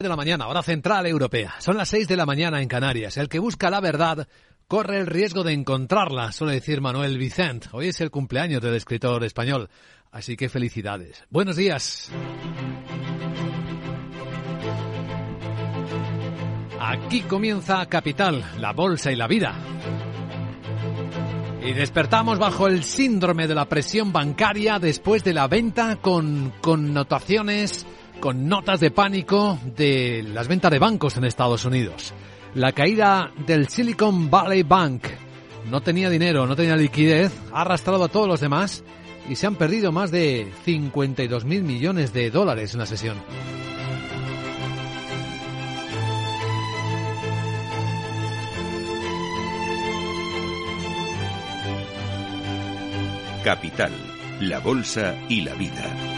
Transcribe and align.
de 0.00 0.08
la 0.08 0.14
mañana, 0.14 0.46
hora 0.46 0.62
central 0.62 1.06
europea. 1.06 1.56
Son 1.58 1.76
las 1.76 1.88
6 1.88 2.06
de 2.06 2.16
la 2.16 2.24
mañana 2.24 2.62
en 2.62 2.68
Canarias. 2.68 3.16
El 3.16 3.28
que 3.28 3.40
busca 3.40 3.68
la 3.68 3.80
verdad 3.80 4.28
corre 4.68 5.00
el 5.00 5.08
riesgo 5.08 5.42
de 5.42 5.52
encontrarla, 5.52 6.30
suele 6.30 6.52
decir 6.52 6.80
Manuel 6.80 7.18
Vicent. 7.18 7.66
Hoy 7.72 7.88
es 7.88 8.00
el 8.00 8.12
cumpleaños 8.12 8.62
del 8.62 8.76
escritor 8.76 9.24
español, 9.24 9.68
así 10.12 10.36
que 10.36 10.48
felicidades. 10.48 11.24
Buenos 11.30 11.56
días. 11.56 12.12
Aquí 16.78 17.22
comienza 17.22 17.84
Capital, 17.86 18.44
la 18.60 18.72
bolsa 18.72 19.10
y 19.10 19.16
la 19.16 19.26
vida. 19.26 19.56
Y 21.60 21.72
despertamos 21.72 22.38
bajo 22.38 22.68
el 22.68 22.84
síndrome 22.84 23.48
de 23.48 23.56
la 23.56 23.68
presión 23.68 24.12
bancaria 24.12 24.78
después 24.78 25.24
de 25.24 25.34
la 25.34 25.48
venta 25.48 25.96
con 25.96 26.52
connotaciones 26.60 27.84
con 28.20 28.48
notas 28.48 28.80
de 28.80 28.90
pánico 28.90 29.58
de 29.76 30.22
las 30.22 30.48
ventas 30.48 30.70
de 30.70 30.78
bancos 30.78 31.16
en 31.16 31.24
Estados 31.24 31.64
Unidos. 31.64 32.12
La 32.54 32.72
caída 32.72 33.32
del 33.46 33.68
Silicon 33.68 34.30
Valley 34.30 34.62
Bank 34.62 35.04
no 35.70 35.80
tenía 35.80 36.10
dinero, 36.10 36.46
no 36.46 36.56
tenía 36.56 36.76
liquidez, 36.76 37.32
ha 37.52 37.62
arrastrado 37.62 38.04
a 38.04 38.08
todos 38.08 38.26
los 38.26 38.40
demás 38.40 38.84
y 39.28 39.36
se 39.36 39.46
han 39.46 39.56
perdido 39.56 39.92
más 39.92 40.10
de 40.10 40.50
52 40.64 41.44
mil 41.44 41.62
millones 41.62 42.12
de 42.12 42.30
dólares 42.30 42.72
en 42.72 42.80
la 42.80 42.86
sesión. 42.86 43.16
Capital, 53.44 53.92
la 54.40 54.58
Bolsa 54.58 55.14
y 55.28 55.42
la 55.42 55.54
Vida. 55.54 56.17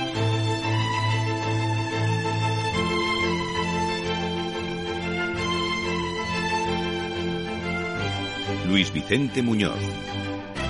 Luis 8.70 8.92
Vicente 8.92 9.42
Muñoz. 9.42 9.80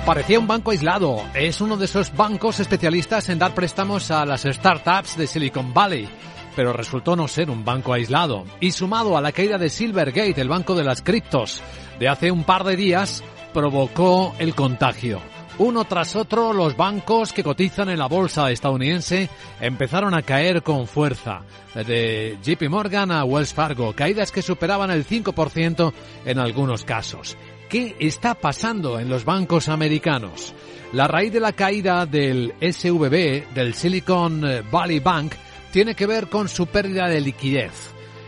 Parecía 0.05 0.39
un 0.39 0.47
banco 0.47 0.71
aislado. 0.71 1.21
Es 1.35 1.61
uno 1.61 1.77
de 1.77 1.85
esos 1.85 2.15
bancos 2.15 2.59
especialistas 2.59 3.29
en 3.29 3.37
dar 3.37 3.53
préstamos 3.53 4.09
a 4.09 4.25
las 4.25 4.41
startups 4.41 5.15
de 5.17 5.27
Silicon 5.27 5.71
Valley. 5.71 6.09
Pero 6.55 6.73
resultó 6.73 7.15
no 7.15 7.27
ser 7.27 7.51
un 7.51 7.63
banco 7.63 7.93
aislado. 7.93 8.45
Y 8.59 8.71
sumado 8.71 9.15
a 9.15 9.21
la 9.21 9.31
caída 9.31 9.59
de 9.59 9.69
Silvergate, 9.69 10.41
el 10.41 10.49
banco 10.49 10.73
de 10.73 10.83
las 10.83 11.03
criptos, 11.03 11.61
de 11.99 12.09
hace 12.09 12.31
un 12.31 12.43
par 12.43 12.63
de 12.63 12.75
días, 12.75 13.23
provocó 13.53 14.33
el 14.39 14.55
contagio. 14.55 15.21
Uno 15.59 15.85
tras 15.85 16.15
otro, 16.15 16.53
los 16.53 16.75
bancos 16.75 17.33
que 17.33 17.43
cotizan 17.43 17.89
en 17.89 17.99
la 17.99 18.07
bolsa 18.07 18.49
estadounidense 18.49 19.29
empezaron 19.59 20.15
a 20.15 20.23
caer 20.23 20.63
con 20.63 20.87
fuerza. 20.87 21.41
De 21.75 22.39
JP 22.41 22.67
Morgan 22.69 23.11
a 23.11 23.23
Wells 23.23 23.53
Fargo, 23.53 23.93
caídas 23.93 24.31
que 24.31 24.41
superaban 24.41 24.89
el 24.89 25.05
5% 25.05 25.93
en 26.25 26.39
algunos 26.39 26.83
casos. 26.83 27.37
¿Qué 27.71 27.95
está 27.99 28.35
pasando 28.35 28.99
en 28.99 29.07
los 29.07 29.23
bancos 29.23 29.69
americanos? 29.69 30.53
La 30.91 31.07
raíz 31.07 31.31
de 31.31 31.39
la 31.39 31.53
caída 31.53 32.05
del 32.05 32.53
SVB, 32.59 33.53
del 33.53 33.73
Silicon 33.75 34.43
Valley 34.69 34.99
Bank, 34.99 35.31
tiene 35.71 35.95
que 35.95 36.05
ver 36.05 36.27
con 36.27 36.49
su 36.49 36.67
pérdida 36.67 37.07
de 37.07 37.21
liquidez. 37.21 37.71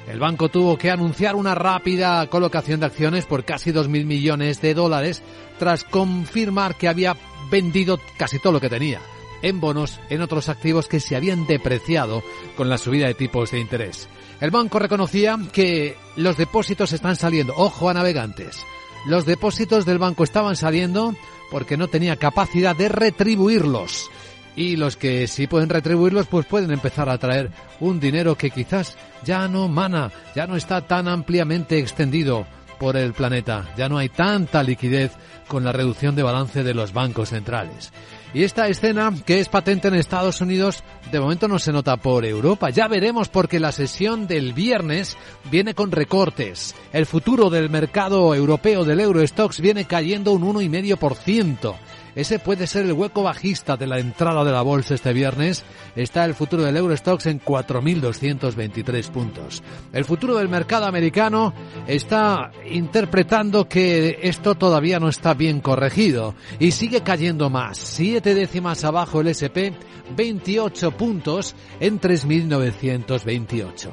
El 0.08 0.22
banco 0.22 0.48
tuvo 0.48 0.78
que 0.78 0.90
anunciar 0.90 1.36
una 1.36 1.56
rápida 1.56 2.26
colocación 2.28 2.80
de 2.80 2.86
acciones 2.86 3.26
por 3.26 3.44
casi 3.44 3.74
2.000 3.74 4.06
millones 4.06 4.62
de 4.62 4.74
dólares 4.74 5.22
tras 5.60 5.84
confirmar 5.84 6.76
que 6.76 6.88
había 6.88 7.18
vendido 7.52 8.00
casi 8.18 8.40
todo 8.40 8.54
lo 8.54 8.62
que 8.62 8.70
tenía 8.70 9.02
en 9.42 9.60
bonos 9.60 10.00
en 10.10 10.22
otros 10.22 10.48
activos 10.48 10.88
que 10.88 11.02
se 11.02 11.18
habían 11.18 11.46
depreciado 11.48 12.24
con 12.56 12.70
la 12.70 12.78
subida 12.78 13.08
de 13.08 13.14
tipos 13.14 13.52
de 13.52 13.60
interés. 13.60 14.08
El 14.40 14.52
banco 14.52 14.80
reconocía 14.80 15.38
que 15.52 15.98
los 16.16 16.38
depósitos 16.38 16.94
están 16.94 17.18
saliendo, 17.18 17.54
ojo 17.58 17.90
a 17.90 17.94
navegantes, 17.94 18.66
los 19.06 19.26
depósitos 19.26 19.86
del 19.86 20.00
banco 20.00 20.24
estaban 20.24 20.56
saliendo 20.56 21.16
porque 21.52 21.78
no 21.78 21.88
tenía 21.88 22.16
capacidad 22.16 22.76
de 22.76 22.90
retribuirlos. 22.90 24.10
Y 24.56 24.76
los 24.76 24.98
que 24.98 25.28
sí 25.28 25.48
pueden 25.48 25.70
retribuirlos, 25.70 26.28
pues 26.28 26.46
pueden 26.46 26.72
empezar 26.72 27.10
a 27.10 27.18
traer 27.18 27.50
un 27.80 28.00
dinero 28.00 28.36
que 28.36 28.52
quizás 28.52 28.96
ya 29.24 29.48
no 29.48 29.68
mana, 29.68 30.12
ya 30.36 30.46
no 30.46 30.56
está 30.56 30.82
tan 30.86 31.08
ampliamente 31.08 31.80
extendido 31.80 32.46
por 32.80 32.98
el 32.98 33.14
planeta, 33.14 33.74
ya 33.78 33.90
no 33.90 33.98
hay 33.98 34.10
tanta 34.10 34.62
liquidez 34.62 35.12
con 35.48 35.64
la 35.64 35.72
reducción 35.72 36.16
de 36.16 36.24
balance 36.24 36.64
de 36.64 36.74
los 36.74 36.94
bancos 36.94 37.30
centrales. 37.30 37.92
Y 38.34 38.44
esta 38.44 38.68
escena, 38.68 39.14
que 39.26 39.40
es 39.40 39.48
patente 39.48 39.88
en 39.88 39.94
Estados 39.94 40.42
Unidos, 40.42 40.84
de 41.12 41.20
momento 41.20 41.48
no 41.48 41.60
se 41.60 41.72
nota 41.72 41.98
por 41.98 42.26
Europa. 42.26 42.72
Ya 42.72 42.88
veremos 42.88 43.30
porque 43.30 43.60
la 43.60 43.72
sesión 43.72 44.26
del 44.26 44.54
viernes 44.54 45.18
viene 45.52 45.76
con 45.76 45.92
recortes. 45.92 46.74
El 46.94 47.06
futuro 47.06 47.52
del 47.52 47.70
mercado 47.70 48.34
europeo 48.34 48.86
del 48.86 49.02
Eurostox 49.02 49.62
viene 49.62 49.86
cayendo 49.86 50.32
un 50.32 50.42
1,5%. 50.42 51.76
Ese 52.16 52.40
puede 52.40 52.68
ser 52.68 52.86
el 52.86 52.94
hueco 52.94 53.24
bajista 53.24 53.76
de 53.76 53.88
la 53.88 54.00
entrada 54.00 54.44
de 54.44 54.52
la 54.52 54.62
bolsa 54.62 54.94
este 54.94 55.14
viernes. 55.14 55.64
Está 55.96 56.26
el 56.26 56.36
futuro 56.36 56.64
del 56.64 56.78
Eurostox 56.78 57.26
en 57.26 57.40
4.223 57.42 59.10
puntos. 59.10 59.64
El 59.92 60.06
futuro 60.06 60.36
del 60.36 60.50
mercado 60.50 60.86
americano 60.86 61.54
está 61.88 62.52
interpretando 62.70 63.68
que 63.68 64.20
esto 64.22 64.56
todavía 64.56 65.00
no 65.00 65.10
está 65.10 65.34
bien 65.34 65.60
corregido 65.60 66.36
y 66.60 66.72
sigue 66.72 67.02
cayendo 67.02 67.50
más. 67.50 67.78
Siete 67.78 68.36
décimas 68.36 68.84
abajo 68.84 69.22
el 69.22 69.28
SP, 69.34 69.74
28 70.16 70.92
puntos 70.92 71.56
en 71.80 72.00
3.928. 72.00 73.90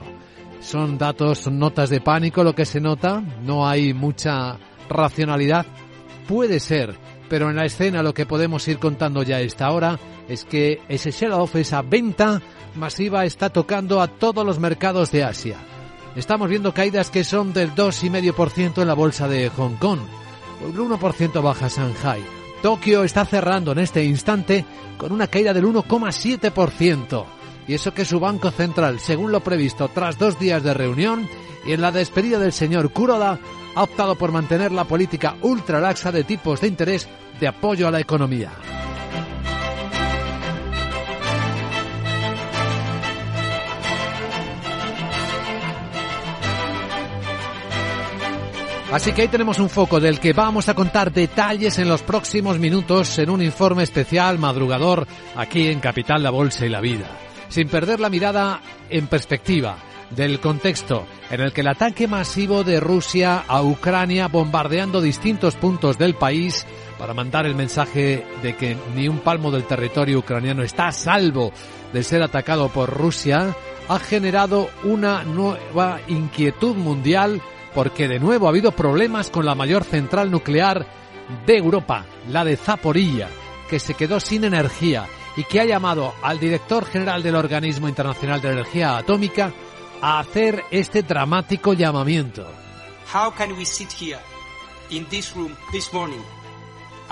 Son 0.61 0.99
datos, 0.99 1.39
son 1.39 1.59
notas 1.59 1.89
de 1.89 2.03
pánico 2.03 2.45
lo 2.45 2.55
que 2.55 2.67
se 2.67 2.81
nota. 2.81 3.23
No 3.43 3.67
hay 3.67 3.95
mucha 3.95 4.59
racionalidad. 4.91 5.65
Puede 6.29 6.61
ser 6.61 6.97
pero 7.31 7.49
en 7.49 7.57
la 7.57 7.65
escena 7.65 8.03
lo 8.03 8.13
que 8.13 8.27
podemos 8.27 8.67
ir 8.67 8.79
contando 8.81 9.23
ya 9.23 9.37
a 9.37 9.41
esta 9.41 9.71
hora 9.71 10.01
es 10.29 10.45
que 10.45 10.83
ese 10.89 11.13
sell-off, 11.13 11.55
esa 11.55 11.81
venta 11.81 12.43
masiva 12.75 13.25
está 13.25 13.51
tocando 13.51 14.03
a 14.03 14.09
todos 14.09 14.45
los 14.45 14.59
mercados 14.59 15.13
de 15.13 15.23
Asia. 15.23 15.57
Estamos 16.17 16.51
viendo 16.51 16.75
caídas 16.75 17.09
que 17.09 17.23
son 17.23 17.53
del 17.53 17.73
2,5% 17.73 18.83
en 18.83 18.89
la 18.89 18.95
bolsa 18.95 19.29
de 19.29 19.49
Hong 19.49 19.77
Kong, 19.77 20.01
el 20.67 20.77
1% 20.77 21.41
baja 21.41 21.69
Shanghai. 21.69 22.21
Tokio 22.63 23.05
está 23.05 23.25
cerrando 23.25 23.71
en 23.73 23.79
este 23.79 24.05
instante 24.05 24.65
con 24.99 25.13
una 25.13 25.29
caída 25.29 25.55
del 25.55 25.67
1,7%. 25.67 27.25
Y 27.71 27.75
eso 27.75 27.95
que 27.95 28.05
su 28.05 28.19
Banco 28.19 28.51
Central, 28.51 28.99
según 28.99 29.31
lo 29.31 29.45
previsto 29.45 29.89
tras 29.95 30.19
dos 30.19 30.41
días 30.41 30.65
de 30.65 30.75
reunión 30.75 31.29
y 31.65 31.71
en 31.71 31.81
la 31.81 31.93
despedida 31.93 32.41
del 32.41 32.53
señor 32.53 32.93
Kuroda, 32.93 33.39
ha 33.77 33.83
optado 33.85 34.17
por 34.17 34.33
mantener 34.33 34.73
la 34.73 34.83
política 34.83 35.37
ultralaxa 35.41 36.11
de 36.11 36.25
tipos 36.25 36.61
de 36.61 36.67
interés 36.67 37.09
de 37.39 37.47
apoyo 37.47 37.87
a 37.87 37.93
la 37.93 38.01
economía. 38.01 38.51
Así 48.91 49.13
que 49.13 49.23
ahí 49.23 49.29
tenemos 49.29 49.61
un 49.61 49.71
foco 49.71 50.01
del 50.01 50.19
que 50.19 50.33
vamos 50.33 50.69
a 50.69 50.75
contar 50.75 51.13
detalles 51.13 51.79
en 51.79 51.89
los 51.89 52.03
próximos 52.03 52.59
minutos 52.59 53.17
en 53.21 53.31
un 53.31 53.41
informe 53.41 53.85
especial 53.85 54.41
madrugador 54.41 55.07
aquí 55.37 55.69
en 55.69 55.79
Capital 55.79 56.25
La 56.25 56.31
Bolsa 56.31 56.67
y 56.67 56.69
la 56.69 56.81
Vida. 56.81 57.30
Sin 57.51 57.69
perder 57.69 57.99
la 57.99 58.09
mirada 58.09 58.61
en 58.89 59.09
perspectiva 59.09 59.77
del 60.11 60.41
contexto 60.41 61.05
en 61.31 61.41
el 61.41 61.53
que 61.53 61.61
el 61.61 61.69
ataque 61.69 62.07
masivo 62.07 62.63
de 62.65 62.81
Rusia 62.81 63.45
a 63.47 63.63
Ucrania 63.63 64.29
bombardeando 64.29 65.01
distintos 65.01 65.57
puntos 65.57 65.99
del 65.99 66.15
país 66.15 66.65
para 66.97 67.13
mandar 67.13 67.47
el 67.47 67.57
mensaje 67.57 68.25
de 68.43 68.57
que 68.57 68.77
ni 68.95 69.09
un 69.09 69.19
palmo 69.19 69.51
del 69.51 69.65
territorio 69.65 70.21
ucraniano 70.21 70.63
está 70.63 70.89
a 70.89 70.93
salvo 70.93 71.53
de 71.93 72.05
ser 72.05 72.23
atacado 72.23 72.69
por 72.69 72.91
Rusia, 72.91 73.57
ha 73.89 73.99
generado 73.99 74.71
una 74.85 75.25
nueva 75.25 76.01
inquietud 76.07 76.77
mundial 76.77 77.43
porque 77.75 78.07
de 78.07 78.21
nuevo 78.21 78.47
ha 78.47 78.51
habido 78.51 78.71
problemas 78.71 79.29
con 79.31 79.45
la 79.45 79.57
mayor 79.57 79.83
central 79.83 80.31
nuclear 80.31 80.87
de 81.47 81.57
Europa, 81.57 82.05
la 82.29 82.45
de 82.45 82.57
Zaporilla, 82.57 83.29
que 83.69 83.81
se 83.81 83.95
quedó 83.95 84.21
sin 84.21 84.45
energía 84.45 85.07
y 85.37 85.45
que 85.45 85.61
ha 85.61 85.65
llamado 85.65 86.15
al 86.23 86.39
director 86.39 86.85
general 86.85 87.23
del 87.23 87.37
Organismo 87.37 87.89
Internacional 87.89 88.41
de 88.41 88.53
Energía 88.53 88.97
Atómica 88.97 89.53
a 90.03 90.19
hacer 90.19 90.65
este 90.71 91.03
dramático 91.03 91.73
llamamiento. 91.73 92.47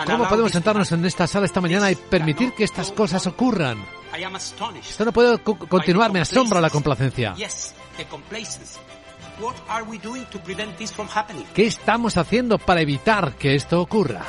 ¿Cómo 0.07 0.29
podemos 0.29 0.53
sentarnos 0.53 0.93
en 0.93 1.05
esta 1.05 1.27
sala 1.27 1.47
esta 1.47 1.61
mañana 1.61 1.91
y 1.91 1.97
permitir 1.97 2.53
que 2.53 2.65
estas 2.65 2.93
cosas 2.93 3.27
ocurran? 3.27 3.85
Esto 4.89 5.05
no 5.05 5.13
puede 5.13 5.39
continuar, 5.39 6.13
me 6.13 6.21
asombra 6.21 6.61
la 6.61 6.71
complacencia. 6.71 7.35
¿Qué 11.55 11.67
estamos 11.67 12.17
haciendo 12.17 12.59
para 12.59 12.81
evitar 12.81 13.35
que 13.35 13.55
esto 13.55 13.81
ocurra? 13.81 14.23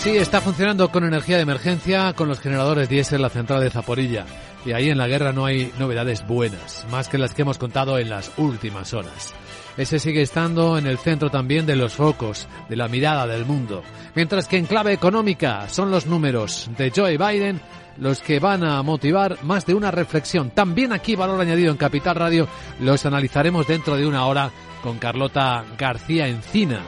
Sí, 0.00 0.16
está 0.16 0.40
funcionando 0.40 0.90
con 0.90 1.04
energía 1.04 1.36
de 1.36 1.42
emergencia 1.42 2.14
con 2.14 2.26
los 2.26 2.40
generadores 2.40 2.88
diésel 2.88 3.20
la 3.20 3.28
central 3.28 3.60
de 3.60 3.68
Zaporilla. 3.68 4.24
y 4.64 4.72
ahí 4.72 4.88
en 4.88 4.96
la 4.96 5.06
guerra 5.06 5.34
no 5.34 5.44
hay 5.44 5.72
novedades 5.78 6.26
buenas, 6.26 6.86
más 6.90 7.08
que 7.08 7.18
las 7.18 7.34
que 7.34 7.42
hemos 7.42 7.58
contado 7.58 7.98
en 7.98 8.08
las 8.08 8.32
últimas 8.38 8.94
horas. 8.94 9.34
Ese 9.76 9.98
sigue 9.98 10.22
estando 10.22 10.78
en 10.78 10.86
el 10.86 10.96
centro 10.96 11.28
también 11.28 11.66
de 11.66 11.76
los 11.76 11.92
focos, 11.92 12.48
de 12.70 12.76
la 12.76 12.88
mirada 12.88 13.26
del 13.26 13.44
mundo. 13.44 13.82
Mientras 14.14 14.48
que 14.48 14.56
en 14.56 14.64
clave 14.64 14.94
económica 14.94 15.68
son 15.68 15.90
los 15.90 16.06
números 16.06 16.70
de 16.78 16.90
Joe 16.96 17.18
Biden 17.18 17.60
los 17.98 18.20
que 18.20 18.40
van 18.40 18.64
a 18.64 18.82
motivar 18.82 19.36
más 19.44 19.66
de 19.66 19.74
una 19.74 19.90
reflexión. 19.90 20.48
También 20.50 20.94
aquí 20.94 21.14
valor 21.14 21.38
añadido 21.42 21.70
en 21.70 21.76
Capital 21.76 22.16
Radio 22.16 22.48
los 22.80 23.04
analizaremos 23.04 23.66
dentro 23.66 23.96
de 23.96 24.06
una 24.06 24.24
hora 24.24 24.50
con 24.82 24.98
Carlota 24.98 25.62
García 25.76 26.26
Encina, 26.26 26.80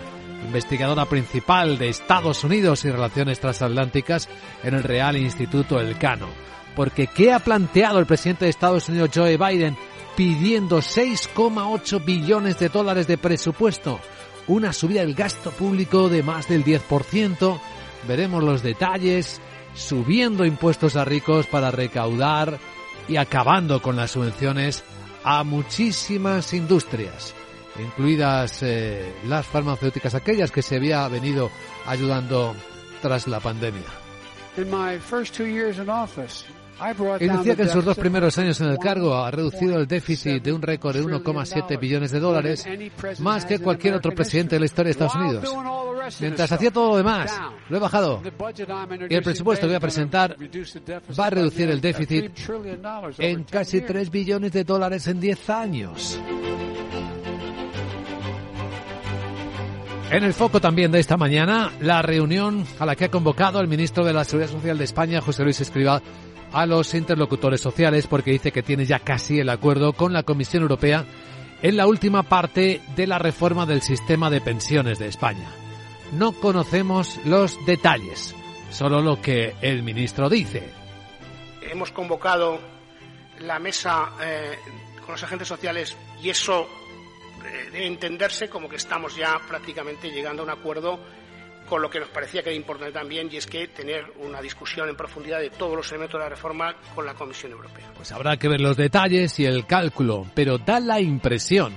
investigadora 0.44 1.06
principal 1.06 1.78
de 1.78 1.88
Estados 1.88 2.44
Unidos 2.44 2.84
y 2.84 2.90
Relaciones 2.90 3.40
Transatlánticas 3.40 4.28
en 4.62 4.74
el 4.74 4.82
Real 4.82 5.16
Instituto 5.16 5.80
Elcano. 5.80 6.28
Porque 6.76 7.06
¿qué 7.06 7.32
ha 7.32 7.38
planteado 7.38 7.98
el 7.98 8.06
presidente 8.06 8.46
de 8.46 8.50
Estados 8.50 8.88
Unidos 8.88 9.10
Joe 9.14 9.36
Biden 9.36 9.76
pidiendo 10.16 10.78
6,8 10.78 12.04
billones 12.04 12.58
de 12.58 12.68
dólares 12.68 13.06
de 13.06 13.18
presupuesto? 13.18 14.00
Una 14.46 14.72
subida 14.72 15.00
del 15.02 15.14
gasto 15.14 15.50
público 15.50 16.08
de 16.08 16.22
más 16.22 16.48
del 16.48 16.64
10%. 16.64 17.60
Veremos 18.08 18.42
los 18.42 18.62
detalles, 18.62 19.40
subiendo 19.74 20.44
impuestos 20.44 20.96
a 20.96 21.04
ricos 21.04 21.46
para 21.46 21.70
recaudar 21.70 22.58
y 23.08 23.16
acabando 23.16 23.80
con 23.80 23.96
las 23.96 24.12
subvenciones 24.12 24.82
a 25.24 25.44
muchísimas 25.44 26.52
industrias 26.52 27.34
incluidas 27.78 28.62
eh, 28.62 29.12
las 29.26 29.46
farmacéuticas, 29.46 30.14
aquellas 30.14 30.50
que 30.50 30.62
se 30.62 30.76
había 30.76 31.06
venido 31.08 31.50
ayudando 31.86 32.54
tras 33.00 33.26
la 33.26 33.40
pandemia. 33.40 33.82
Y 37.20 37.28
decía 37.28 37.54
que 37.54 37.62
en 37.62 37.68
sus 37.68 37.84
dos 37.84 37.96
primeros 37.96 38.36
años 38.38 38.60
en 38.60 38.68
el 38.68 38.78
cargo 38.78 39.14
ha 39.14 39.30
reducido 39.30 39.78
el 39.78 39.86
déficit 39.86 40.42
de 40.42 40.52
un 40.52 40.60
récord 40.60 40.96
de 40.96 41.04
1,7 41.04 41.78
billones 41.78 42.10
de 42.10 42.18
dólares, 42.18 42.66
más 43.20 43.44
que 43.44 43.58
cualquier 43.58 43.94
otro 43.94 44.12
presidente 44.12 44.56
de 44.56 44.60
la 44.60 44.66
historia 44.66 44.86
de 44.86 44.90
Estados 44.90 45.14
Unidos. 45.14 45.54
Mientras 46.20 46.50
hacía 46.50 46.70
todo 46.70 46.90
lo 46.90 46.96
demás, 46.96 47.32
lo 47.68 47.76
he 47.76 47.80
bajado. 47.80 48.22
Y 49.08 49.14
el 49.14 49.22
presupuesto 49.22 49.66
que 49.66 49.68
voy 49.68 49.76
a 49.76 49.80
presentar 49.80 50.36
va 51.18 51.26
a 51.26 51.30
reducir 51.30 51.70
el 51.70 51.80
déficit 51.80 52.32
en 53.18 53.44
casi 53.44 53.80
3 53.82 54.10
billones 54.10 54.52
de 54.52 54.64
dólares 54.64 55.06
en 55.06 55.20
10 55.20 55.50
años. 55.50 56.20
En 60.12 60.24
el 60.24 60.34
foco 60.34 60.60
también 60.60 60.92
de 60.92 61.00
esta 61.00 61.16
mañana, 61.16 61.72
la 61.80 62.02
reunión 62.02 62.66
a 62.78 62.84
la 62.84 62.94
que 62.94 63.06
ha 63.06 63.10
convocado 63.10 63.60
el 63.60 63.66
ministro 63.66 64.04
de 64.04 64.12
la 64.12 64.24
Seguridad 64.24 64.52
Social 64.52 64.76
de 64.76 64.84
España, 64.84 65.22
José 65.22 65.42
Luis 65.42 65.62
Escrivá, 65.62 66.02
a 66.52 66.66
los 66.66 66.92
interlocutores 66.92 67.62
sociales 67.62 68.06
porque 68.06 68.32
dice 68.32 68.52
que 68.52 68.62
tiene 68.62 68.84
ya 68.84 68.98
casi 68.98 69.40
el 69.40 69.48
acuerdo 69.48 69.94
con 69.94 70.12
la 70.12 70.22
Comisión 70.22 70.64
Europea 70.64 71.06
en 71.62 71.78
la 71.78 71.86
última 71.86 72.24
parte 72.24 72.82
de 72.94 73.06
la 73.06 73.18
reforma 73.18 73.64
del 73.64 73.80
sistema 73.80 74.28
de 74.28 74.42
pensiones 74.42 74.98
de 74.98 75.06
España. 75.06 75.48
No 76.12 76.32
conocemos 76.32 77.18
los 77.24 77.56
detalles, 77.64 78.34
solo 78.70 79.00
lo 79.00 79.18
que 79.22 79.54
el 79.62 79.82
ministro 79.82 80.28
dice. 80.28 80.62
Hemos 81.62 81.90
convocado 81.90 82.60
la 83.38 83.58
mesa 83.58 84.10
eh, 84.22 84.58
con 85.06 85.12
los 85.12 85.22
agentes 85.22 85.48
sociales 85.48 85.96
y 86.22 86.28
eso 86.28 86.68
debe 87.42 87.86
entenderse 87.86 88.48
como 88.48 88.68
que 88.68 88.76
estamos 88.76 89.16
ya 89.16 89.40
prácticamente 89.48 90.10
llegando 90.10 90.42
a 90.42 90.44
un 90.44 90.50
acuerdo 90.50 91.00
con 91.68 91.80
lo 91.80 91.88
que 91.88 92.00
nos 92.00 92.08
parecía 92.08 92.42
que 92.42 92.50
era 92.50 92.56
importante 92.56 92.92
también, 92.92 93.28
y 93.32 93.36
es 93.36 93.46
que 93.46 93.68
tener 93.68 94.04
una 94.18 94.42
discusión 94.42 94.88
en 94.88 94.96
profundidad 94.96 95.40
de 95.40 95.50
todos 95.50 95.74
los 95.74 95.90
elementos 95.90 96.18
de 96.18 96.24
la 96.24 96.28
reforma 96.28 96.74
con 96.94 97.06
la 97.06 97.14
Comisión 97.14 97.52
Europea. 97.52 97.92
Pues 97.96 98.12
habrá 98.12 98.36
que 98.36 98.48
ver 98.48 98.60
los 98.60 98.76
detalles 98.76 99.38
y 99.40 99.46
el 99.46 99.66
cálculo, 99.66 100.26
pero 100.34 100.58
da 100.58 100.80
la 100.80 101.00
impresión, 101.00 101.72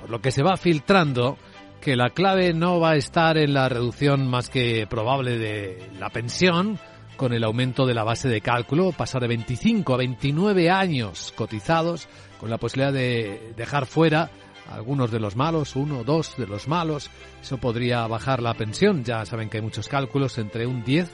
por 0.00 0.10
lo 0.10 0.20
que 0.20 0.32
se 0.32 0.42
va 0.42 0.56
filtrando, 0.56 1.38
que 1.80 1.94
la 1.94 2.10
clave 2.10 2.54
no 2.54 2.80
va 2.80 2.92
a 2.92 2.96
estar 2.96 3.38
en 3.38 3.54
la 3.54 3.68
reducción 3.68 4.26
más 4.26 4.50
que 4.50 4.86
probable 4.88 5.38
de 5.38 5.90
la 6.00 6.10
pensión, 6.10 6.80
con 7.16 7.32
el 7.32 7.44
aumento 7.44 7.86
de 7.86 7.94
la 7.94 8.04
base 8.04 8.28
de 8.28 8.40
cálculo, 8.40 8.92
pasar 8.92 9.22
de 9.22 9.28
25 9.28 9.94
a 9.94 9.96
29 9.96 10.70
años 10.70 11.32
cotizados, 11.36 12.08
con 12.40 12.50
la 12.50 12.58
posibilidad 12.58 12.92
de 12.92 13.54
dejar 13.56 13.86
fuera 13.86 14.30
algunos 14.70 15.10
de 15.10 15.20
los 15.20 15.36
malos, 15.36 15.76
uno, 15.76 16.04
dos 16.04 16.36
de 16.36 16.46
los 16.46 16.68
malos, 16.68 17.10
eso 17.42 17.58
podría 17.58 18.06
bajar 18.06 18.42
la 18.42 18.54
pensión. 18.54 19.04
Ya 19.04 19.24
saben 19.24 19.48
que 19.48 19.58
hay 19.58 19.62
muchos 19.62 19.88
cálculos 19.88 20.38
entre 20.38 20.66
un 20.66 20.84
10 20.84 21.10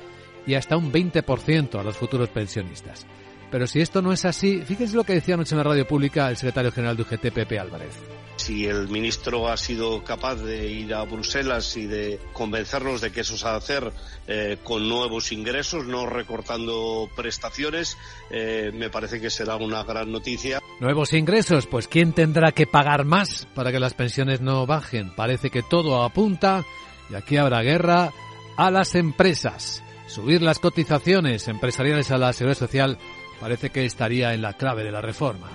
y 0.47 0.55
hasta 0.55 0.77
un 0.77 0.93
20% 0.93 1.79
a 1.79 1.83
los 1.83 1.97
futuros 1.97 2.29
pensionistas. 2.29 3.07
Pero 3.51 3.67
si 3.67 3.81
esto 3.81 4.01
no 4.01 4.13
es 4.13 4.25
así, 4.25 4.63
fíjense 4.63 4.97
lo 4.97 5.05
que 5.05 5.15
decía 5.15 5.35
anoche 5.35 5.55
en 5.55 5.59
la 5.59 5.65
radio 5.65 5.87
pública 5.87 6.31
el 6.31 6.37
secretario 6.37 6.73
general 6.73 6.97
de 6.97 7.03
UGT, 7.03 7.33
Pepe 7.33 7.59
Álvarez. 7.59 7.95
Si 8.43 8.67
el 8.67 8.89
ministro 8.89 9.49
ha 9.49 9.57
sido 9.57 10.03
capaz 10.03 10.35
de 10.35 10.67
ir 10.67 10.93
a 10.95 11.05
Bruselas 11.05 11.77
y 11.77 11.87
de 11.87 12.19
convencernos 12.33 13.01
de 13.01 13.13
que 13.13 13.21
eso 13.21 13.39
se 13.39 13.47
ha 13.47 13.53
de 13.53 13.57
hacer 13.59 13.93
eh, 14.27 14.59
con 14.65 14.89
nuevos 14.89 15.31
ingresos, 15.31 15.87
no 15.87 16.07
recortando 16.07 17.09
prestaciones, 17.15 17.97
eh, 18.33 18.73
me 18.75 18.91
parece 18.91 19.21
que 19.21 19.31
será 19.31 19.55
una 19.55 19.85
gran 19.85 20.11
noticia. 20.11 20.59
Nuevos 20.81 21.13
ingresos, 21.13 21.69
pues 21.69 21.87
¿quién 21.87 22.15
tendrá 22.15 22.51
que 22.51 22.67
pagar 22.67 23.05
más 23.05 23.47
para 23.55 23.71
que 23.71 23.79
las 23.79 23.95
pensiones 23.95 24.41
no 24.41 24.67
bajen? 24.67 25.15
Parece 25.15 25.51
que 25.51 25.63
todo 25.63 26.03
apunta, 26.03 26.65
y 27.11 27.15
aquí 27.15 27.37
habrá 27.37 27.63
guerra, 27.63 28.11
a 28.57 28.73
las 28.73 28.97
empresas. 28.97 29.85
Subir 30.09 30.43
las 30.43 30.59
cotizaciones 30.59 31.47
empresariales 31.47 32.11
a 32.11 32.19
la 32.19 32.33
seguridad 32.33 32.59
social 32.59 32.99
parece 33.39 33.71
que 33.71 33.85
estaría 33.85 34.35
en 34.35 34.43
la 34.43 34.55
clave 34.55 34.83
de 34.83 34.91
la 34.91 35.01
reforma. 35.01 35.49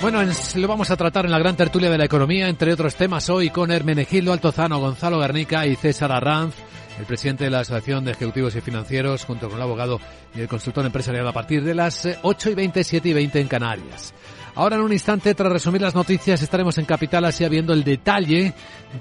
Bueno, 0.00 0.20
lo 0.56 0.68
vamos 0.68 0.90
a 0.90 0.96
tratar 0.96 1.24
en 1.24 1.30
la 1.30 1.38
gran 1.38 1.56
tertulia 1.56 1.90
de 1.90 1.96
la 1.96 2.04
economía, 2.04 2.48
entre 2.48 2.72
otros 2.72 2.94
temas 2.96 3.30
hoy 3.30 3.48
con 3.48 3.70
Hermenegildo 3.70 4.32
Altozano, 4.32 4.78
Gonzalo 4.78 5.18
Garnica 5.18 5.66
y 5.66 5.74
César 5.74 6.12
Arranz, 6.12 6.54
el 6.98 7.06
presidente 7.06 7.44
de 7.44 7.50
la 7.50 7.60
Asociación 7.60 8.04
de 8.04 8.12
Ejecutivos 8.12 8.54
y 8.54 8.60
Financieros, 8.60 9.24
junto 9.24 9.48
con 9.48 9.56
el 9.56 9.62
abogado 9.62 9.98
y 10.34 10.40
el 10.40 10.48
consultor 10.48 10.84
empresarial 10.84 11.26
a 11.26 11.32
partir 11.32 11.64
de 11.64 11.74
las 11.74 12.06
8 12.22 12.50
y 12.50 12.54
20, 12.54 12.84
7 12.84 13.08
y 13.08 13.12
20 13.14 13.40
en 13.40 13.48
Canarias. 13.48 14.14
Ahora 14.54 14.76
en 14.76 14.82
un 14.82 14.92
instante, 14.92 15.34
tras 15.34 15.52
resumir 15.52 15.80
las 15.80 15.94
noticias, 15.94 16.42
estaremos 16.42 16.76
en 16.78 16.84
Capital 16.84 17.24
Asia 17.24 17.48
viendo 17.48 17.72
el 17.72 17.82
detalle 17.82 18.52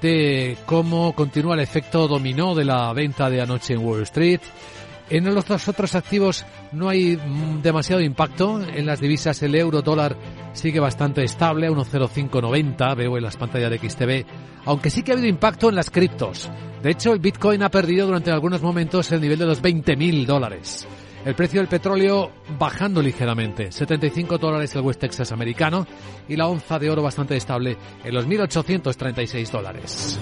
de 0.01 0.57
cómo 0.65 1.13
continúa 1.13 1.55
el 1.55 1.61
efecto 1.61 2.07
dominó 2.07 2.55
de 2.55 2.65
la 2.65 2.91
venta 2.93 3.29
de 3.29 3.41
anoche 3.41 3.73
en 3.73 3.85
Wall 3.85 4.03
Street. 4.03 4.41
En 5.09 5.33
los 5.33 5.67
otros 5.67 5.95
activos 5.95 6.45
no 6.71 6.89
hay 6.89 7.19
demasiado 7.61 8.01
impacto. 8.01 8.61
En 8.61 8.85
las 8.85 8.99
divisas 8.99 9.41
el 9.43 9.55
euro 9.55 9.81
dólar 9.81 10.17
sigue 10.53 10.79
bastante 10.79 11.23
estable 11.23 11.67
a 11.67 11.71
1.0590, 11.71 12.95
veo 12.95 13.17
en 13.17 13.23
las 13.23 13.37
pantallas 13.37 13.69
de 13.69 13.77
XTV, 13.77 14.25
aunque 14.65 14.89
sí 14.89 15.03
que 15.03 15.11
ha 15.11 15.13
habido 15.13 15.29
impacto 15.29 15.69
en 15.69 15.75
las 15.75 15.91
criptos. 15.91 16.49
De 16.81 16.91
hecho, 16.91 17.13
el 17.13 17.19
Bitcoin 17.19 17.63
ha 17.63 17.69
perdido 17.69 18.07
durante 18.07 18.31
algunos 18.31 18.61
momentos 18.61 19.11
el 19.11 19.21
nivel 19.21 19.39
de 19.39 19.45
los 19.45 19.61
20.000 19.61 20.25
dólares. 20.25 20.87
El 21.25 21.33
precio 21.33 21.59
del 21.59 21.67
petróleo 21.67 22.31
bajando 22.59 23.01
ligeramente, 23.01 23.71
75 23.71 24.37
dólares 24.37 24.75
el 24.75 24.81
West 24.81 24.99
Texas 25.01 25.31
americano 25.31 25.87
y 26.27 26.35
la 26.35 26.47
onza 26.47 26.77
de 26.77 26.89
oro 26.89 27.01
bastante 27.01 27.35
estable 27.35 27.75
en 28.03 28.13
los 28.13 28.27
1.836 28.27 29.49
dólares. 29.49 30.19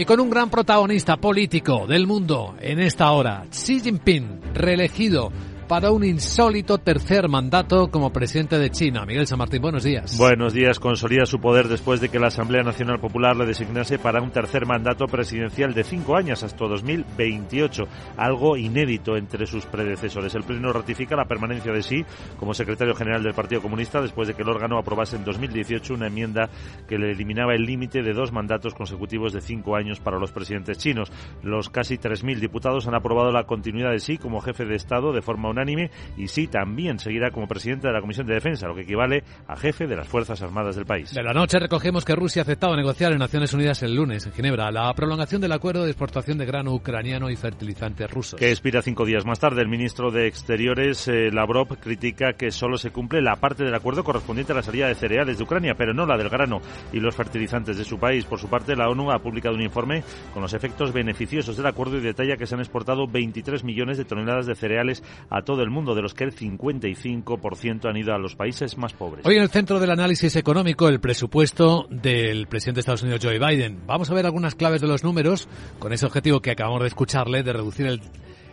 Y 0.00 0.06
con 0.06 0.18
un 0.18 0.30
gran 0.30 0.48
protagonista 0.48 1.18
político 1.18 1.86
del 1.86 2.06
mundo 2.06 2.54
en 2.58 2.80
esta 2.80 3.10
hora, 3.10 3.44
Xi 3.50 3.80
Jinping, 3.80 4.40
reelegido 4.54 5.30
para 5.70 5.92
un 5.92 6.02
insólito 6.02 6.78
tercer 6.78 7.28
mandato 7.28 7.92
como 7.92 8.12
presidente 8.12 8.58
de 8.58 8.70
China. 8.70 9.06
Miguel 9.06 9.28
San 9.28 9.38
Martín, 9.38 9.62
buenos 9.62 9.84
días. 9.84 10.18
Buenos 10.18 10.52
días. 10.52 10.80
Consolida 10.80 11.26
su 11.26 11.38
poder 11.38 11.68
después 11.68 12.00
de 12.00 12.08
que 12.08 12.18
la 12.18 12.26
Asamblea 12.26 12.64
Nacional 12.64 12.98
Popular 12.98 13.36
le 13.36 13.46
designase 13.46 14.00
para 14.00 14.20
un 14.20 14.32
tercer 14.32 14.66
mandato 14.66 15.06
presidencial 15.06 15.72
de 15.72 15.84
cinco 15.84 16.16
años 16.16 16.42
hasta 16.42 16.66
2028, 16.66 17.84
algo 18.16 18.56
inédito 18.56 19.16
entre 19.16 19.46
sus 19.46 19.64
predecesores. 19.64 20.34
El 20.34 20.42
Pleno 20.42 20.72
ratifica 20.72 21.14
la 21.14 21.26
permanencia 21.26 21.72
de 21.72 21.84
sí 21.84 22.04
como 22.36 22.52
secretario 22.52 22.96
general 22.96 23.22
del 23.22 23.34
Partido 23.34 23.62
Comunista 23.62 24.02
después 24.02 24.26
de 24.26 24.34
que 24.34 24.42
el 24.42 24.48
órgano 24.48 24.76
aprobase 24.76 25.14
en 25.14 25.24
2018 25.24 25.94
una 25.94 26.08
enmienda 26.08 26.50
que 26.88 26.98
le 26.98 27.12
eliminaba 27.12 27.54
el 27.54 27.62
límite 27.62 28.02
de 28.02 28.12
dos 28.12 28.32
mandatos 28.32 28.74
consecutivos 28.74 29.32
de 29.32 29.40
cinco 29.40 29.76
años 29.76 30.00
para 30.00 30.18
los 30.18 30.32
presidentes 30.32 30.78
chinos. 30.78 31.12
Los 31.44 31.68
casi 31.68 31.96
3.000 31.96 32.40
diputados 32.40 32.88
han 32.88 32.96
aprobado 32.96 33.30
la 33.30 33.44
continuidad 33.44 33.92
de 33.92 34.00
sí 34.00 34.18
como 34.18 34.40
jefe 34.40 34.64
de 34.64 34.74
Estado 34.74 35.12
de 35.12 35.22
forma 35.22 35.48
unánime 35.48 35.59
unánime 35.60 35.90
y 36.16 36.28
sí 36.28 36.46
también 36.46 36.98
seguirá 36.98 37.30
como 37.30 37.46
presidente 37.46 37.88
de 37.88 37.92
la 37.92 38.00
Comisión 38.00 38.26
de 38.26 38.34
Defensa, 38.34 38.66
lo 38.66 38.74
que 38.74 38.82
equivale 38.82 39.22
a 39.46 39.56
jefe 39.56 39.86
de 39.86 39.96
las 39.96 40.08
Fuerzas 40.08 40.40
Armadas 40.42 40.76
del 40.76 40.86
país. 40.86 41.12
De 41.12 41.22
la 41.22 41.32
noche 41.32 41.58
recogemos 41.58 42.04
que 42.04 42.14
Rusia 42.14 42.42
ha 42.42 42.44
aceptado 42.44 42.76
negociar 42.76 43.12
en 43.12 43.18
Naciones 43.18 43.52
Unidas 43.52 43.82
el 43.82 43.94
lunes 43.94 44.26
en 44.26 44.32
Ginebra 44.32 44.70
la 44.70 44.92
prolongación 44.94 45.40
del 45.40 45.52
acuerdo 45.52 45.84
de 45.84 45.90
exportación 45.90 46.38
de 46.38 46.46
grano 46.46 46.72
ucraniano 46.72 47.30
y 47.30 47.36
fertilizantes 47.36 48.10
rusos. 48.10 48.38
Que 48.38 48.50
expira 48.50 48.82
cinco 48.82 49.04
días 49.04 49.26
más 49.26 49.38
tarde. 49.38 49.62
El 49.62 49.68
ministro 49.68 50.10
de 50.10 50.26
Exteriores, 50.26 51.08
eh, 51.08 51.30
Lavrov, 51.32 51.78
critica 51.78 52.34
que 52.34 52.50
solo 52.50 52.78
se 52.78 52.90
cumple 52.90 53.20
la 53.20 53.36
parte 53.36 53.64
del 53.64 53.74
acuerdo 53.74 54.04
correspondiente 54.04 54.52
a 54.52 54.56
la 54.56 54.62
salida 54.62 54.88
de 54.88 54.94
cereales 54.94 55.38
de 55.38 55.44
Ucrania, 55.44 55.74
pero 55.76 55.92
no 55.92 56.06
la 56.06 56.16
del 56.16 56.28
grano 56.28 56.60
y 56.92 57.00
los 57.00 57.14
fertilizantes 57.14 57.76
de 57.76 57.84
su 57.84 57.98
país. 57.98 58.24
Por 58.24 58.38
su 58.38 58.48
parte, 58.48 58.76
la 58.76 58.88
ONU 58.88 59.10
ha 59.10 59.18
publicado 59.18 59.54
un 59.54 59.62
informe 59.62 60.02
con 60.32 60.42
los 60.42 60.54
efectos 60.54 60.92
beneficiosos 60.92 61.56
del 61.56 61.66
acuerdo 61.66 61.98
y 61.98 62.00
detalla 62.00 62.36
que 62.36 62.46
se 62.46 62.54
han 62.54 62.60
exportado 62.60 63.06
23 63.06 63.64
millones 63.64 63.98
de 63.98 64.04
toneladas 64.04 64.46
de 64.46 64.54
cereales 64.54 65.02
a 65.28 65.42
todo 65.42 65.49
el 65.58 65.70
mundo, 65.70 65.94
de 65.94 66.02
los 66.02 66.14
que 66.14 66.24
el 66.24 66.34
55% 66.34 67.88
han 67.88 67.96
ido 67.96 68.14
a 68.14 68.18
los 68.18 68.36
países 68.36 68.78
más 68.78 68.92
pobres. 68.92 69.24
Hoy 69.26 69.36
en 69.36 69.42
el 69.42 69.50
centro 69.50 69.80
del 69.80 69.90
análisis 69.90 70.36
económico, 70.36 70.88
el 70.88 71.00
presupuesto 71.00 71.86
del 71.90 72.46
presidente 72.46 72.78
de 72.78 72.80
Estados 72.80 73.02
Unidos, 73.02 73.20
Joe 73.22 73.38
Biden. 73.38 73.86
Vamos 73.86 74.10
a 74.10 74.14
ver 74.14 74.26
algunas 74.26 74.54
claves 74.54 74.80
de 74.80 74.86
los 74.86 75.04
números 75.04 75.48
con 75.78 75.92
ese 75.92 76.06
objetivo 76.06 76.40
que 76.40 76.50
acabamos 76.50 76.82
de 76.82 76.88
escucharle 76.88 77.42
de 77.42 77.52
reducir 77.52 77.86
el, 77.86 78.00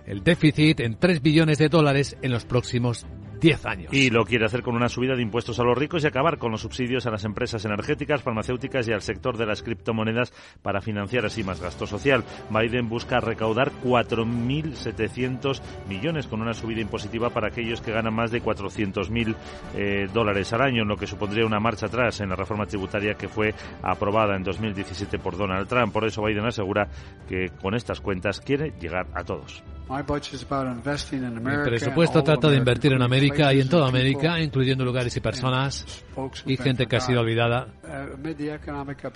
el 0.05 0.23
déficit 0.23 0.79
en 0.79 0.97
3 0.97 1.21
billones 1.21 1.57
de 1.57 1.69
dólares 1.69 2.17
en 2.21 2.31
los 2.31 2.45
próximos 2.45 3.05
10 3.39 3.65
años. 3.65 3.93
Y 3.93 4.09
lo 4.09 4.25
quiere 4.25 4.45
hacer 4.45 4.63
con 4.63 4.75
una 4.75 4.89
subida 4.89 5.15
de 5.15 5.21
impuestos 5.21 5.59
a 5.59 5.63
los 5.63 5.77
ricos 5.77 6.03
y 6.03 6.07
acabar 6.07 6.37
con 6.37 6.51
los 6.51 6.61
subsidios 6.61 7.05
a 7.05 7.11
las 7.11 7.23
empresas 7.23 7.63
energéticas, 7.65 8.21
farmacéuticas 8.21 8.87
y 8.87 8.93
al 8.93 9.01
sector 9.01 9.37
de 9.37 9.45
las 9.45 9.63
criptomonedas 9.63 10.33
para 10.61 10.81
financiar 10.81 11.25
así 11.25 11.43
más 11.43 11.61
gasto 11.61 11.87
social. 11.87 12.23
Biden 12.49 12.89
busca 12.89 13.19
recaudar 13.19 13.71
4.700 13.83 15.61
millones 15.87 16.27
con 16.27 16.41
una 16.41 16.53
subida 16.53 16.81
impositiva 16.81 17.29
para 17.29 17.47
aquellos 17.47 17.81
que 17.81 17.91
ganan 17.91 18.13
más 18.13 18.31
de 18.31 18.41
400.000 18.41 19.35
eh, 19.75 20.07
dólares 20.13 20.53
al 20.53 20.61
año, 20.61 20.85
lo 20.85 20.97
que 20.97 21.07
supondría 21.07 21.45
una 21.45 21.59
marcha 21.59 21.87
atrás 21.87 22.19
en 22.21 22.29
la 22.29 22.35
reforma 22.35 22.65
tributaria 22.65 23.15
que 23.15 23.27
fue 23.27 23.53
aprobada 23.81 24.35
en 24.35 24.43
2017 24.43 25.19
por 25.19 25.37
Donald 25.37 25.67
Trump. 25.67 25.93
Por 25.93 26.05
eso 26.05 26.23
Biden 26.23 26.45
asegura 26.45 26.87
que 27.27 27.49
con 27.61 27.75
estas 27.75 28.01
cuentas 28.01 28.41
quiere 28.41 28.73
llegar 28.79 29.07
a 29.13 29.23
todos. 29.23 29.63
Mi 29.89 31.63
presupuesto 31.63 32.23
trata 32.23 32.49
de 32.49 32.57
invertir 32.57 32.93
en 32.93 33.01
América 33.01 33.53
y 33.53 33.61
en 33.61 33.69
toda 33.69 33.87
América, 33.87 34.39
incluyendo 34.39 34.83
lugares 34.83 35.15
y 35.15 35.21
personas 35.21 36.03
y 36.45 36.57
gente 36.57 36.87
que 36.87 36.97
ha 36.97 36.99
sido 36.99 37.21
olvidada 37.21 37.67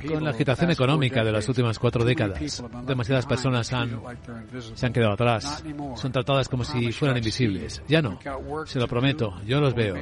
con 0.08 0.24
la 0.24 0.30
agitación 0.30 0.72
económica 0.72 1.24
de 1.24 1.32
las 1.32 1.48
últimas 1.50 1.78
cuatro 1.78 2.06
décadas. 2.06 2.64
Demasiadas 2.86 3.26
personas 3.26 3.74
han, 3.74 4.02
se 4.74 4.86
han 4.86 4.94
quedado 4.94 5.14
atrás. 5.14 5.64
Son 5.96 6.12
tratadas 6.12 6.48
como 6.48 6.64
si 6.64 6.92
fueran 6.92 7.18
invisibles. 7.18 7.82
Ya 7.88 8.02
no. 8.02 8.20
Se 8.66 8.80
lo 8.80 8.88
prometo. 8.88 9.42
Yo 9.46 9.60
los 9.60 9.76
veo. 9.76 9.96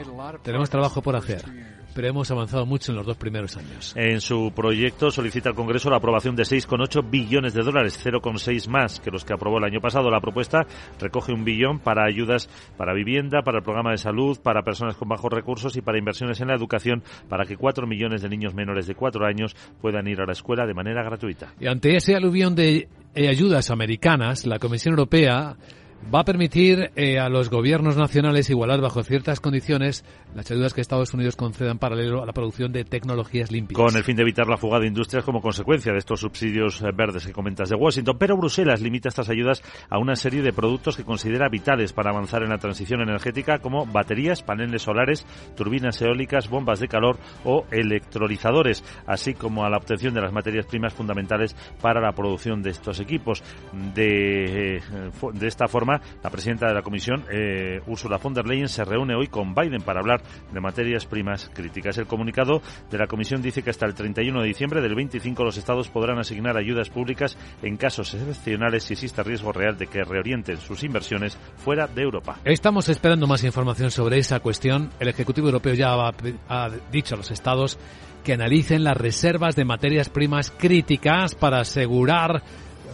Tenemos 0.43 0.69
trabajo 0.69 1.01
por 1.01 1.15
hacer 1.15 1.78
pero 1.93 2.07
hemos 2.07 2.29
avanzado 2.31 2.65
mucho 2.65 2.91
en 2.91 2.97
los 2.97 3.05
dos 3.05 3.17
primeros 3.17 3.57
años. 3.57 3.93
En 3.95 4.21
su 4.21 4.51
proyecto 4.55 5.11
solicita 5.11 5.49
al 5.49 5.55
Congreso 5.55 5.89
la 5.89 5.97
aprobación 5.97 6.35
de 6.35 6.43
6,8 6.43 7.09
billones 7.09 7.53
de 7.53 7.63
dólares, 7.63 7.99
0,6 8.03 8.67
más 8.67 8.99
que 8.99 9.11
los 9.11 9.25
que 9.25 9.33
aprobó 9.33 9.57
el 9.57 9.63
año 9.63 9.79
pasado. 9.81 10.09
La 10.09 10.19
propuesta 10.19 10.65
recoge 10.99 11.33
un 11.33 11.43
billón 11.43 11.79
para 11.79 12.05
ayudas 12.05 12.49
para 12.77 12.93
vivienda, 12.93 13.41
para 13.43 13.59
el 13.59 13.63
programa 13.63 13.91
de 13.91 13.97
salud, 13.97 14.39
para 14.41 14.63
personas 14.63 14.95
con 14.95 15.09
bajos 15.09 15.31
recursos 15.31 15.75
y 15.77 15.81
para 15.81 15.97
inversiones 15.97 16.39
en 16.41 16.47
la 16.47 16.55
educación 16.55 17.03
para 17.27 17.45
que 17.45 17.57
4 17.57 17.87
millones 17.87 18.21
de 18.21 18.29
niños 18.29 18.53
menores 18.53 18.87
de 18.87 18.95
4 18.95 19.25
años 19.25 19.55
puedan 19.81 20.07
ir 20.07 20.21
a 20.21 20.25
la 20.25 20.33
escuela 20.33 20.65
de 20.65 20.73
manera 20.73 21.03
gratuita. 21.03 21.53
Y 21.59 21.67
ante 21.67 21.95
ese 21.95 22.15
aluvión 22.15 22.55
de 22.55 22.87
eh, 23.15 23.27
ayudas 23.27 23.71
americanas, 23.71 24.45
la 24.45 24.59
Comisión 24.59 24.93
Europea 24.93 25.57
va 26.13 26.21
a 26.21 26.25
permitir 26.25 26.91
eh, 26.95 27.19
a 27.19 27.29
los 27.29 27.49
gobiernos 27.49 27.97
nacionales 27.97 28.49
igualar 28.49 28.81
bajo 28.81 29.03
ciertas 29.03 29.39
condiciones 29.39 30.03
las 30.33 30.49
ayudas 30.49 30.73
que 30.73 30.81
Estados 30.81 31.13
Unidos 31.13 31.35
conceda 31.35 31.71
en 31.71 31.79
paralelo 31.79 32.21
a 32.23 32.25
la 32.25 32.33
producción 32.33 32.71
de 32.71 32.83
tecnologías 32.83 33.51
limpias. 33.51 33.77
Con 33.77 33.95
el 33.95 34.03
fin 34.03 34.15
de 34.15 34.23
evitar 34.23 34.47
la 34.47 34.57
fuga 34.57 34.79
de 34.79 34.87
industrias 34.87 35.23
como 35.23 35.41
consecuencia 35.41 35.91
de 35.91 35.99
estos 35.99 36.21
subsidios 36.21 36.81
eh, 36.81 36.89
verdes 36.93 37.25
que 37.25 37.33
comentas 37.33 37.69
de 37.69 37.75
Washington. 37.75 38.17
Pero 38.17 38.37
Bruselas 38.37 38.81
limita 38.81 39.09
estas 39.09 39.29
ayudas 39.29 39.61
a 39.89 39.99
una 39.99 40.15
serie 40.15 40.41
de 40.41 40.53
productos 40.53 40.95
que 40.95 41.03
considera 41.03 41.49
vitales 41.49 41.93
para 41.93 42.11
avanzar 42.11 42.43
en 42.43 42.49
la 42.49 42.57
transición 42.57 43.01
energética 43.01 43.59
como 43.59 43.85
baterías, 43.85 44.43
paneles 44.43 44.83
solares, 44.83 45.25
turbinas 45.55 46.01
eólicas, 46.01 46.49
bombas 46.49 46.79
de 46.79 46.87
calor 46.87 47.17
o 47.43 47.65
electrolizadores, 47.71 48.83
así 49.05 49.33
como 49.33 49.65
a 49.65 49.69
la 49.69 49.77
obtención 49.77 50.13
de 50.13 50.21
las 50.21 50.33
materias 50.33 50.65
primas 50.65 50.93
fundamentales 50.93 51.55
para 51.81 52.01
la 52.01 52.13
producción 52.13 52.61
de 52.61 52.71
estos 52.71 52.99
equipos. 52.99 53.43
De, 53.93 54.77
eh, 54.77 54.81
de 55.33 55.47
esta 55.47 55.67
forma, 55.67 55.88
la 55.97 56.29
presidenta 56.29 56.67
de 56.67 56.73
la 56.73 56.81
Comisión, 56.81 57.25
eh, 57.31 57.81
Ursula 57.87 58.17
von 58.17 58.33
der 58.33 58.45
Leyen, 58.45 58.69
se 58.69 58.85
reúne 58.85 59.15
hoy 59.15 59.27
con 59.27 59.55
Biden 59.55 59.81
para 59.81 59.99
hablar 59.99 60.21
de 60.51 60.59
materias 60.59 61.05
primas 61.05 61.49
críticas. 61.53 61.97
El 61.97 62.07
comunicado 62.07 62.61
de 62.89 62.97
la 62.97 63.07
Comisión 63.07 63.41
dice 63.41 63.63
que 63.63 63.69
hasta 63.69 63.85
el 63.85 63.93
31 63.93 64.41
de 64.41 64.47
diciembre 64.47 64.81
del 64.81 64.95
25 64.95 65.43
los 65.43 65.57
Estados 65.57 65.89
podrán 65.89 66.19
asignar 66.19 66.57
ayudas 66.57 66.89
públicas 66.89 67.37
en 67.63 67.77
casos 67.77 68.13
excepcionales 68.13 68.83
si 68.83 68.93
existe 68.93 69.23
riesgo 69.23 69.51
real 69.51 69.77
de 69.77 69.87
que 69.87 70.03
reorienten 70.03 70.57
sus 70.57 70.83
inversiones 70.83 71.37
fuera 71.57 71.87
de 71.87 72.01
Europa. 72.01 72.37
Estamos 72.43 72.89
esperando 72.89 73.27
más 73.27 73.43
información 73.43 73.91
sobre 73.91 74.17
esa 74.17 74.39
cuestión. 74.39 74.89
El 74.99 75.07
Ejecutivo 75.07 75.47
Europeo 75.47 75.73
ya 75.73 75.93
ha, 75.93 76.11
ha 76.49 76.69
dicho 76.91 77.15
a 77.15 77.17
los 77.17 77.31
Estados 77.31 77.79
que 78.23 78.33
analicen 78.33 78.83
las 78.83 78.97
reservas 78.97 79.55
de 79.55 79.65
materias 79.65 80.09
primas 80.09 80.51
críticas 80.51 81.35
para 81.35 81.61
asegurar 81.61 82.43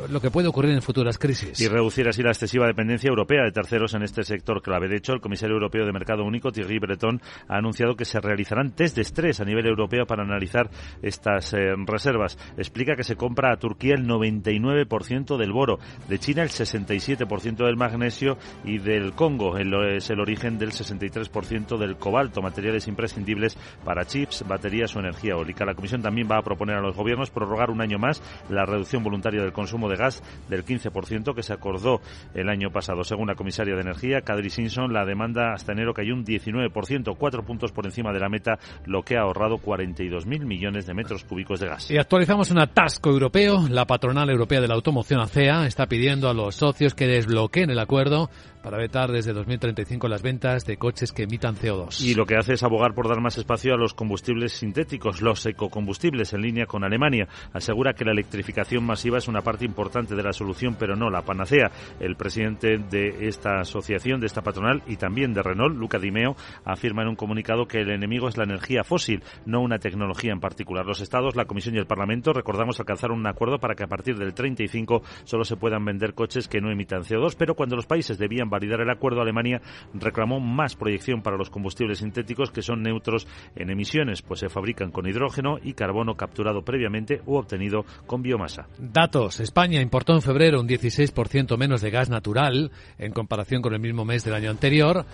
lo 0.10 0.22
que 0.22 0.32
puede 0.32 0.48
ocurrir 0.48 0.72
en 0.72 0.82
futuras 0.82 1.18
crisis. 1.18 1.60
Y 1.60 1.68
reducir 1.68 2.08
así 2.08 2.22
la 2.22 2.32
excesiva 2.32 2.68
dependencia 2.68 3.10
europea 3.10 3.44
de 3.44 3.52
terceros 3.52 3.94
en 3.94 4.04
este 4.04 4.24
sector 4.24 4.62
clave. 4.62 4.88
De 4.88 4.98
hecho, 4.98 5.14
el 5.14 5.22
comisario 5.22 5.56
europeo 5.56 5.86
de 5.86 5.92
Mercado 5.92 6.24
Único, 6.24 6.52
Thierry 6.52 6.80
Breton, 6.80 7.22
ha 7.48 7.58
anunciado 7.58 7.96
que 7.96 8.06
se 8.06 8.20
realizarán 8.20 8.72
test 8.72 8.96
de 8.96 9.02
estrés 9.02 9.40
a 9.40 9.46
nivel 9.46 9.66
europeo 9.66 10.06
para 10.06 10.24
analizar 10.24 10.70
estas 11.02 11.54
eh, 11.54 11.74
reservas. 11.86 12.38
Explica 12.58 12.96
que 12.96 13.04
se 13.04 13.16
compra 13.16 13.52
a 13.52 13.58
Turquía 13.58 13.96
el 13.96 14.08
99% 14.08 15.38
del 15.38 15.52
boro, 15.52 15.80
de 16.08 16.20
China 16.20 16.44
el 16.44 16.50
67% 16.50 17.66
del 17.66 17.78
magnesio 17.78 18.38
y 18.64 18.80
del 18.80 19.14
Congo 19.14 19.58
es 19.58 20.10
el 20.10 20.20
origen 20.20 20.58
del 20.58 20.72
63% 20.72 21.78
del 21.78 21.98
cobalto, 21.98 22.42
materiales 22.42 22.88
imprescindibles 22.88 23.58
para 23.84 24.06
chips, 24.06 24.46
baterías 24.48 24.96
o 24.96 25.00
energía 25.00 25.34
eólica. 25.34 25.66
La 25.66 25.76
Comisión 25.76 26.02
también 26.02 26.28
va 26.30 26.38
a 26.38 26.44
proponer 26.44 26.76
a 26.78 26.82
los 26.82 26.96
gobiernos 26.96 27.32
prorrogar 27.32 27.70
un 27.70 27.82
año 27.82 27.98
más 27.98 28.22
la 28.50 28.66
reducción 28.66 29.04
voluntaria 29.04 29.42
del 29.42 29.54
consumo 29.54 29.85
de 29.90 29.96
gas 29.96 30.24
del 30.50 30.66
15% 30.66 31.34
que 31.34 31.44
se 31.44 31.54
acordó 31.54 32.02
el 32.34 32.50
año 32.50 32.72
pasado. 32.72 33.04
Según 33.04 33.28
la 33.28 33.36
comisaria 33.36 33.76
de 33.76 33.82
Energía, 33.82 34.22
Kadri 34.22 34.50
Simpson, 34.50 34.94
la 34.94 35.06
demanda 35.06 35.54
hasta 35.54 35.72
enero 35.72 35.94
cayó 35.94 36.14
un 36.14 36.26
19%, 36.26 37.16
cuatro 37.18 37.44
puntos 37.44 37.72
por 37.72 37.86
encima 37.86 38.12
de 38.14 38.20
la 38.20 38.30
meta, 38.30 38.58
lo 38.86 39.04
que 39.04 39.18
ha 39.18 39.22
ahorrado 39.22 39.58
42.000 39.58 40.46
millones 40.46 40.86
de 40.86 40.94
metros 40.94 41.24
cúbicos 41.24 41.60
de 41.60 41.68
gas. 41.68 41.92
Y 41.92 41.98
actualizamos 41.98 42.52
un 42.52 42.60
atasco 42.60 43.10
europeo. 43.10 43.68
La 43.70 43.86
patronal 43.86 44.30
europea 44.30 44.62
de 44.62 44.68
la 44.68 44.76
automoción 44.76 45.20
ACEA 45.20 45.66
está 45.66 45.88
pidiendo 45.88 46.30
a 46.30 46.34
los 46.34 46.56
socios 46.56 46.94
que 46.94 47.08
desbloqueen 47.08 47.70
el 47.70 47.80
acuerdo 47.80 48.30
para 48.66 48.80
vetar 48.80 49.12
desde 49.12 49.32
2035 49.32 50.08
las 50.08 50.24
ventas 50.24 50.66
de 50.66 50.78
coches 50.78 51.12
que 51.12 51.22
emitan 51.22 51.56
CO2. 51.56 52.02
Y 52.02 52.16
lo 52.16 52.26
que 52.26 52.36
hace 52.36 52.54
es 52.54 52.64
abogar 52.64 52.96
por 52.96 53.08
dar 53.08 53.22
más 53.22 53.38
espacio 53.38 53.76
a 53.76 53.78
los 53.78 53.94
combustibles 53.94 54.54
sintéticos, 54.54 55.22
los 55.22 55.46
ecocombustibles, 55.46 56.34
en 56.34 56.42
línea 56.42 56.66
con 56.66 56.84
Alemania. 56.84 57.28
Asegura 57.54 57.94
que 57.94 58.06
la 58.06 58.14
electrificación 58.14 58.84
masiva 58.84 59.20
es 59.20 59.28
una 59.28 59.44
parte 59.44 59.66
importante 59.66 60.16
de 60.16 60.24
la 60.24 60.34
solución, 60.34 60.78
pero 60.80 60.96
no 60.96 61.12
la 61.12 61.22
panacea. 61.22 61.70
El 62.00 62.16
presidente 62.16 62.80
de 62.80 63.28
esta 63.28 63.60
asociación, 63.60 64.20
de 64.20 64.26
esta 64.26 64.42
patronal 64.42 64.82
y 64.88 64.96
también 64.96 65.36
de 65.36 65.44
Renault, 65.44 65.78
Luca 65.78 66.00
Di 66.00 66.10
Meo, 66.10 66.36
afirma 66.64 67.04
en 67.04 67.10
un 67.10 67.16
comunicado 67.16 67.68
que 67.68 67.82
el 67.82 67.92
enemigo 67.92 68.30
es 68.30 68.36
la 68.36 68.46
energía 68.46 68.84
fósil, 68.84 69.22
no 69.46 69.62
una 69.62 69.78
tecnología 69.78 70.32
en 70.34 70.40
particular. 70.40 70.88
Los 70.88 71.02
Estados, 71.02 71.36
la 71.36 71.46
Comisión 71.46 71.76
y 71.76 71.78
el 71.78 71.86
Parlamento, 71.86 72.34
recordamos, 72.34 72.80
alcanzaron 72.80 73.20
un 73.20 73.28
acuerdo 73.28 73.60
para 73.60 73.76
que 73.76 73.84
a 73.84 73.88
partir 73.88 74.18
del 74.18 74.34
35 74.34 75.04
solo 75.24 75.44
se 75.44 75.56
puedan 75.56 75.86
vender 75.86 76.16
coches 76.16 76.48
que 76.48 76.62
no 76.62 76.72
emitan 76.72 77.04
CO2, 77.04 77.36
pero 77.38 77.54
cuando 77.54 77.76
los 77.76 77.86
países 77.86 78.18
debían 78.18 78.50
validar 78.56 78.82
el 78.82 78.90
acuerdo, 78.90 79.22
Alemania 79.22 79.62
reclamó 79.94 80.40
más 80.40 80.76
proyección 80.76 81.22
para 81.22 81.38
los 81.38 81.50
combustibles 81.50 82.00
sintéticos 82.00 82.52
que 82.52 82.62
son 82.62 82.82
neutros 82.82 83.28
en 83.56 83.70
emisiones, 83.70 84.22
pues 84.22 84.40
se 84.40 84.50
fabrican 84.50 84.92
con 84.92 85.08
hidrógeno 85.08 85.58
y 85.62 85.74
carbono 85.74 86.16
capturado 86.16 86.64
previamente 86.64 87.22
u 87.26 87.36
obtenido 87.36 87.86
con 88.08 88.22
biomasa. 88.22 88.68
Datos. 88.78 89.40
España 89.40 89.82
importó 89.82 90.14
en 90.14 90.22
febrero 90.22 90.60
un 90.60 90.68
16% 90.68 91.58
menos 91.58 91.82
de 91.82 91.92
gas 91.92 92.10
natural 92.10 92.72
en 92.98 93.12
comparación 93.12 93.62
con 93.62 93.74
el 93.74 93.80
mismo 93.80 94.06
mes 94.06 94.24
del 94.24 94.36
año 94.36 94.50
anterior 94.50 95.06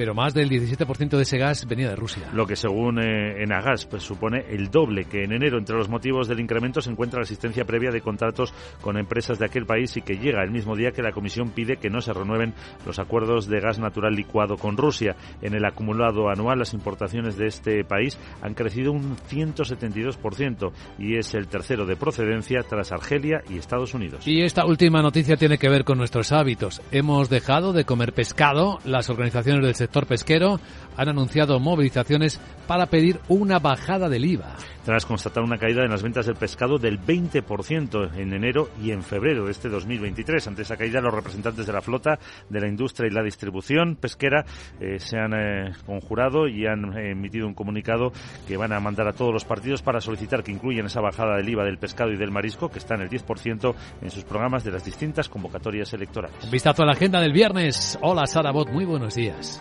pero 0.00 0.14
más 0.14 0.32
del 0.32 0.48
17% 0.48 1.10
de 1.10 1.22
ese 1.24 1.36
gas 1.36 1.66
venía 1.68 1.90
de 1.90 1.94
Rusia. 1.94 2.30
Lo 2.32 2.46
que 2.46 2.56
según 2.56 2.98
eh, 2.98 3.42
Enagas 3.42 3.84
pues, 3.84 4.02
supone 4.02 4.46
el 4.48 4.70
doble 4.70 5.04
que 5.04 5.24
en 5.24 5.32
enero. 5.32 5.58
Entre 5.58 5.76
los 5.76 5.90
motivos 5.90 6.26
del 6.26 6.40
incremento 6.40 6.80
se 6.80 6.88
encuentra 6.88 7.18
la 7.18 7.24
existencia 7.24 7.66
previa 7.66 7.90
de 7.90 8.00
contratos 8.00 8.54
con 8.80 8.96
empresas 8.96 9.38
de 9.38 9.44
aquel 9.44 9.66
país 9.66 9.94
y 9.98 10.00
que 10.00 10.14
llega 10.14 10.42
el 10.42 10.52
mismo 10.52 10.74
día 10.74 10.92
que 10.92 11.02
la 11.02 11.12
Comisión 11.12 11.50
pide 11.50 11.76
que 11.76 11.90
no 11.90 12.00
se 12.00 12.14
renueven 12.14 12.54
los 12.86 12.98
acuerdos 12.98 13.46
de 13.46 13.60
gas 13.60 13.78
natural 13.78 14.14
licuado 14.14 14.56
con 14.56 14.78
Rusia. 14.78 15.16
En 15.42 15.52
el 15.52 15.66
acumulado 15.66 16.30
anual 16.30 16.60
las 16.60 16.72
importaciones 16.72 17.36
de 17.36 17.48
este 17.48 17.84
país 17.84 18.18
han 18.40 18.54
crecido 18.54 18.92
un 18.92 19.18
172% 19.18 20.72
y 20.98 21.18
es 21.18 21.34
el 21.34 21.46
tercero 21.46 21.84
de 21.84 21.96
procedencia 21.96 22.62
tras 22.62 22.90
Argelia 22.90 23.42
y 23.50 23.58
Estados 23.58 23.92
Unidos. 23.92 24.26
Y 24.26 24.40
esta 24.40 24.64
última 24.64 25.02
noticia 25.02 25.36
tiene 25.36 25.58
que 25.58 25.68
ver 25.68 25.84
con 25.84 25.98
nuestros 25.98 26.32
hábitos. 26.32 26.80
Hemos 26.90 27.28
dejado 27.28 27.74
de 27.74 27.84
comer 27.84 28.14
pescado. 28.14 28.78
Las 28.86 29.10
organizaciones 29.10 29.62
del 29.62 29.74
sector 29.74 29.89
pesquero 29.90 30.60
han 30.96 31.08
anunciado 31.08 31.58
movilizaciones 31.60 32.40
para 32.66 32.86
pedir 32.86 33.20
una 33.28 33.58
bajada 33.58 34.08
del 34.08 34.24
IVA 34.24 34.56
tras 34.84 35.06
constatar 35.06 35.42
una 35.42 35.58
caída 35.58 35.84
en 35.84 35.90
las 35.90 36.02
ventas 36.02 36.26
del 36.26 36.36
pescado 36.36 36.78
del 36.78 37.00
20% 37.00 38.16
en 38.16 38.32
enero 38.32 38.70
y 38.82 38.90
en 38.90 39.02
febrero 39.02 39.44
de 39.44 39.52
este 39.52 39.68
2023. 39.68 40.46
Ante 40.48 40.62
esa 40.62 40.76
caída, 40.76 41.00
los 41.00 41.14
representantes 41.14 41.66
de 41.66 41.72
la 41.72 41.80
flota, 41.80 42.18
de 42.48 42.60
la 42.60 42.68
industria 42.68 43.08
y 43.08 43.14
la 43.14 43.22
distribución 43.22 43.96
pesquera 43.96 44.44
eh, 44.80 44.98
se 44.98 45.18
han 45.18 45.34
eh, 45.34 45.72
conjurado 45.86 46.48
y 46.48 46.66
han 46.66 46.96
eh, 46.96 47.12
emitido 47.12 47.46
un 47.46 47.54
comunicado 47.54 48.12
que 48.46 48.56
van 48.56 48.72
a 48.72 48.80
mandar 48.80 49.08
a 49.08 49.12
todos 49.12 49.32
los 49.32 49.44
partidos 49.44 49.82
para 49.82 50.00
solicitar 50.00 50.42
que 50.42 50.52
incluyan 50.52 50.86
esa 50.86 51.00
bajada 51.00 51.36
del 51.36 51.48
IVA 51.48 51.64
del 51.64 51.78
pescado 51.78 52.10
y 52.12 52.16
del 52.16 52.30
marisco, 52.30 52.68
que 52.68 52.78
está 52.78 52.94
en 52.94 53.02
el 53.02 53.10
10% 53.10 53.74
en 54.02 54.10
sus 54.10 54.24
programas 54.24 54.64
de 54.64 54.72
las 54.72 54.84
distintas 54.84 55.28
convocatorias 55.28 55.92
electorales. 55.92 56.44
Un 56.44 56.50
vistazo 56.50 56.82
a 56.82 56.86
la 56.86 56.92
agenda 56.92 57.20
del 57.20 57.32
viernes. 57.32 57.98
Hola, 58.02 58.26
Sara 58.26 58.50
Bot, 58.50 58.70
muy 58.70 58.84
buenos 58.84 59.14
días. 59.14 59.60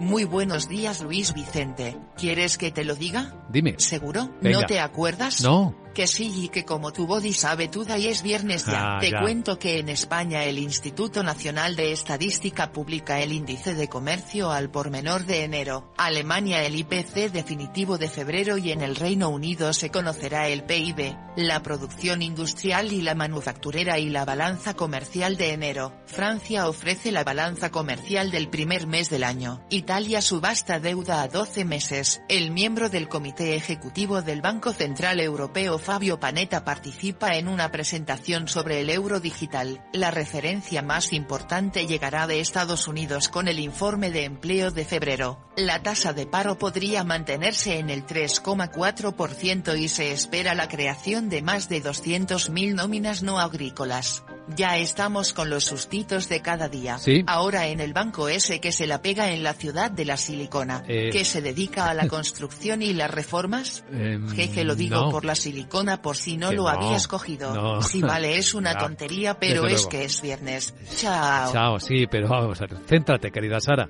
Muy 0.00 0.24
buenos 0.24 0.66
días, 0.66 1.02
Luis 1.02 1.34
Vicente. 1.34 1.94
¿Quieres 2.16 2.56
que 2.56 2.70
te 2.70 2.84
lo 2.84 2.94
diga? 2.94 3.34
Dime. 3.50 3.74
¿Seguro? 3.76 4.30
¿No 4.40 4.64
te 4.64 4.80
acuerdas? 4.80 5.42
No. 5.42 5.74
Que 5.94 6.06
sí 6.06 6.32
y 6.44 6.48
que 6.48 6.64
como 6.64 6.92
tu 6.92 7.06
body 7.06 7.32
sabe 7.32 7.68
toda 7.68 7.98
y 7.98 8.08
es 8.08 8.22
viernes 8.22 8.66
ya. 8.66 8.96
Ah, 8.96 9.00
Te 9.00 9.10
ya. 9.10 9.20
cuento 9.20 9.58
que 9.58 9.78
en 9.78 9.88
España 9.88 10.44
el 10.44 10.58
Instituto 10.58 11.22
Nacional 11.22 11.76
de 11.76 11.92
Estadística 11.92 12.72
publica 12.72 13.20
el 13.20 13.32
índice 13.32 13.74
de 13.74 13.88
comercio 13.88 14.50
al 14.50 14.70
por 14.70 14.90
menor 14.90 15.24
de 15.26 15.44
enero, 15.44 15.92
Alemania 15.96 16.64
el 16.64 16.76
IPC 16.76 17.32
definitivo 17.32 17.98
de 17.98 18.08
febrero 18.08 18.56
y 18.56 18.72
en 18.72 18.82
el 18.82 18.96
Reino 18.96 19.28
Unido 19.28 19.72
se 19.72 19.90
conocerá 19.90 20.48
el 20.48 20.64
PIB, 20.64 21.16
la 21.36 21.62
producción 21.62 22.22
industrial 22.22 22.92
y 22.92 23.02
la 23.02 23.14
manufacturera 23.14 23.98
y 23.98 24.08
la 24.10 24.24
balanza 24.24 24.74
comercial 24.74 25.36
de 25.36 25.52
enero. 25.52 25.92
Francia 26.06 26.68
ofrece 26.68 27.10
la 27.12 27.24
balanza 27.24 27.70
comercial 27.70 28.30
del 28.30 28.48
primer 28.48 28.86
mes 28.86 29.10
del 29.10 29.24
año. 29.24 29.60
Italia 29.70 30.22
subasta 30.22 30.78
deuda 30.80 31.22
a 31.22 31.28
12 31.28 31.64
meses. 31.64 32.22
El 32.28 32.50
miembro 32.50 32.88
del 32.88 33.08
Comité 33.08 33.56
Ejecutivo 33.56 34.22
del 34.22 34.40
Banco 34.40 34.72
Central 34.72 35.20
Europeo 35.20 35.78
Fabio 35.80 36.20
Panetta 36.20 36.64
participa 36.64 37.34
en 37.34 37.48
una 37.48 37.72
presentación 37.72 38.46
sobre 38.46 38.80
el 38.80 38.90
euro 38.90 39.18
digital. 39.18 39.82
La 39.92 40.10
referencia 40.10 40.82
más 40.82 41.12
importante 41.12 41.86
llegará 41.86 42.26
de 42.26 42.40
Estados 42.40 42.86
Unidos 42.86 43.28
con 43.28 43.48
el 43.48 43.58
informe 43.58 44.10
de 44.10 44.24
empleo 44.24 44.70
de 44.70 44.84
febrero. 44.84 45.38
La 45.56 45.82
tasa 45.82 46.12
de 46.12 46.26
paro 46.26 46.58
podría 46.58 47.04
mantenerse 47.04 47.78
en 47.78 47.90
el 47.90 48.06
3,4% 48.06 49.78
y 49.78 49.88
se 49.88 50.12
espera 50.12 50.54
la 50.54 50.68
creación 50.68 51.28
de 51.28 51.42
más 51.42 51.68
de 51.68 51.82
200.000 51.82 52.74
nóminas 52.74 53.22
no 53.22 53.40
agrícolas. 53.40 54.22
Ya 54.56 54.76
estamos 54.78 55.32
con 55.32 55.48
los 55.48 55.64
sustitos 55.64 56.28
de 56.28 56.42
cada 56.42 56.68
día. 56.68 56.98
Sí. 56.98 57.22
Ahora 57.26 57.68
en 57.68 57.78
el 57.80 57.92
banco 57.92 58.28
ese 58.28 58.60
que 58.60 58.72
se 58.72 58.86
la 58.86 59.00
pega 59.00 59.30
en 59.30 59.42
la 59.44 59.52
ciudad 59.54 59.90
de 59.90 60.04
la 60.04 60.16
silicona, 60.16 60.82
Eh. 60.88 61.10
que 61.12 61.24
se 61.24 61.40
dedica 61.40 61.88
a 61.88 61.94
la 61.94 62.08
construcción 62.08 62.82
y 62.82 62.92
las 62.92 63.10
reformas. 63.10 63.84
Em, 63.92 64.28
Jeje, 64.30 64.64
lo 64.64 64.74
digo 64.74 64.96
no. 64.96 65.10
por 65.10 65.24
la 65.24 65.34
silicona 65.36 66.02
por 66.02 66.16
si 66.16 66.36
no 66.36 66.50
Que 66.50 66.56
lo 66.56 66.62
no, 66.64 66.68
habías 66.68 67.06
cogido. 67.06 67.54
no. 67.54 67.82
Sí, 67.82 68.00
vale, 68.02 68.36
es 68.38 68.54
una 68.54 68.76
tontería, 68.78 69.38
pero 69.38 69.62
desde 69.62 69.74
es 69.76 69.80
luego. 69.82 69.88
que 69.90 70.04
es 70.04 70.20
viernes. 70.22 70.74
Chao. 70.96 71.52
Chao, 71.52 71.78
sí, 71.80 72.06
pero 72.10 72.28
vamos 72.28 72.60
a 72.60 72.66
ver. 72.66 72.78
Céntrate, 72.86 73.30
querida 73.30 73.60
Sara. 73.60 73.88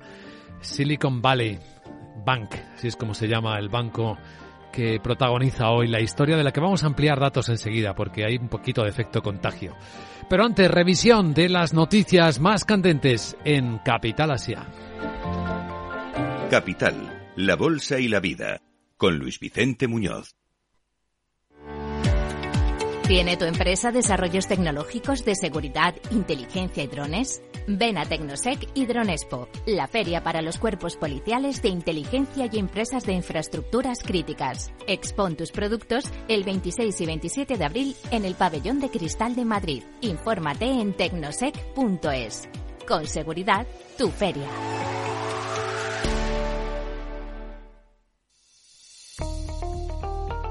Silicon 0.61 1.21
Valley 1.21 1.59
Bank, 2.23 2.53
así 2.77 2.87
es 2.87 2.95
como 2.95 3.13
se 3.15 3.27
llama 3.27 3.57
el 3.57 3.69
banco 3.69 4.15
que 4.71 4.99
protagoniza 5.01 5.69
hoy 5.69 5.87
la 5.87 5.99
historia 5.99 6.37
de 6.37 6.43
la 6.43 6.51
que 6.51 6.59
vamos 6.61 6.83
a 6.83 6.87
ampliar 6.87 7.19
datos 7.19 7.49
enseguida 7.49 7.93
porque 7.95 8.23
hay 8.25 8.37
un 8.37 8.47
poquito 8.47 8.83
de 8.83 8.89
efecto 8.89 9.21
contagio. 9.21 9.75
Pero 10.31 10.45
antes, 10.45 10.71
revisión 10.71 11.33
de 11.33 11.49
las 11.49 11.73
noticias 11.73 12.39
más 12.39 12.63
candentes 12.63 13.35
en 13.43 13.79
Capital 13.79 14.31
Asia. 14.31 14.65
Capital, 16.49 17.33
la 17.35 17.57
Bolsa 17.57 17.99
y 17.99 18.07
la 18.07 18.21
Vida, 18.21 18.61
con 18.95 19.17
Luis 19.17 19.41
Vicente 19.41 19.89
Muñoz. 19.89 20.37
¿Tiene 23.09 23.35
tu 23.35 23.43
empresa 23.43 23.91
desarrollos 23.91 24.47
tecnológicos 24.47 25.25
de 25.25 25.35
seguridad, 25.35 25.95
inteligencia 26.11 26.81
y 26.81 26.87
drones? 26.87 27.41
Ven 27.67 27.97
a 27.97 28.05
Tecnosec 28.05 28.69
y 28.73 28.85
Dronespo, 28.85 29.47
la 29.65 29.87
feria 29.87 30.23
para 30.23 30.41
los 30.41 30.57
cuerpos 30.57 30.95
policiales 30.95 31.61
de 31.61 31.69
inteligencia 31.69 32.49
y 32.51 32.59
empresas 32.59 33.05
de 33.05 33.13
infraestructuras 33.13 33.99
críticas. 34.03 34.71
Expon 34.87 35.35
tus 35.35 35.51
productos 35.51 36.05
el 36.27 36.43
26 36.43 36.99
y 37.01 37.05
27 37.05 37.57
de 37.57 37.65
abril 37.65 37.95
en 38.11 38.25
el 38.25 38.35
Pabellón 38.35 38.79
de 38.79 38.89
Cristal 38.89 39.35
de 39.35 39.45
Madrid. 39.45 39.83
Infórmate 40.01 40.65
en 40.65 40.93
tecnosec.es. 40.93 42.49
Con 42.87 43.05
seguridad, 43.07 43.67
tu 43.97 44.09
feria. 44.09 44.47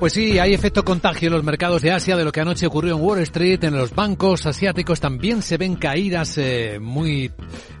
Pues 0.00 0.12
sí, 0.12 0.38
hay 0.38 0.52
efecto 0.52 0.84
contagio 0.84 1.28
en 1.28 1.34
los 1.34 1.44
mercados 1.44 1.80
de 1.80 1.92
Asia 1.92 2.16
de 2.16 2.24
lo 2.24 2.32
que 2.32 2.40
anoche 2.40 2.66
ocurrió 2.66 2.96
en 2.96 3.02
Wall 3.02 3.20
Street, 3.20 3.62
en 3.64 3.76
los 3.76 3.94
bancos 3.94 4.44
asiáticos 4.44 5.00
también 5.00 5.40
se 5.40 5.56
ven 5.56 5.76
caídas 5.76 6.36
eh, 6.36 6.78
muy 6.80 7.30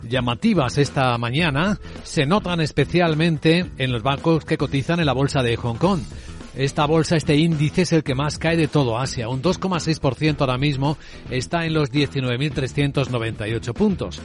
llamativas 0.02 0.78
esta 0.78 1.18
mañana, 1.18 1.78
se 2.02 2.24
notan 2.24 2.60
especialmente 2.60 3.66
en 3.76 3.92
los 3.92 4.02
bancos 4.02 4.44
que 4.44 4.56
cotizan 4.56 5.00
en 5.00 5.06
la 5.06 5.12
bolsa 5.12 5.42
de 5.42 5.56
Hong 5.56 5.76
Kong. 5.76 6.00
Esta 6.56 6.86
bolsa, 6.86 7.16
este 7.16 7.36
índice 7.36 7.82
es 7.82 7.92
el 7.92 8.04
que 8.04 8.14
más 8.14 8.38
cae 8.38 8.56
de 8.56 8.68
todo 8.68 8.98
Asia, 8.98 9.28
un 9.28 9.42
2,6% 9.42 10.40
ahora 10.40 10.56
mismo 10.56 10.96
está 11.30 11.66
en 11.66 11.74
los 11.74 11.90
19.398 11.90 13.72
puntos. 13.74 14.22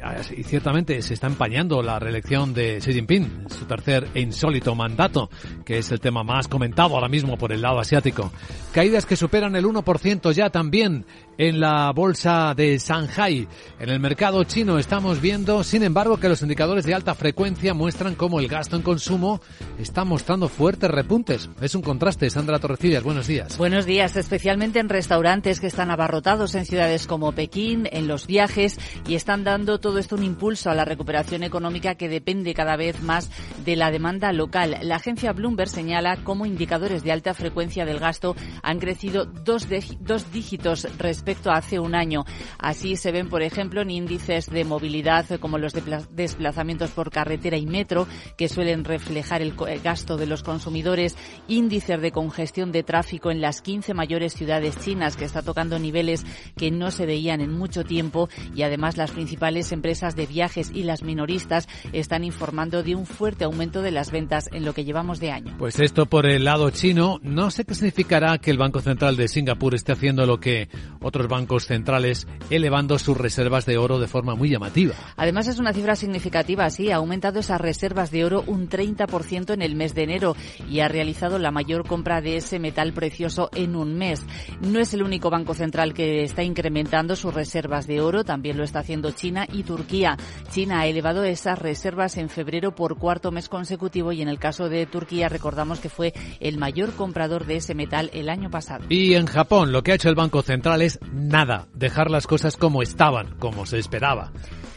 Eh, 0.00 0.34
Y 0.36 0.42
ciertamente 0.44 1.00
se 1.02 1.14
está 1.14 1.26
empañando 1.26 1.82
la 1.82 1.98
reelección 1.98 2.54
de 2.54 2.78
Xi 2.78 2.92
Jinping, 2.92 3.46
su 3.48 3.66
tercer 3.66 4.08
e 4.14 4.20
insólito 4.20 4.74
mandato, 4.74 5.30
que 5.64 5.78
es 5.78 5.90
el 5.92 6.00
tema 6.00 6.22
más 6.22 6.48
comentado 6.48 6.94
ahora 6.94 7.08
mismo 7.08 7.36
por 7.36 7.52
el 7.52 7.62
lado 7.62 7.78
asiático. 7.78 8.32
Caídas 8.72 9.06
que 9.06 9.16
superan 9.16 9.56
el 9.56 9.64
1% 9.64 10.32
ya 10.32 10.50
también 10.50 11.04
en 11.38 11.60
la 11.60 11.90
bolsa 11.92 12.54
de 12.54 12.78
Shanghai. 12.78 13.48
En 13.78 13.88
el 13.88 14.00
mercado 14.00 14.44
chino 14.44 14.78
estamos 14.78 15.20
viendo, 15.20 15.64
sin 15.64 15.82
embargo, 15.82 16.18
que 16.18 16.28
los 16.28 16.42
indicadores 16.42 16.84
de 16.84 16.94
alta 16.94 17.14
frecuencia 17.14 17.74
muestran 17.74 18.14
cómo 18.14 18.40
el 18.40 18.48
gasto 18.48 18.76
en 18.76 18.82
consumo 18.82 19.40
está 19.78 20.04
mostrando 20.04 20.48
fuertes 20.48 20.90
repuntes. 20.90 21.50
Es 21.60 21.74
un 21.74 21.82
contraste. 21.82 22.30
Sandra 22.30 22.58
Torrecillas, 22.58 23.02
buenos 23.02 23.26
días. 23.26 23.58
Buenos 23.58 23.86
días, 23.86 24.16
especialmente 24.16 24.78
en 24.78 24.88
restaurantes 24.88 25.60
que 25.60 25.66
están 25.66 25.90
abarrotados 25.90 26.54
en 26.54 26.64
ciudades 26.64 27.06
como 27.06 27.32
Pekín, 27.32 27.88
en 27.90 28.06
los 28.06 28.26
viajes 28.26 28.78
y 29.08 29.14
están 29.14 29.44
dando 29.44 29.80
todo 29.80 29.98
esto 29.98 30.16
un 30.16 30.22
impulso 30.22 30.70
a 30.70 30.74
la 30.74 30.84
recuperación 30.84 31.42
económica 31.42 31.94
que 31.94 32.08
depende 32.08 32.54
cada 32.54 32.76
vez 32.76 33.02
más 33.02 33.30
de 33.64 33.76
la 33.76 33.90
demanda 33.90 34.32
local. 34.32 34.78
La 34.82 34.96
agencia 34.96 35.32
Bloomberg 35.32 35.68
señala 35.68 36.18
cómo 36.22 36.46
indicadores 36.46 37.02
de 37.02 37.12
alta 37.12 37.34
frecuencia 37.34 37.84
del 37.84 37.98
gasto 37.98 38.36
han 38.62 38.78
crecido 38.78 39.24
dos, 39.24 39.66
dos 40.00 40.32
dígitos 40.32 40.86
respecto 40.98 41.31
respecto 41.32 41.50
a 41.50 41.62
hace 41.62 41.78
un 41.78 41.94
año. 41.94 42.24
Así 42.58 42.96
se 42.96 43.10
ven, 43.10 43.28
por 43.28 43.42
ejemplo, 43.42 43.80
en 43.80 43.90
índices 43.90 44.50
de 44.50 44.64
movilidad 44.64 45.24
como 45.40 45.56
los 45.56 45.72
desplazamientos 46.10 46.90
por 46.90 47.10
carretera 47.10 47.56
y 47.56 47.64
metro, 47.64 48.06
que 48.36 48.48
suelen 48.48 48.84
reflejar 48.84 49.40
el, 49.40 49.54
gasto 49.82 50.16
de 50.16 50.26
los 50.26 50.42
consumidores, 50.42 51.16
índices 51.48 52.02
de 52.02 52.10
congestión 52.10 52.70
de 52.70 52.82
tráfico 52.82 53.30
en 53.30 53.40
las 53.40 53.62
15 53.62 53.94
mayores 53.94 54.34
ciudades 54.34 54.78
chinas, 54.78 55.16
que 55.16 55.24
está 55.24 55.42
tocando 55.42 55.78
niveles 55.78 56.26
que 56.56 56.70
no 56.70 56.90
se 56.90 57.06
veían 57.06 57.40
en 57.40 57.52
mucho 57.52 57.84
tiempo, 57.84 58.28
y 58.54 58.62
además 58.62 58.98
las 58.98 59.12
principales 59.12 59.72
empresas 59.72 60.16
de 60.16 60.26
viajes 60.26 60.70
y 60.74 60.82
las 60.82 61.02
minoristas 61.02 61.66
están 61.92 62.24
informando 62.24 62.82
de 62.82 62.94
un 62.94 63.06
fuerte 63.06 63.44
aumento 63.44 63.80
de 63.80 63.92
las 63.92 64.10
ventas 64.10 64.50
en 64.52 64.64
lo 64.64 64.74
que 64.74 64.84
llevamos 64.84 65.18
de 65.18 65.30
año. 65.30 65.54
Pues 65.58 65.80
esto 65.80 66.06
por 66.06 66.26
el 66.26 66.44
lado 66.44 66.68
chino, 66.70 67.20
no 67.22 67.50
sé 67.50 67.64
qué 67.64 67.74
significará 67.74 68.38
que 68.38 68.50
el 68.50 68.58
Banco 68.58 68.80
Central 68.80 69.16
de 69.16 69.28
Singapur 69.28 69.74
esté 69.74 69.92
haciendo 69.92 70.26
lo 70.26 70.40
que 70.40 70.68
otros 71.00 71.11
bancos 71.12 71.66
centrales, 71.66 72.26
elevando 72.50 72.98
sus 72.98 73.16
reservas 73.16 73.66
de 73.66 73.78
oro 73.78 73.98
de 73.98 74.08
forma 74.08 74.34
muy 74.34 74.48
llamativa. 74.48 74.94
Además 75.16 75.46
es 75.48 75.58
una 75.58 75.72
cifra 75.72 75.94
significativa, 75.96 76.68
sí, 76.70 76.90
ha 76.90 76.96
aumentado 76.96 77.40
esas 77.40 77.60
reservas 77.60 78.10
de 78.10 78.24
oro 78.24 78.42
un 78.46 78.68
30% 78.68 79.52
en 79.52 79.62
el 79.62 79.76
mes 79.76 79.94
de 79.94 80.02
enero 80.04 80.36
y 80.68 80.80
ha 80.80 80.88
realizado 80.88 81.38
la 81.38 81.50
mayor 81.50 81.86
compra 81.86 82.20
de 82.20 82.36
ese 82.36 82.58
metal 82.58 82.92
precioso 82.92 83.50
en 83.54 83.76
un 83.76 83.96
mes. 83.96 84.24
No 84.60 84.80
es 84.80 84.94
el 84.94 85.02
único 85.02 85.30
banco 85.30 85.54
central 85.54 85.94
que 85.94 86.24
está 86.24 86.42
incrementando 86.42 87.16
sus 87.16 87.34
reservas 87.34 87.86
de 87.86 88.00
oro, 88.00 88.24
también 88.24 88.56
lo 88.56 88.64
está 88.64 88.80
haciendo 88.80 89.10
China 89.10 89.46
y 89.52 89.62
Turquía. 89.62 90.16
China 90.50 90.80
ha 90.80 90.86
elevado 90.86 91.24
esas 91.24 91.58
reservas 91.58 92.16
en 92.16 92.28
febrero 92.28 92.74
por 92.74 92.96
cuarto 92.98 93.30
mes 93.30 93.48
consecutivo 93.48 94.12
y 94.12 94.22
en 94.22 94.28
el 94.28 94.38
caso 94.38 94.68
de 94.68 94.86
Turquía 94.86 95.28
recordamos 95.28 95.80
que 95.80 95.88
fue 95.88 96.12
el 96.40 96.58
mayor 96.58 96.92
comprador 96.92 97.46
de 97.46 97.56
ese 97.56 97.74
metal 97.74 98.10
el 98.12 98.28
año 98.28 98.50
pasado. 98.50 98.84
Y 98.88 99.14
en 99.14 99.26
Japón 99.26 99.72
lo 99.72 99.82
que 99.82 99.92
ha 99.92 99.94
hecho 99.94 100.08
el 100.08 100.14
Banco 100.14 100.42
Central 100.42 100.82
es 100.82 100.98
nada, 101.12 101.66
dejar 101.74 102.10
las 102.10 102.26
cosas 102.26 102.56
como 102.56 102.82
estaban, 102.82 103.34
como 103.38 103.66
se 103.66 103.78
esperaba. 103.78 104.32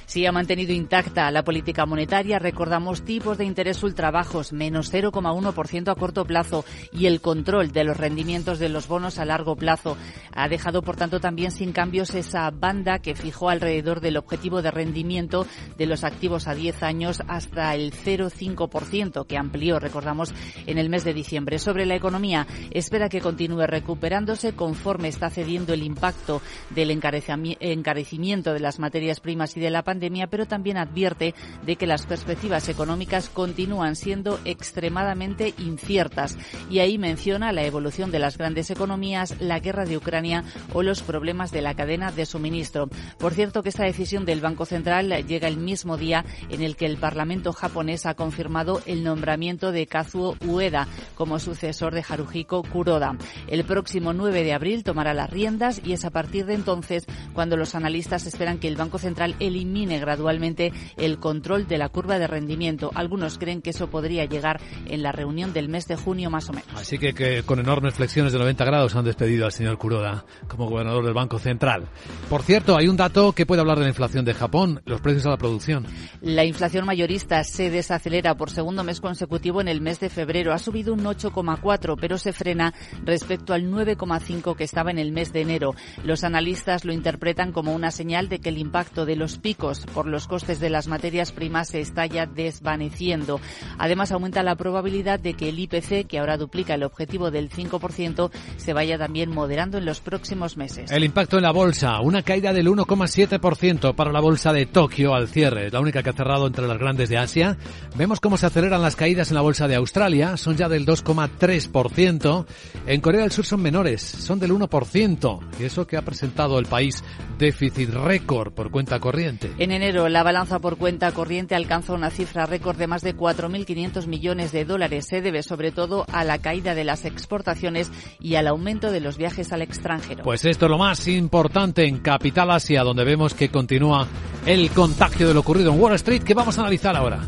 Sí 0.05 0.25
ha 0.27 0.31
mantenido 0.31 0.71
intacta 0.71 1.31
la 1.31 1.43
política 1.43 1.85
monetaria. 1.87 2.37
Recordamos 2.37 3.03
tipos 3.03 3.39
de 3.39 3.45
interés 3.45 3.81
ultrabajos, 3.81 4.53
menos 4.53 4.93
0,1% 4.93 5.91
a 5.91 5.95
corto 5.95 6.25
plazo 6.25 6.63
y 6.91 7.07
el 7.07 7.21
control 7.21 7.71
de 7.71 7.83
los 7.83 7.97
rendimientos 7.97 8.59
de 8.59 8.69
los 8.69 8.87
bonos 8.87 9.17
a 9.17 9.25
largo 9.25 9.55
plazo. 9.55 9.97
Ha 10.31 10.47
dejado, 10.47 10.83
por 10.83 10.95
tanto, 10.95 11.19
también 11.19 11.49
sin 11.49 11.71
cambios 11.71 12.13
esa 12.13 12.51
banda 12.51 12.99
que 12.99 13.15
fijó 13.15 13.49
alrededor 13.49 13.99
del 13.99 14.17
objetivo 14.17 14.61
de 14.61 14.69
rendimiento 14.69 15.47
de 15.77 15.87
los 15.87 16.03
activos 16.03 16.47
a 16.47 16.53
10 16.53 16.83
años 16.83 17.23
hasta 17.27 17.73
el 17.73 17.91
0,5% 17.91 19.25
que 19.25 19.37
amplió, 19.37 19.79
recordamos, 19.79 20.33
en 20.67 20.77
el 20.77 20.89
mes 20.89 21.03
de 21.03 21.13
diciembre. 21.13 21.57
Sobre 21.57 21.87
la 21.87 21.95
economía, 21.95 22.45
espera 22.69 23.09
que 23.09 23.21
continúe 23.21 23.65
recuperándose 23.65 24.53
conforme 24.53 25.07
está 25.07 25.31
cediendo 25.31 25.73
el 25.73 25.81
impacto 25.81 26.43
del 26.69 26.91
encarecimiento 26.91 28.53
de 28.53 28.59
las 28.59 28.77
materias 28.77 29.19
primas 29.19 29.57
y 29.57 29.59
de 29.59 29.71
la 29.71 29.81
pandemia 29.81 29.94
pandemia, 29.95 30.27
pero 30.27 30.45
también 30.45 30.75
advierte 30.75 31.33
de 31.65 31.77
que 31.77 31.87
las 31.87 32.05
perspectivas 32.05 32.67
económicas 32.67 33.29
continúan 33.29 33.95
siendo 33.95 34.39
extremadamente 34.43 35.53
inciertas. 35.57 36.37
Y 36.69 36.79
ahí 36.79 36.97
menciona 36.97 37.53
la 37.53 37.63
evolución 37.63 38.11
de 38.11 38.19
las 38.19 38.37
grandes 38.37 38.69
economías, 38.71 39.39
la 39.39 39.59
guerra 39.59 39.85
de 39.85 39.95
Ucrania 39.95 40.43
o 40.73 40.83
los 40.83 41.01
problemas 41.01 41.51
de 41.51 41.61
la 41.61 41.75
cadena 41.75 42.11
de 42.11 42.25
suministro. 42.25 42.89
Por 43.17 43.33
cierto 43.33 43.63
que 43.63 43.69
esta 43.69 43.85
decisión 43.85 44.25
del 44.25 44.41
Banco 44.41 44.65
Central 44.65 45.25
llega 45.25 45.47
el 45.47 45.55
mismo 45.55 45.95
día 45.95 46.25
en 46.49 46.61
el 46.61 46.75
que 46.75 46.87
el 46.87 46.97
Parlamento 46.97 47.53
japonés 47.53 48.05
ha 48.05 48.15
confirmado 48.15 48.81
el 48.85 49.01
nombramiento 49.01 49.71
de 49.71 49.87
Kazuo 49.87 50.35
Ueda 50.45 50.89
como 51.15 51.39
sucesor 51.39 51.93
de 51.93 52.03
Haruhiko 52.07 52.63
Kuroda. 52.63 53.17
El 53.47 53.63
próximo 53.63 54.11
9 54.11 54.43
de 54.43 54.53
abril 54.53 54.83
tomará 54.83 55.13
las 55.13 55.29
riendas 55.29 55.81
y 55.85 55.93
es 55.93 56.03
a 56.03 56.09
partir 56.09 56.45
de 56.45 56.55
entonces 56.55 57.05
cuando 57.33 57.55
los 57.55 57.75
analistas 57.75 58.25
esperan 58.25 58.59
que 58.59 58.67
el 58.67 58.75
Banco 58.75 58.97
Central 58.97 59.35
elimine 59.39 59.84
gradualmente 59.99 60.71
el 60.97 61.19
control 61.19 61.67
de 61.67 61.77
la 61.77 61.89
curva 61.89 62.19
de 62.19 62.27
rendimiento. 62.27 62.91
Algunos 62.93 63.37
creen 63.37 63.61
que 63.61 63.69
eso 63.71 63.89
podría 63.89 64.25
llegar 64.25 64.59
en 64.87 65.03
la 65.03 65.11
reunión 65.11 65.53
del 65.53 65.69
mes 65.69 65.87
de 65.87 65.95
junio 65.95 66.29
más 66.29 66.49
o 66.49 66.53
menos. 66.53 66.69
Así 66.75 66.97
que, 66.97 67.43
con 67.43 67.59
enormes 67.59 67.95
flexiones 67.95 68.33
de 68.33 68.39
90 68.39 68.65
grados 68.65 68.95
han 68.95 69.05
despedido 69.05 69.45
al 69.45 69.51
señor 69.51 69.77
Kuroda 69.77 70.25
como 70.47 70.69
gobernador 70.69 71.05
del 71.05 71.13
Banco 71.13 71.39
Central. 71.39 71.87
Por 72.29 72.41
cierto, 72.43 72.77
hay 72.77 72.87
un 72.87 72.97
dato 72.97 73.33
que 73.33 73.45
puede 73.45 73.61
hablar 73.61 73.77
de 73.77 73.83
la 73.83 73.89
inflación 73.89 74.25
de 74.25 74.33
Japón, 74.33 74.81
los 74.85 75.01
precios 75.01 75.25
a 75.25 75.29
la 75.29 75.37
producción. 75.37 75.85
La 76.21 76.45
inflación 76.45 76.85
mayorista 76.85 77.43
se 77.43 77.69
desacelera 77.69 78.35
por 78.35 78.49
segundo 78.49 78.83
mes 78.83 79.01
consecutivo 79.01 79.61
en 79.61 79.67
el 79.67 79.81
mes 79.81 79.99
de 79.99 80.09
febrero. 80.09 80.53
Ha 80.53 80.59
subido 80.59 80.93
un 80.93 81.03
8,4, 81.03 81.97
pero 81.99 82.17
se 82.17 82.33
frena 82.33 82.73
respecto 83.03 83.53
al 83.53 83.71
9,5 83.71 84.55
que 84.55 84.63
estaba 84.63 84.91
en 84.91 84.99
el 84.99 85.11
mes 85.11 85.33
de 85.33 85.41
enero. 85.41 85.75
Los 86.03 86.23
analistas 86.23 86.85
lo 86.85 86.93
interpretan 86.93 87.51
como 87.51 87.73
una 87.73 87.91
señal 87.91 88.29
de 88.29 88.39
que 88.39 88.49
el 88.49 88.57
impacto 88.57 89.05
de 89.05 89.15
los 89.15 89.37
picos 89.37 89.74
por 89.93 90.05
los 90.05 90.27
costes 90.27 90.59
de 90.59 90.69
las 90.69 90.87
materias 90.87 91.31
primas 91.31 91.69
se 91.69 91.79
está 91.79 92.05
ya 92.05 92.25
desvaneciendo. 92.25 93.39
Además, 93.77 94.11
aumenta 94.11 94.43
la 94.43 94.55
probabilidad 94.55 95.19
de 95.19 95.33
que 95.33 95.49
el 95.49 95.59
IPC, 95.59 96.07
que 96.07 96.19
ahora 96.19 96.37
duplica 96.37 96.75
el 96.75 96.83
objetivo 96.83 97.31
del 97.31 97.49
5%, 97.49 98.31
se 98.57 98.73
vaya 98.73 98.97
también 98.97 99.29
moderando 99.31 99.77
en 99.77 99.85
los 99.85 99.99
próximos 99.99 100.57
meses. 100.57 100.91
El 100.91 101.03
impacto 101.03 101.37
en 101.37 101.43
la 101.43 101.51
bolsa, 101.51 101.99
una 102.01 102.21
caída 102.21 102.53
del 102.53 102.67
1,7% 102.67 103.95
para 103.95 104.11
la 104.11 104.21
bolsa 104.21 104.53
de 104.53 104.65
Tokio 104.65 105.13
al 105.13 105.27
cierre, 105.27 105.69
la 105.71 105.79
única 105.79 106.03
que 106.03 106.09
ha 106.09 106.13
cerrado 106.13 106.47
entre 106.47 106.67
las 106.67 106.77
grandes 106.77 107.09
de 107.09 107.17
Asia. 107.17 107.57
Vemos 107.95 108.19
cómo 108.19 108.37
se 108.37 108.45
aceleran 108.45 108.81
las 108.81 108.95
caídas 108.95 109.29
en 109.29 109.35
la 109.35 109.41
bolsa 109.41 109.67
de 109.67 109.75
Australia, 109.75 110.37
son 110.37 110.55
ya 110.55 110.69
del 110.69 110.85
2,3%. 110.85 112.45
En 112.87 113.01
Corea 113.01 113.21
del 113.21 113.31
Sur 113.31 113.45
son 113.45 113.61
menores, 113.61 114.01
son 114.01 114.39
del 114.39 114.51
1%. 114.51 115.39
Y 115.59 115.63
eso 115.63 115.87
que 115.87 115.97
ha 115.97 116.01
presentado 116.03 116.59
el 116.59 116.65
país 116.65 117.03
déficit 117.37 117.89
récord 117.89 118.53
por 118.53 118.71
cuenta 118.71 118.99
corriente. 118.99 119.51
En 119.65 119.71
enero, 119.71 120.09
la 120.09 120.21
balanza 120.21 120.59
por 120.59 120.77
cuenta 120.77 121.11
corriente 121.11 121.55
alcanzó 121.55 121.95
una 121.95 122.11
cifra 122.11 122.45
récord 122.45 122.77
de 122.77 122.85
más 122.85 123.01
de 123.01 123.17
4.500 123.17 124.05
millones 124.05 124.51
de 124.51 124.63
dólares. 124.63 125.07
Se 125.07 125.21
debe 125.21 125.41
sobre 125.41 125.71
todo 125.71 126.05
a 126.13 126.23
la 126.23 126.37
caída 126.37 126.75
de 126.75 126.83
las 126.83 127.03
exportaciones 127.03 127.91
y 128.19 128.35
al 128.35 128.45
aumento 128.45 128.91
de 128.91 128.99
los 128.99 129.17
viajes 129.17 129.51
al 129.53 129.63
extranjero. 129.63 130.23
Pues 130.23 130.45
esto 130.45 130.65
es 130.67 130.69
lo 130.69 130.77
más 130.77 131.07
importante 131.07 131.87
en 131.87 131.97
Capital 131.97 132.51
Asia, 132.51 132.83
donde 132.83 133.03
vemos 133.05 133.33
que 133.33 133.49
continúa 133.49 134.07
el 134.45 134.69
contagio 134.69 135.27
de 135.27 135.33
lo 135.33 135.39
ocurrido 135.39 135.73
en 135.73 135.79
Wall 135.79 135.95
Street, 135.95 136.21
que 136.21 136.35
vamos 136.35 136.59
a 136.59 136.61
analizar 136.61 136.95
ahora. 136.95 137.27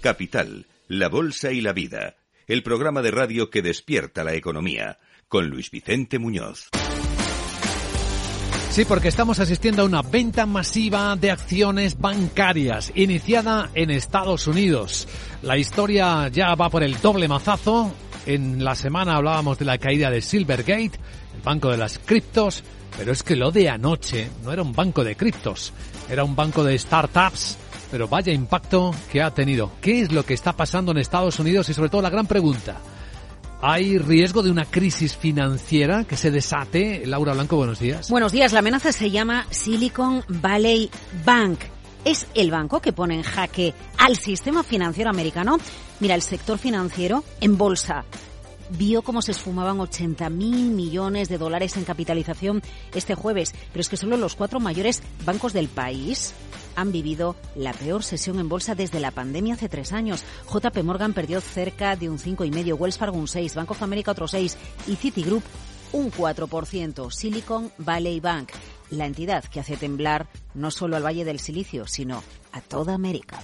Capital, 0.00 0.64
la 0.88 1.10
Bolsa 1.10 1.52
y 1.52 1.60
la 1.60 1.74
Vida 1.74 2.14
el 2.46 2.62
programa 2.62 3.02
de 3.02 3.10
radio 3.10 3.50
que 3.50 3.62
despierta 3.62 4.22
la 4.22 4.34
economía, 4.34 4.98
con 5.28 5.48
Luis 5.48 5.70
Vicente 5.70 6.18
Muñoz. 6.18 6.68
Sí, 8.70 8.84
porque 8.84 9.08
estamos 9.08 9.40
asistiendo 9.40 9.82
a 9.82 9.86
una 9.86 10.02
venta 10.02 10.44
masiva 10.44 11.16
de 11.16 11.30
acciones 11.30 11.98
bancarias 11.98 12.92
iniciada 12.94 13.70
en 13.74 13.90
Estados 13.90 14.46
Unidos. 14.46 15.08
La 15.42 15.56
historia 15.56 16.28
ya 16.28 16.54
va 16.54 16.68
por 16.68 16.82
el 16.82 17.00
doble 17.00 17.26
mazazo. 17.26 17.92
En 18.26 18.62
la 18.62 18.74
semana 18.74 19.16
hablábamos 19.16 19.58
de 19.58 19.64
la 19.64 19.78
caída 19.78 20.10
de 20.10 20.20
Silvergate, 20.20 21.00
el 21.34 21.42
banco 21.42 21.70
de 21.70 21.78
las 21.78 21.98
criptos, 21.98 22.62
pero 22.98 23.12
es 23.12 23.22
que 23.22 23.34
lo 23.34 23.50
de 23.50 23.70
anoche 23.70 24.28
no 24.44 24.52
era 24.52 24.62
un 24.62 24.72
banco 24.72 25.02
de 25.04 25.16
criptos, 25.16 25.72
era 26.10 26.22
un 26.22 26.36
banco 26.36 26.62
de 26.62 26.78
startups 26.78 27.56
pero 27.90 28.08
vaya 28.08 28.32
impacto 28.32 28.94
que 29.10 29.22
ha 29.22 29.30
tenido. 29.32 29.72
¿Qué 29.80 30.00
es 30.00 30.12
lo 30.12 30.24
que 30.24 30.34
está 30.34 30.52
pasando 30.54 30.92
en 30.92 30.98
Estados 30.98 31.38
Unidos? 31.38 31.68
Y 31.68 31.74
sobre 31.74 31.88
todo 31.90 32.02
la 32.02 32.10
gran 32.10 32.26
pregunta. 32.26 32.76
¿Hay 33.62 33.98
riesgo 33.98 34.42
de 34.42 34.50
una 34.50 34.66
crisis 34.66 35.16
financiera 35.16 36.04
que 36.04 36.16
se 36.16 36.30
desate? 36.30 37.06
Laura 37.06 37.32
Blanco, 37.32 37.56
buenos 37.56 37.78
días. 37.78 38.10
Buenos 38.10 38.32
días. 38.32 38.52
La 38.52 38.58
amenaza 38.58 38.92
se 38.92 39.10
llama 39.10 39.46
Silicon 39.50 40.22
Valley 40.28 40.90
Bank. 41.24 41.60
Es 42.04 42.26
el 42.34 42.50
banco 42.50 42.80
que 42.80 42.92
pone 42.92 43.14
en 43.14 43.22
jaque 43.22 43.74
al 43.98 44.16
sistema 44.16 44.62
financiero 44.62 45.10
americano. 45.10 45.58
Mira, 46.00 46.14
el 46.14 46.22
sector 46.22 46.58
financiero 46.58 47.24
en 47.40 47.56
bolsa 47.56 48.04
vio 48.70 49.02
cómo 49.02 49.22
se 49.22 49.32
esfumaban 49.32 49.78
80.000 49.78 50.30
millones 50.30 51.28
de 51.28 51.38
dólares 51.38 51.76
en 51.76 51.84
capitalización 51.84 52.62
este 52.94 53.14
jueves. 53.14 53.54
Pero 53.72 53.80
es 53.80 53.88
que 53.88 53.96
solo 53.96 54.16
los 54.16 54.34
cuatro 54.34 54.60
mayores 54.60 55.02
bancos 55.24 55.52
del 55.52 55.68
país 55.68 56.34
han 56.76 56.92
vivido 56.92 57.34
la 57.56 57.72
peor 57.72 58.04
sesión 58.04 58.38
en 58.38 58.48
bolsa 58.48 58.74
desde 58.74 59.00
la 59.00 59.10
pandemia 59.10 59.54
hace 59.54 59.68
tres 59.68 59.92
años. 59.92 60.22
JP 60.52 60.84
Morgan 60.84 61.14
perdió 61.14 61.40
cerca 61.40 61.96
de 61.96 62.08
un 62.08 62.18
5,5%, 62.18 62.78
Wells 62.78 62.98
Fargo 62.98 63.18
un 63.18 63.26
6%, 63.26 63.54
Bank 63.54 63.70
of 63.72 63.82
America 63.82 64.12
otro 64.12 64.26
6% 64.26 64.56
y 64.86 64.96
Citigroup 64.96 65.42
un 65.92 66.12
4%. 66.12 67.10
Silicon 67.10 67.72
Valley 67.78 68.20
Bank, 68.20 68.50
la 68.90 69.06
entidad 69.06 69.44
que 69.44 69.60
hace 69.60 69.76
temblar 69.76 70.28
no 70.54 70.70
solo 70.70 70.96
al 70.96 71.04
Valle 71.04 71.24
del 71.24 71.40
Silicio, 71.40 71.86
sino 71.86 72.22
a 72.52 72.60
toda 72.60 72.94
América. 72.94 73.40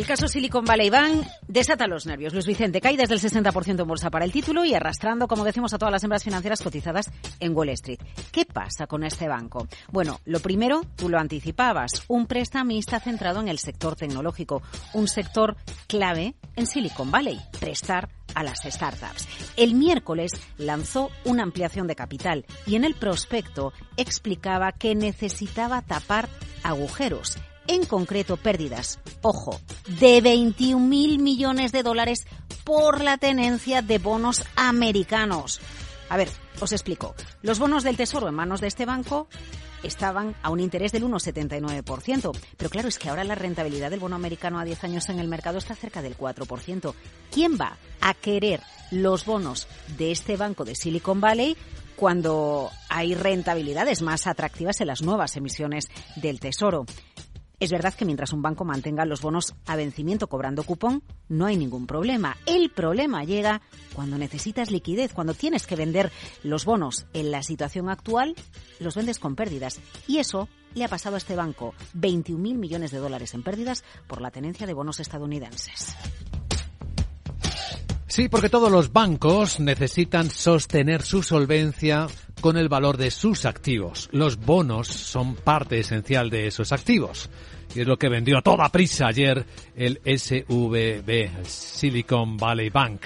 El 0.00 0.06
caso 0.06 0.28
Silicon 0.28 0.64
Valley 0.64 0.88
Bank 0.88 1.26
desata 1.46 1.86
los 1.86 2.06
nervios. 2.06 2.32
Luis 2.32 2.46
Vicente, 2.46 2.80
cae 2.80 2.96
desde 2.96 3.12
el 3.12 3.20
60% 3.20 3.82
en 3.82 3.86
bolsa 3.86 4.08
para 4.08 4.24
el 4.24 4.32
título 4.32 4.64
y 4.64 4.72
arrastrando, 4.72 5.28
como 5.28 5.44
decimos, 5.44 5.74
a 5.74 5.78
todas 5.78 5.92
las 5.92 6.02
hembras 6.02 6.24
financieras 6.24 6.62
cotizadas 6.62 7.10
en 7.38 7.54
Wall 7.54 7.68
Street. 7.68 8.00
¿Qué 8.32 8.46
pasa 8.46 8.86
con 8.86 9.04
este 9.04 9.28
banco? 9.28 9.68
Bueno, 9.92 10.18
lo 10.24 10.40
primero, 10.40 10.86
tú 10.96 11.10
lo 11.10 11.18
anticipabas, 11.18 11.90
un 12.08 12.26
prestamista 12.26 12.98
centrado 12.98 13.40
en 13.40 13.48
el 13.48 13.58
sector 13.58 13.94
tecnológico, 13.94 14.62
un 14.94 15.06
sector 15.06 15.58
clave 15.86 16.34
en 16.56 16.66
Silicon 16.66 17.10
Valley, 17.10 17.38
prestar 17.60 18.08
a 18.34 18.42
las 18.42 18.60
startups. 18.64 19.28
El 19.58 19.74
miércoles 19.74 20.32
lanzó 20.56 21.10
una 21.26 21.42
ampliación 21.42 21.86
de 21.86 21.96
capital 21.96 22.46
y 22.66 22.76
en 22.76 22.84
el 22.84 22.94
prospecto 22.94 23.74
explicaba 23.98 24.72
que 24.72 24.94
necesitaba 24.94 25.82
tapar 25.82 26.30
agujeros 26.62 27.36
en 27.70 27.86
concreto 27.86 28.36
pérdidas, 28.36 28.98
ojo, 29.22 29.60
de 30.00 30.20
21 30.20 30.84
mil 30.84 31.20
millones 31.20 31.70
de 31.70 31.84
dólares 31.84 32.26
por 32.64 33.00
la 33.00 33.16
tenencia 33.16 33.80
de 33.80 33.98
bonos 33.98 34.44
americanos. 34.56 35.60
A 36.08 36.16
ver, 36.16 36.28
os 36.60 36.72
explico. 36.72 37.14
Los 37.42 37.60
bonos 37.60 37.84
del 37.84 37.96
Tesoro 37.96 38.28
en 38.28 38.34
manos 38.34 38.60
de 38.60 38.66
este 38.66 38.86
banco 38.86 39.28
estaban 39.84 40.34
a 40.42 40.50
un 40.50 40.58
interés 40.58 40.90
del 40.90 41.04
1,79%. 41.04 42.36
Pero 42.56 42.70
claro, 42.70 42.88
es 42.88 42.98
que 42.98 43.08
ahora 43.08 43.22
la 43.22 43.36
rentabilidad 43.36 43.90
del 43.90 44.00
bono 44.00 44.16
americano 44.16 44.58
a 44.58 44.64
10 44.64 44.82
años 44.82 45.08
en 45.08 45.20
el 45.20 45.28
mercado 45.28 45.58
está 45.58 45.76
cerca 45.76 46.02
del 46.02 46.18
4%. 46.18 46.92
¿Quién 47.30 47.56
va 47.56 47.76
a 48.00 48.14
querer 48.14 48.60
los 48.90 49.24
bonos 49.24 49.68
de 49.96 50.10
este 50.10 50.36
banco 50.36 50.64
de 50.64 50.74
Silicon 50.74 51.20
Valley 51.20 51.56
cuando 51.94 52.68
hay 52.88 53.14
rentabilidades 53.14 54.02
más 54.02 54.26
atractivas 54.26 54.80
en 54.80 54.88
las 54.88 55.02
nuevas 55.02 55.36
emisiones 55.36 55.84
del 56.16 56.40
Tesoro? 56.40 56.84
Es 57.60 57.70
verdad 57.70 57.92
que 57.92 58.06
mientras 58.06 58.32
un 58.32 58.40
banco 58.40 58.64
mantenga 58.64 59.04
los 59.04 59.20
bonos 59.20 59.54
a 59.66 59.76
vencimiento 59.76 60.28
cobrando 60.28 60.64
cupón, 60.64 61.02
no 61.28 61.44
hay 61.44 61.58
ningún 61.58 61.86
problema. 61.86 62.38
El 62.46 62.70
problema 62.70 63.22
llega 63.22 63.60
cuando 63.94 64.16
necesitas 64.16 64.70
liquidez, 64.70 65.12
cuando 65.12 65.34
tienes 65.34 65.66
que 65.66 65.76
vender 65.76 66.10
los 66.42 66.64
bonos 66.64 67.04
en 67.12 67.30
la 67.30 67.42
situación 67.42 67.90
actual, 67.90 68.34
los 68.78 68.94
vendes 68.94 69.18
con 69.18 69.36
pérdidas. 69.36 69.78
Y 70.08 70.18
eso 70.18 70.48
le 70.74 70.84
ha 70.84 70.88
pasado 70.88 71.16
a 71.16 71.18
este 71.18 71.36
banco 71.36 71.74
21.000 71.94 72.38
millones 72.38 72.92
de 72.92 72.98
dólares 72.98 73.34
en 73.34 73.42
pérdidas 73.42 73.84
por 74.06 74.22
la 74.22 74.30
tenencia 74.30 74.66
de 74.66 74.72
bonos 74.72 74.98
estadounidenses. 74.98 75.94
Sí, 78.10 78.28
porque 78.28 78.48
todos 78.48 78.72
los 78.72 78.92
bancos 78.92 79.60
necesitan 79.60 80.30
sostener 80.30 81.02
su 81.02 81.22
solvencia 81.22 82.08
con 82.40 82.56
el 82.56 82.68
valor 82.68 82.96
de 82.96 83.12
sus 83.12 83.44
activos. 83.44 84.08
Los 84.10 84.36
bonos 84.38 84.88
son 84.88 85.36
parte 85.36 85.78
esencial 85.78 86.28
de 86.28 86.48
esos 86.48 86.72
activos. 86.72 87.30
Y 87.74 87.80
es 87.80 87.86
lo 87.86 87.96
que 87.96 88.08
vendió 88.08 88.38
a 88.38 88.42
toda 88.42 88.68
prisa 88.68 89.06
ayer 89.06 89.44
el 89.76 90.00
SVB, 90.04 91.44
Silicon 91.44 92.36
Valley 92.36 92.68
Bank. 92.68 93.02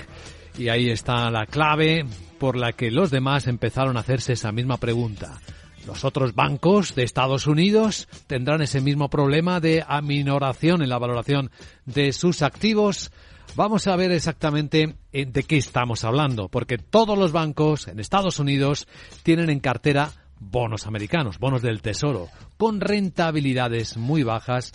Y 0.57 0.69
ahí 0.69 0.91
está 0.91 1.31
la 1.31 1.47
clave 1.47 2.07
por 2.39 2.57
la 2.57 2.73
que 2.73 2.91
los 2.91 3.11
demás 3.11 3.47
empezaron 3.47 3.97
a 3.97 4.01
hacerse 4.01 4.33
esa 4.33 4.53
misma 4.53 4.79
pregunta. 4.79 5.41
¿Los 5.87 6.05
otros 6.05 6.35
bancos 6.35 6.95
de 6.95 7.03
Estados 7.03 7.47
Unidos 7.47 8.09
tendrán 8.27 8.63
ese 8.63 8.81
mismo 8.81 9.11
problema 9.11 9.61
de 9.61 9.85
aminoración 9.87 10.83
en 10.83 10.89
la 10.89 10.99
valoración 10.99 11.51
de 11.85 12.13
sus 12.13 12.41
activos? 12.41 13.13
Vamos 13.57 13.87
a 13.87 13.97
ver 13.97 14.11
exactamente 14.13 14.97
de 15.13 15.43
qué 15.43 15.57
estamos 15.59 16.05
hablando, 16.05 16.49
porque 16.49 16.79
todos 16.79 17.19
los 17.19 17.33
bancos 17.33 17.87
en 17.87 18.01
Estados 18.01 18.39
Unidos 18.39 18.89
tienen 19.23 19.51
en 19.51 19.61
cartera 19.61 20.11
bonos 20.51 20.87
americanos, 20.87 21.39
bonos 21.39 21.63
del 21.63 21.83
tesoro, 21.83 22.29
con 22.57 22.81
rentabilidades 22.81 23.97
muy 23.97 24.23
bajas. 24.23 24.73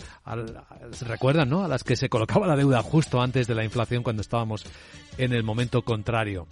¿Se 0.92 1.04
recuerdan, 1.04 1.48
no? 1.48 1.64
A 1.64 1.68
las 1.68 1.84
que 1.84 1.96
se 1.96 2.08
colocaba 2.08 2.46
la 2.46 2.56
deuda 2.56 2.82
justo 2.82 3.20
antes 3.20 3.46
de 3.46 3.54
la 3.54 3.64
inflación 3.64 4.02
cuando 4.02 4.22
estábamos 4.22 4.64
en 5.18 5.32
el 5.32 5.42
momento 5.42 5.82
contrario 5.82 6.46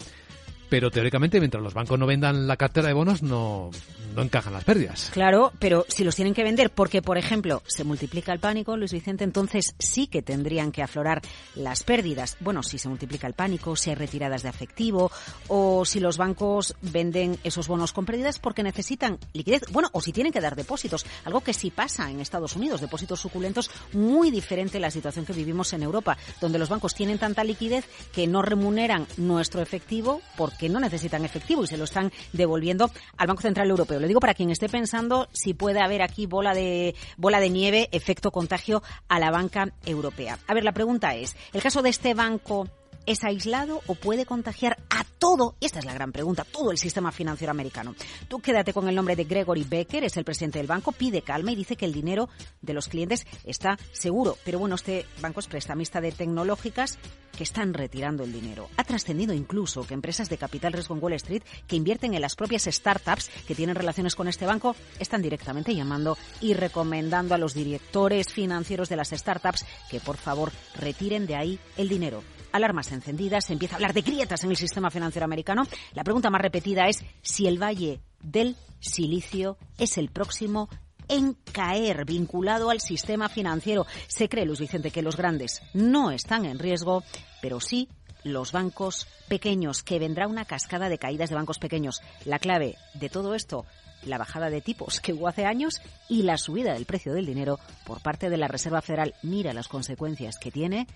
pero 0.69 0.91
teóricamente 0.91 1.39
mientras 1.39 1.63
los 1.63 1.75
bancos 1.75 1.99
no 1.99 2.07
vendan 2.07 2.47
la 2.47 2.57
cartera 2.57 2.89
de 2.89 2.95
bonos 2.95 3.23
no, 3.23 3.71
no 4.15 4.23
encajan 4.23 4.53
las 4.53 4.65
pérdidas. 4.65 5.11
Claro, 5.13 5.53
pero 5.59 5.85
si 5.89 6.05
los 6.05 6.17
tienen 6.17 6.35
que 6.35 6.45
vender 6.45 6.71
porque, 6.71 7.03
por 7.03 7.19
ejemplo, 7.19 7.63
se 7.67 7.85
multiplica 7.85 8.33
el 8.33 8.41
pánico, 8.41 8.77
Luis 8.77 8.93
Vicente, 8.93 9.25
entonces 9.25 9.75
sí 9.79 10.07
que 10.07 10.23
tendrían 10.23 10.73
que 10.73 10.83
aflorar 10.83 11.23
las 11.55 11.83
pérdidas. 11.83 12.37
Bueno, 12.41 12.63
si 12.63 12.79
se 12.79 12.89
multiplica 12.89 13.27
el 13.27 13.35
pánico, 13.35 13.77
si 13.77 13.91
hay 13.91 13.97
retiradas 13.97 14.43
de 14.43 14.49
efectivo 14.49 15.11
o 15.49 15.85
si 15.85 16.01
los 16.01 16.17
bancos 16.17 16.75
venden 16.83 17.39
esos 17.45 17.69
bonos 17.69 17.93
con 17.93 18.05
pérdidas 18.05 18.39
porque 18.39 18.63
necesitan 18.63 19.19
liquidez. 19.33 19.63
Bueno, 19.71 19.89
o 19.93 20.01
si 20.01 20.13
tienen 20.13 20.33
que 20.33 20.41
dar 20.41 20.57
depósitos, 20.57 21.07
algo 21.25 21.41
que 21.41 21.55
sí 21.55 21.71
pasa 21.71 22.11
en 22.11 22.21
Estados 22.21 22.57
Unidos, 22.57 22.81
depósitos 22.81 23.21
suculentos, 23.21 23.71
muy 23.93 24.31
diferente 24.31 24.79
a 24.79 24.81
la 24.81 24.91
situación 24.91 25.25
que 25.25 25.33
vivimos 25.33 25.73
en 25.73 25.83
Europa, 25.83 26.17
donde 26.41 26.59
los 26.59 26.69
bancos 26.69 26.95
tienen 26.95 27.19
tanta 27.19 27.45
liquidez 27.45 27.85
que 28.13 28.27
no 28.27 28.43
remuneran 28.43 29.07
nuestro 29.17 29.63
efectivo 29.63 30.21
porque 30.37 30.58
que 30.59 30.69
no 30.69 30.81
necesitan 30.81 31.25
efectivo 31.25 31.65
y 31.65 31.67
se 31.67 31.77
lo 31.77 31.85
están 31.85 32.13
devolviendo 32.33 32.91
al 33.17 33.27
Banco 33.27 33.43
Central 33.43 33.71
Europeo. 33.71 34.01
Le 34.01 34.09
digo 34.09 34.21
para 34.21 34.35
quien 34.35 34.51
esté 34.51 34.69
pensando 34.69 35.29
si 35.33 35.55
puede 35.55 35.81
haber 35.81 36.03
aquí 36.03 36.27
bola 36.27 36.55
de, 36.55 36.95
bola 37.17 37.41
de 37.41 37.51
nieve, 37.51 37.89
efecto 37.93 38.31
contagio 38.31 38.83
a 39.09 39.19
la 39.19 39.31
banca 39.31 39.73
europea. 39.87 40.39
A 40.47 40.55
ver, 40.55 40.65
la 40.65 40.73
pregunta 40.73 41.15
es, 41.15 41.37
¿el 41.53 41.63
caso 41.63 41.83
de 41.83 41.91
este 41.91 42.15
banco 42.15 42.69
es 43.07 43.25
aislado 43.25 43.83
o 43.87 43.95
puede 43.95 44.27
contagiar 44.27 44.79
a 44.91 45.05
todo, 45.19 45.57
y 45.61 45.67
esta 45.67 45.79
es 45.81 45.85
la 45.85 45.95
gran 45.95 46.13
pregunta, 46.13 46.45
todo 46.45 46.71
el 46.71 46.79
sistema 46.79 47.13
financiero 47.13 47.51
americano. 47.51 47.95
Tú 48.29 48.41
quédate 48.41 48.73
con 48.73 48.89
el 48.89 48.95
nombre 48.95 49.17
de 49.17 49.25
Gregory 49.25 49.65
Becker, 49.65 50.05
es 50.05 50.17
el 50.17 50.25
presidente 50.25 50.59
del 50.59 50.67
banco, 50.67 50.93
pide 50.93 51.23
calma 51.23 51.53
y 51.53 51.57
dice 51.57 51.77
que 51.77 51.85
el 51.85 51.93
dinero 51.93 52.29
de 52.63 52.75
los 52.75 52.89
clientes 52.89 53.27
está 53.45 53.79
seguro. 53.93 54.37
Pero 54.45 54.59
bueno, 54.59 54.77
este 54.77 55.07
banco 55.21 55.41
es 55.41 55.49
prestamista 55.49 56.01
de 56.01 56.13
tecnológicas 56.13 56.99
que 57.37 57.45
están 57.45 57.75
retirando 57.75 58.25
el 58.25 58.33
dinero. 58.33 58.69
Ha 58.77 58.85
trascendido 58.85 59.33
incluso 59.33 59.87
que 59.87 59.95
empresas 59.95 60.29
de 60.29 60.39
capital 60.39 60.73
riesgo 60.73 60.95
en 60.95 61.03
Wall 61.03 61.13
Street 61.15 61.43
que 61.67 61.77
invierten 61.77 62.15
en 62.15 62.21
las 62.21 62.35
propias 62.35 62.65
startups 62.65 63.29
que 63.47 63.55
tienen 63.55 63.77
relaciones 63.77 64.15
con 64.15 64.29
este 64.29 64.47
banco 64.47 64.75
están 64.99 65.23
directamente 65.23 65.75
llamando 65.75 66.19
y 66.41 66.55
recomendando 66.55 67.35
a 67.35 67.39
los 67.39 67.55
directores 67.55 68.33
financieros 68.33 68.89
de 68.89 68.97
las 68.97 69.11
startups 69.11 69.65
que 69.91 70.01
por 70.01 70.17
favor 70.17 70.53
retiren 70.75 71.27
de 71.27 71.37
ahí 71.37 71.61
el 71.77 71.89
dinero 71.89 72.23
alarmas 72.59 72.93
encendidas, 72.93 73.47
se 73.47 73.55
empieza 73.55 73.75
a 73.75 73.77
hablar 73.77 73.95
de 73.95 74.03
grietas 74.03 74.45
en 74.45 74.51
el 74.51 74.57
sistema 74.57 74.91
financiero 74.91 75.25
americano. 75.25 75.65
La 75.95 76.05
pregunta 76.05 76.31
más 76.31 76.43
repetida 76.43 76.89
es 76.89 77.03
si 77.23 77.47
el 77.47 77.61
Valle 77.61 78.01
del 78.23 78.57
Silicio 78.81 79.57
es 79.79 79.99
el 79.99 80.11
próximo 80.11 80.69
en 81.09 81.35
caer 81.53 82.05
vinculado 82.05 82.71
al 82.71 82.81
sistema 82.81 83.29
financiero. 83.29 83.87
Se 84.07 84.29
cree, 84.29 84.45
Luis 84.45 84.61
Vicente, 84.61 84.91
que 84.91 85.03
los 85.03 85.17
grandes 85.17 85.63
no 85.73 86.11
están 86.11 86.45
en 86.45 86.59
riesgo, 86.59 87.03
pero 87.41 87.61
sí 87.61 87.89
los 88.25 88.53
bancos 88.53 89.07
pequeños, 89.29 89.83
que 89.83 89.99
vendrá 89.99 90.27
una 90.27 90.45
cascada 90.45 90.89
de 90.89 90.99
caídas 90.99 91.31
de 91.31 91.37
bancos 91.37 91.59
pequeños. 91.59 92.03
La 92.25 92.39
clave 92.39 92.77
de 92.95 93.09
todo 93.09 93.35
esto, 93.35 93.65
la 94.05 94.19
bajada 94.19 94.51
de 94.51 94.61
tipos 94.61 95.01
que 95.01 95.13
hubo 95.13 95.29
hace 95.29 95.45
años 95.45 95.81
y 96.09 96.23
la 96.23 96.37
subida 96.37 96.75
del 96.75 96.87
precio 96.87 97.15
del 97.15 97.27
dinero 97.27 97.59
por 97.85 98.01
parte 98.01 98.29
de 98.29 98.37
la 98.37 98.49
Reserva 98.49 98.83
Federal. 98.83 99.15
Mira 99.23 99.53
las 99.53 99.69
consecuencias 99.69 100.39
que 100.39 100.51
tiene 100.51 100.87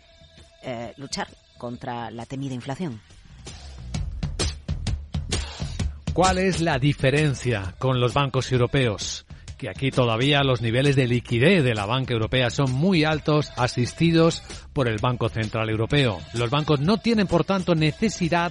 eh, 0.63 0.93
luchar 0.97 1.29
contra 1.63 2.11
la 2.11 2.27
temida 2.27 2.55
inflación. 2.55 3.01
¿Cuál 6.13 6.39
es 6.39 6.61
la 6.61 6.81
diferencia 6.81 7.77
con 7.79 8.01
los 8.01 8.13
bancos 8.13 8.51
europeos? 8.51 9.25
Que 9.59 9.69
aquí 9.71 9.93
todavía 9.93 10.43
los 10.43 10.61
niveles 10.61 10.97
de 10.97 11.07
liquidez 11.07 11.63
de 11.63 11.77
la 11.77 11.87
banca 11.87 12.15
europea 12.15 12.51
son 12.51 12.73
muy 12.73 13.05
altos, 13.05 13.53
asistidos 13.57 14.43
por 14.73 14.89
el 14.89 14.99
Banco 14.99 15.29
Central 15.29 15.71
Europeo. 15.71 16.19
Los 16.35 16.51
bancos 16.51 16.81
no 16.81 16.99
tienen, 16.99 17.29
por 17.29 17.45
tanto, 17.45 17.77
necesidad 17.77 18.51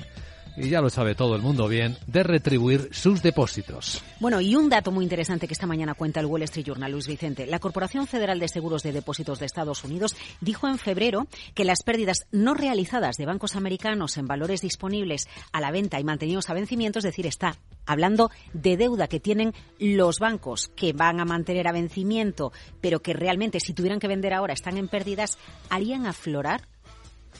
y 0.57 0.69
ya 0.69 0.81
lo 0.81 0.89
sabe 0.89 1.15
todo 1.15 1.35
el 1.35 1.41
mundo 1.41 1.67
bien, 1.67 1.97
de 2.07 2.23
retribuir 2.23 2.89
sus 2.91 3.21
depósitos. 3.21 4.03
Bueno, 4.19 4.41
y 4.41 4.55
un 4.55 4.69
dato 4.69 4.91
muy 4.91 5.03
interesante 5.03 5.47
que 5.47 5.53
esta 5.53 5.67
mañana 5.67 5.93
cuenta 5.93 6.19
el 6.19 6.25
Wall 6.25 6.43
Street 6.43 6.65
Journal, 6.65 6.91
Luis 6.91 7.07
Vicente. 7.07 7.47
La 7.47 7.59
Corporación 7.59 8.07
Federal 8.07 8.39
de 8.39 8.47
Seguros 8.47 8.83
de 8.83 8.91
Depósitos 8.91 9.39
de 9.39 9.45
Estados 9.45 9.83
Unidos 9.83 10.15
dijo 10.41 10.67
en 10.67 10.77
febrero 10.77 11.27
que 11.53 11.65
las 11.65 11.83
pérdidas 11.83 12.25
no 12.31 12.53
realizadas 12.53 13.17
de 13.17 13.25
bancos 13.25 13.55
americanos 13.55 14.17
en 14.17 14.27
valores 14.27 14.61
disponibles 14.61 15.27
a 15.51 15.61
la 15.61 15.71
venta 15.71 15.99
y 15.99 16.03
mantenidos 16.03 16.49
a 16.49 16.53
vencimiento, 16.53 16.99
es 16.99 17.05
decir, 17.05 17.27
está 17.27 17.57
hablando 17.85 18.31
de 18.53 18.77
deuda 18.77 19.07
que 19.07 19.19
tienen 19.19 19.53
los 19.79 20.19
bancos 20.19 20.71
que 20.75 20.93
van 20.93 21.19
a 21.19 21.25
mantener 21.25 21.67
a 21.67 21.71
vencimiento, 21.71 22.51
pero 22.79 23.01
que 23.01 23.13
realmente 23.13 23.59
si 23.59 23.73
tuvieran 23.73 23.99
que 23.99 24.07
vender 24.07 24.33
ahora 24.33 24.53
están 24.53 24.77
en 24.77 24.87
pérdidas, 24.87 25.37
harían 25.69 26.05
aflorar 26.05 26.67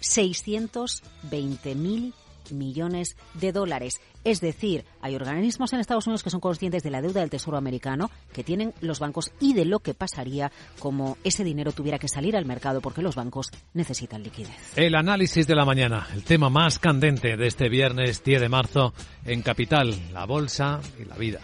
620.000 0.01 2.13
millones 2.51 3.15
de 3.33 3.51
dólares. 3.51 4.01
Es 4.23 4.41
decir, 4.41 4.85
hay 5.01 5.15
organismos 5.15 5.73
en 5.73 5.79
Estados 5.79 6.07
Unidos 6.07 6.23
que 6.23 6.29
son 6.29 6.39
conscientes 6.39 6.83
de 6.83 6.91
la 6.91 7.01
deuda 7.01 7.21
del 7.21 7.29
Tesoro 7.29 7.57
americano 7.57 8.11
que 8.33 8.43
tienen 8.43 8.73
los 8.81 8.99
bancos 8.99 9.31
y 9.39 9.53
de 9.53 9.65
lo 9.65 9.79
que 9.79 9.93
pasaría 9.93 10.51
como 10.79 11.17
ese 11.23 11.43
dinero 11.43 11.71
tuviera 11.71 11.99
que 11.99 12.07
salir 12.07 12.35
al 12.35 12.45
mercado 12.45 12.81
porque 12.81 13.01
los 13.01 13.15
bancos 13.15 13.49
necesitan 13.73 14.23
liquidez. 14.23 14.77
El 14.77 14.95
análisis 14.95 15.47
de 15.47 15.55
la 15.55 15.65
mañana, 15.65 16.07
el 16.13 16.23
tema 16.23 16.49
más 16.49 16.79
candente 16.79 17.37
de 17.37 17.47
este 17.47 17.69
viernes 17.69 18.23
10 18.23 18.41
de 18.41 18.49
marzo 18.49 18.93
en 19.25 19.41
Capital, 19.41 19.95
la 20.13 20.25
bolsa 20.25 20.79
y 20.99 21.05
la 21.05 21.15
vida. 21.15 21.39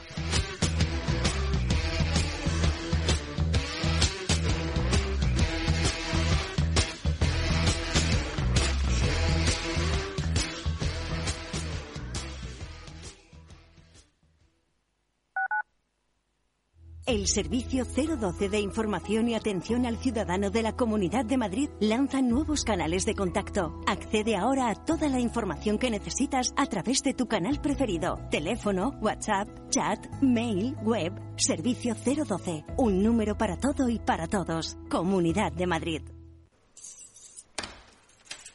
El 17.17 17.25
Servicio 17.25 17.84
012 17.84 18.47
de 18.47 18.60
Información 18.60 19.27
y 19.27 19.34
Atención 19.34 19.88
al 19.88 19.97
Ciudadano 19.97 20.51
de 20.51 20.62
la 20.62 20.73
Comunidad 20.73 21.25
de 21.25 21.36
Madrid 21.36 21.67
lanza 21.80 22.21
nuevos 22.21 22.63
canales 22.63 23.06
de 23.06 23.15
contacto. 23.15 23.82
Accede 23.88 24.36
ahora 24.36 24.69
a 24.69 24.75
toda 24.75 25.10
la 25.10 25.19
información 25.19 25.80
que 25.80 25.89
necesitas 25.89 26.53
a 26.56 26.67
través 26.67 27.01
de 27.01 27.15
tu 27.15 27.27
canal 27.27 27.60
preferido. 27.60 28.19
Teléfono, 28.30 28.89
WhatsApp, 29.01 29.47
chat, 29.71 30.06
mail, 30.21 30.75
web. 30.84 31.12
Servicio 31.38 31.95
012. 31.95 32.65
Un 32.77 33.01
número 33.01 33.36
para 33.36 33.58
todo 33.58 33.89
y 33.89 33.97
para 33.97 34.27
todos. 34.27 34.77
Comunidad 34.88 35.51
de 35.53 35.65
Madrid. 35.65 36.01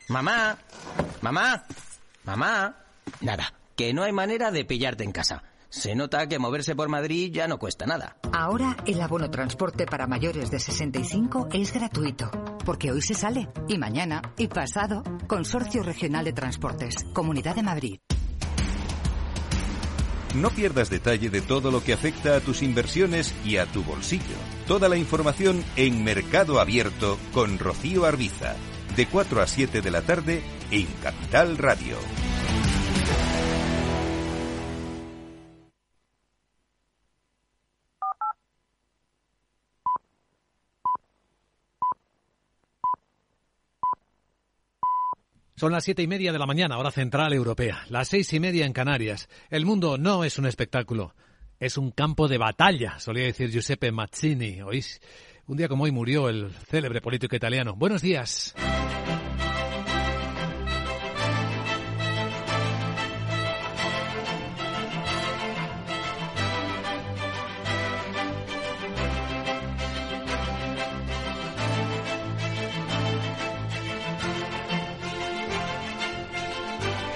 Mamá, 0.06 0.56
mamá, 1.20 1.64
mamá. 2.22 2.76
Nada, 3.22 3.54
que 3.74 3.92
no 3.92 4.04
hay 4.04 4.12
manera 4.12 4.52
de 4.52 4.64
pillarte 4.64 5.02
en 5.02 5.10
casa. 5.10 5.42
Se 5.72 5.94
nota 5.94 6.26
que 6.28 6.38
moverse 6.38 6.76
por 6.76 6.90
Madrid 6.90 7.32
ya 7.32 7.48
no 7.48 7.58
cuesta 7.58 7.86
nada. 7.86 8.18
Ahora 8.30 8.76
el 8.86 9.00
abono 9.00 9.30
transporte 9.30 9.86
para 9.86 10.06
mayores 10.06 10.50
de 10.50 10.60
65 10.60 11.48
es 11.50 11.72
gratuito, 11.72 12.30
porque 12.66 12.92
hoy 12.92 13.00
se 13.00 13.14
sale, 13.14 13.48
y 13.68 13.78
mañana, 13.78 14.20
y 14.36 14.48
pasado. 14.48 15.02
Consorcio 15.26 15.82
Regional 15.82 16.26
de 16.26 16.34
Transportes, 16.34 17.06
Comunidad 17.14 17.56
de 17.56 17.62
Madrid. 17.62 17.98
No 20.34 20.50
pierdas 20.50 20.90
detalle 20.90 21.30
de 21.30 21.40
todo 21.40 21.70
lo 21.70 21.82
que 21.82 21.94
afecta 21.94 22.36
a 22.36 22.40
tus 22.40 22.62
inversiones 22.62 23.34
y 23.42 23.56
a 23.56 23.64
tu 23.64 23.82
bolsillo. 23.82 24.36
Toda 24.66 24.90
la 24.90 24.98
información 24.98 25.64
en 25.76 26.04
Mercado 26.04 26.60
Abierto 26.60 27.18
con 27.32 27.58
Rocío 27.58 28.04
Arbiza, 28.04 28.56
de 28.94 29.06
4 29.06 29.40
a 29.40 29.46
7 29.46 29.80
de 29.80 29.90
la 29.90 30.02
tarde 30.02 30.42
en 30.70 30.86
Capital 31.02 31.56
Radio. 31.56 31.96
Son 45.62 45.70
las 45.70 45.84
siete 45.84 46.02
y 46.02 46.08
media 46.08 46.32
de 46.32 46.40
la 46.40 46.46
mañana, 46.46 46.76
hora 46.76 46.90
central 46.90 47.32
europea, 47.32 47.84
las 47.88 48.08
seis 48.08 48.32
y 48.32 48.40
media 48.40 48.66
en 48.66 48.72
Canarias. 48.72 49.28
El 49.48 49.64
mundo 49.64 49.96
no 49.96 50.24
es 50.24 50.36
un 50.36 50.46
espectáculo, 50.46 51.14
es 51.60 51.78
un 51.78 51.92
campo 51.92 52.26
de 52.26 52.36
batalla, 52.36 52.98
solía 52.98 53.26
decir 53.26 53.48
Giuseppe 53.48 53.92
Mazzini. 53.92 54.60
¿Oís? 54.62 55.00
Un 55.46 55.58
día 55.58 55.68
como 55.68 55.84
hoy 55.84 55.92
murió 55.92 56.28
el 56.28 56.50
célebre 56.68 57.00
político 57.00 57.36
italiano. 57.36 57.76
Buenos 57.76 58.02
días. 58.02 58.56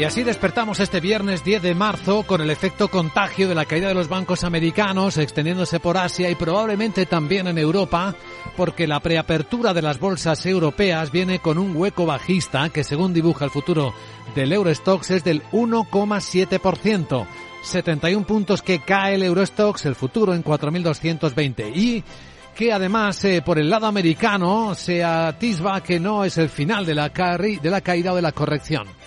Y 0.00 0.04
así 0.04 0.22
despertamos 0.22 0.80
este 0.80 0.98
viernes 0.98 1.44
10 1.44 1.60
de 1.60 1.74
marzo 1.74 2.22
con 2.22 2.40
el 2.40 2.48
efecto 2.48 2.88
contagio 2.88 3.50
de 3.50 3.54
la 3.54 3.66
caída 3.66 3.88
de 3.88 3.94
los 3.94 4.08
bancos 4.08 4.44
americanos 4.44 5.18
extendiéndose 5.18 5.78
por 5.78 5.98
Asia 5.98 6.30
y 6.30 6.34
probablemente 6.36 7.04
también 7.04 7.48
en 7.48 7.58
Europa, 7.58 8.14
porque 8.56 8.86
la 8.86 9.00
preapertura 9.00 9.74
de 9.74 9.82
las 9.82 10.00
bolsas 10.00 10.46
europeas 10.46 11.12
viene 11.12 11.40
con 11.40 11.58
un 11.58 11.76
hueco 11.76 12.06
bajista 12.06 12.70
que 12.70 12.82
según 12.82 13.12
dibuja 13.12 13.44
el 13.44 13.50
futuro 13.50 13.92
del 14.34 14.54
Eurostox 14.54 15.10
es 15.10 15.22
del 15.22 15.42
1,7%. 15.52 17.26
71 17.62 18.26
puntos 18.26 18.62
que 18.62 18.78
cae 18.78 19.16
el 19.16 19.22
Eurostox, 19.22 19.84
el 19.84 19.96
futuro 19.96 20.32
en 20.32 20.42
4.220 20.42 21.76
y 21.76 22.02
que 22.56 22.72
además 22.72 23.22
eh, 23.26 23.42
por 23.44 23.58
el 23.58 23.68
lado 23.68 23.86
americano 23.86 24.74
se 24.74 25.04
atisba 25.04 25.82
que 25.82 26.00
no 26.00 26.24
es 26.24 26.38
el 26.38 26.48
final 26.48 26.86
de 26.86 26.94
la, 26.94 27.10
de 27.10 27.70
la 27.70 27.80
caída 27.82 28.14
o 28.14 28.16
de 28.16 28.22
la 28.22 28.32
corrección. 28.32 28.99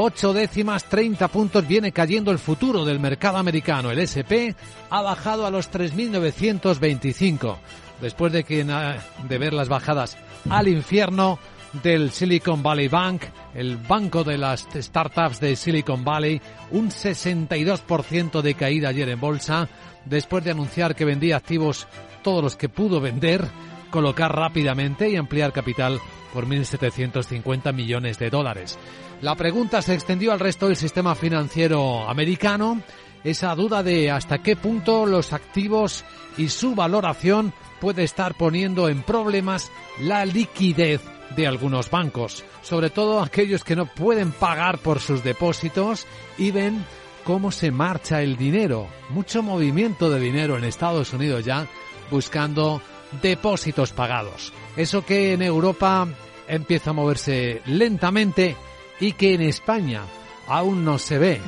8 0.00 0.32
décimas, 0.32 0.84
30 0.84 1.26
puntos 1.26 1.66
viene 1.66 1.90
cayendo 1.90 2.30
el 2.30 2.38
futuro 2.38 2.84
del 2.84 3.00
mercado 3.00 3.36
americano. 3.36 3.90
El 3.90 3.98
SP 3.98 4.54
ha 4.90 5.02
bajado 5.02 5.44
a 5.44 5.50
los 5.50 5.72
3.925 5.72 7.56
después 8.00 8.32
de, 8.32 8.44
que, 8.44 8.62
de 8.64 9.38
ver 9.38 9.52
las 9.52 9.68
bajadas 9.68 10.16
al 10.48 10.68
infierno 10.68 11.40
del 11.82 12.12
Silicon 12.12 12.62
Valley 12.62 12.86
Bank, 12.86 13.22
el 13.54 13.76
banco 13.76 14.22
de 14.22 14.38
las 14.38 14.68
startups 14.72 15.40
de 15.40 15.56
Silicon 15.56 16.04
Valley, 16.04 16.40
un 16.70 16.90
62% 16.90 18.40
de 18.40 18.54
caída 18.54 18.90
ayer 18.90 19.08
en 19.08 19.18
bolsa, 19.18 19.68
después 20.04 20.44
de 20.44 20.52
anunciar 20.52 20.94
que 20.94 21.06
vendía 21.06 21.38
activos 21.38 21.88
todos 22.22 22.40
los 22.40 22.54
que 22.54 22.68
pudo 22.68 23.00
vender, 23.00 23.48
colocar 23.90 24.32
rápidamente 24.32 25.10
y 25.10 25.16
ampliar 25.16 25.52
capital 25.52 26.00
por 26.32 26.46
1.750 26.46 27.72
millones 27.72 28.18
de 28.18 28.30
dólares. 28.30 28.78
La 29.20 29.34
pregunta 29.34 29.82
se 29.82 29.94
extendió 29.94 30.32
al 30.32 30.40
resto 30.40 30.66
del 30.66 30.76
sistema 30.76 31.14
financiero 31.14 32.08
americano, 32.08 32.82
esa 33.24 33.54
duda 33.54 33.82
de 33.82 34.10
hasta 34.10 34.38
qué 34.38 34.56
punto 34.56 35.06
los 35.06 35.32
activos 35.32 36.04
y 36.36 36.48
su 36.48 36.74
valoración 36.74 37.52
puede 37.80 38.04
estar 38.04 38.34
poniendo 38.34 38.88
en 38.88 39.02
problemas 39.02 39.70
la 40.00 40.24
liquidez 40.24 41.02
de 41.36 41.46
algunos 41.46 41.90
bancos, 41.90 42.44
sobre 42.62 42.90
todo 42.90 43.20
aquellos 43.20 43.64
que 43.64 43.76
no 43.76 43.86
pueden 43.86 44.32
pagar 44.32 44.78
por 44.78 45.00
sus 45.00 45.22
depósitos 45.22 46.06
y 46.38 46.50
ven 46.50 46.84
cómo 47.24 47.50
se 47.50 47.70
marcha 47.70 48.22
el 48.22 48.36
dinero. 48.36 48.86
Mucho 49.10 49.42
movimiento 49.42 50.10
de 50.10 50.20
dinero 50.20 50.56
en 50.56 50.64
Estados 50.64 51.12
Unidos 51.12 51.44
ya 51.44 51.66
buscando 52.10 52.80
depósitos 53.22 53.92
pagados. 53.92 54.52
Eso 54.76 55.04
que 55.04 55.32
en 55.32 55.42
Europa 55.42 56.06
empieza 56.46 56.90
a 56.90 56.94
moverse 56.94 57.62
lentamente 57.66 58.56
y 59.00 59.12
que 59.12 59.34
en 59.34 59.42
España 59.42 60.02
aún 60.46 60.84
no 60.84 60.98
se 60.98 61.18
ve. 61.18 61.40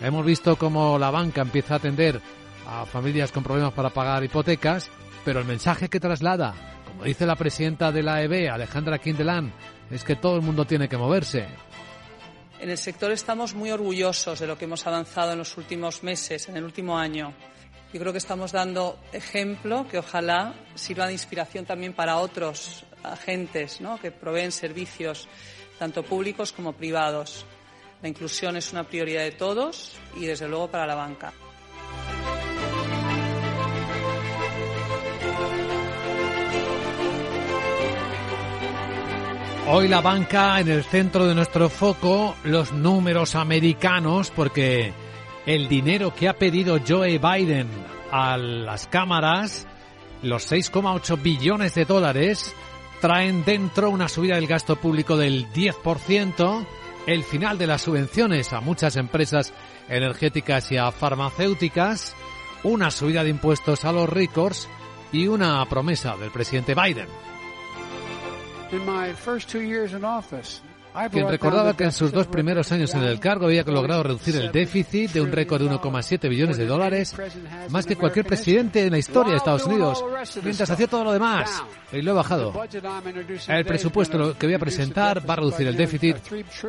Hemos 0.00 0.24
visto 0.24 0.56
cómo 0.56 0.98
la 0.98 1.10
banca 1.10 1.42
empieza 1.42 1.74
a 1.74 1.76
atender 1.78 2.20
a 2.66 2.84
familias 2.86 3.32
con 3.32 3.42
problemas 3.42 3.72
para 3.72 3.90
pagar 3.90 4.22
hipotecas, 4.22 4.90
pero 5.24 5.40
el 5.40 5.46
mensaje 5.46 5.88
que 5.88 6.00
traslada, 6.00 6.54
como 6.86 7.04
dice 7.04 7.26
la 7.26 7.36
presidenta 7.36 7.90
de 7.90 8.02
la 8.02 8.22
EB, 8.22 8.50
Alejandra 8.50 8.98
Quindelán, 8.98 9.52
es 9.90 10.04
que 10.04 10.16
todo 10.16 10.36
el 10.36 10.42
mundo 10.42 10.66
tiene 10.66 10.88
que 10.88 10.96
moverse. 10.96 11.46
En 12.60 12.70
el 12.70 12.78
sector 12.78 13.12
estamos 13.12 13.54
muy 13.54 13.70
orgullosos 13.70 14.40
de 14.40 14.46
lo 14.46 14.58
que 14.58 14.64
hemos 14.64 14.86
avanzado 14.86 15.32
en 15.32 15.38
los 15.38 15.56
últimos 15.56 16.02
meses, 16.02 16.48
en 16.48 16.56
el 16.56 16.64
último 16.64 16.98
año. 16.98 17.32
Yo 17.92 18.00
creo 18.00 18.12
que 18.12 18.18
estamos 18.18 18.52
dando 18.52 18.98
ejemplo 19.12 19.86
que 19.90 19.98
ojalá 19.98 20.52
sirva 20.74 21.06
de 21.06 21.14
inspiración 21.14 21.64
también 21.64 21.94
para 21.94 22.18
otros 22.18 22.84
agentes 23.02 23.80
que 24.02 24.10
proveen 24.10 24.52
servicios 24.52 25.26
tanto 25.78 26.02
públicos 26.02 26.52
como 26.52 26.74
privados. 26.74 27.46
La 28.02 28.08
inclusión 28.08 28.56
es 28.56 28.72
una 28.72 28.84
prioridad 28.84 29.22
de 29.22 29.32
todos 29.32 29.94
y, 30.16 30.26
desde 30.26 30.46
luego, 30.48 30.70
para 30.70 30.86
la 30.86 30.94
banca. 30.94 31.32
Hoy 39.70 39.88
la 39.88 40.00
banca 40.00 40.60
en 40.60 40.68
el 40.68 40.84
centro 40.84 41.26
de 41.26 41.34
nuestro 41.34 41.68
foco, 41.68 42.36
los 42.44 42.72
números 42.72 43.34
americanos, 43.34 44.30
porque 44.30 44.92
el 45.48 45.66
dinero 45.66 46.14
que 46.14 46.28
ha 46.28 46.34
pedido 46.34 46.78
Joe 46.86 47.16
Biden 47.18 47.68
a 48.12 48.36
las 48.36 48.86
cámaras, 48.86 49.66
los 50.22 50.52
6,8 50.52 51.22
billones 51.22 51.74
de 51.74 51.86
dólares, 51.86 52.54
traen 53.00 53.46
dentro 53.46 53.88
una 53.88 54.10
subida 54.10 54.34
del 54.34 54.46
gasto 54.46 54.76
público 54.76 55.16
del 55.16 55.50
10%, 55.50 56.66
el 57.06 57.24
final 57.24 57.56
de 57.56 57.66
las 57.66 57.80
subvenciones 57.80 58.52
a 58.52 58.60
muchas 58.60 58.96
empresas 58.96 59.54
energéticas 59.88 60.70
y 60.70 60.76
a 60.76 60.92
farmacéuticas, 60.92 62.14
una 62.62 62.90
subida 62.90 63.24
de 63.24 63.30
impuestos 63.30 63.86
a 63.86 63.92
los 63.92 64.06
ricos 64.06 64.68
y 65.12 65.28
una 65.28 65.64
promesa 65.64 66.14
del 66.18 66.30
presidente 66.30 66.74
Biden. 66.74 67.08
Quien 71.10 71.28
recordaba 71.28 71.76
que 71.76 71.84
en 71.84 71.92
sus 71.92 72.12
dos 72.12 72.26
primeros 72.26 72.70
años 72.72 72.94
en 72.94 73.04
el 73.04 73.20
cargo 73.20 73.46
había 73.46 73.62
logrado 73.64 74.02
reducir 74.02 74.36
el 74.36 74.50
déficit 74.50 75.12
de 75.12 75.20
un 75.20 75.30
récord 75.32 75.62
de 75.62 75.70
1,7 75.70 76.28
billones 76.28 76.56
de 76.56 76.66
dólares, 76.66 77.14
más 77.70 77.86
que 77.86 77.96
cualquier 77.96 78.26
presidente 78.26 78.84
en 78.84 78.90
la 78.90 78.98
historia 78.98 79.32
de 79.32 79.38
Estados 79.38 79.64
Unidos, 79.64 80.04
mientras 80.42 80.70
hacía 80.70 80.86
todo 80.86 81.04
lo 81.04 81.12
demás. 81.12 81.62
Y 81.92 82.02
lo 82.02 82.12
he 82.12 82.14
bajado. 82.14 82.52
El 83.48 83.64
presupuesto 83.64 84.36
que 84.36 84.46
voy 84.46 84.54
a 84.54 84.58
presentar 84.58 85.28
va 85.28 85.34
a 85.34 85.36
reducir 85.36 85.66
el 85.66 85.76
déficit 85.76 86.16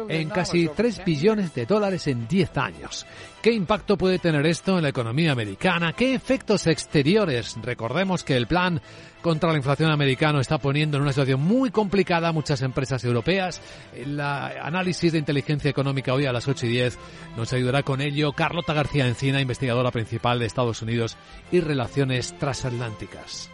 en 0.07 0.29
casi 0.29 0.69
3 0.69 1.03
billones 1.05 1.53
de 1.53 1.65
dólares 1.65 2.07
en 2.07 2.27
10 2.27 2.57
años. 2.57 3.05
¿Qué 3.41 3.51
impacto 3.51 3.97
puede 3.97 4.19
tener 4.19 4.45
esto 4.45 4.77
en 4.77 4.83
la 4.83 4.89
economía 4.89 5.31
americana? 5.31 5.93
¿Qué 5.93 6.13
efectos 6.13 6.67
exteriores? 6.67 7.55
Recordemos 7.61 8.23
que 8.23 8.35
el 8.35 8.47
plan 8.47 8.81
contra 9.21 9.51
la 9.51 9.57
inflación 9.57 9.91
americano 9.91 10.39
está 10.39 10.57
poniendo 10.57 10.97
en 10.97 11.03
una 11.03 11.11
situación 11.11 11.41
muy 11.41 11.71
complicada 11.71 12.29
a 12.29 12.33
muchas 12.33 12.61
empresas 12.61 13.03
europeas. 13.03 13.61
El 13.93 14.19
análisis 14.19 15.11
de 15.11 15.19
inteligencia 15.19 15.69
económica 15.69 16.13
hoy 16.13 16.25
a 16.25 16.33
las 16.33 16.47
8 16.47 16.65
y 16.65 16.69
10 16.69 16.97
nos 17.37 17.53
ayudará 17.53 17.83
con 17.83 18.01
ello 18.01 18.33
Carlota 18.33 18.73
García 18.73 19.07
Encina, 19.07 19.41
investigadora 19.41 19.91
principal 19.91 20.39
de 20.39 20.45
Estados 20.45 20.81
Unidos 20.81 21.17
y 21.51 21.59
relaciones 21.59 22.37
transatlánticas. 22.37 23.49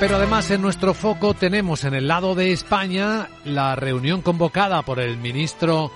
Pero 0.00 0.16
además 0.16 0.50
en 0.50 0.62
nuestro 0.62 0.94
foco 0.94 1.34
tenemos 1.34 1.84
en 1.84 1.94
el 1.94 2.08
lado 2.08 2.34
de 2.34 2.52
España 2.52 3.28
la 3.44 3.76
reunión 3.76 4.20
convocada 4.20 4.82
por 4.82 4.98
el 4.98 5.16
ministro 5.16 5.92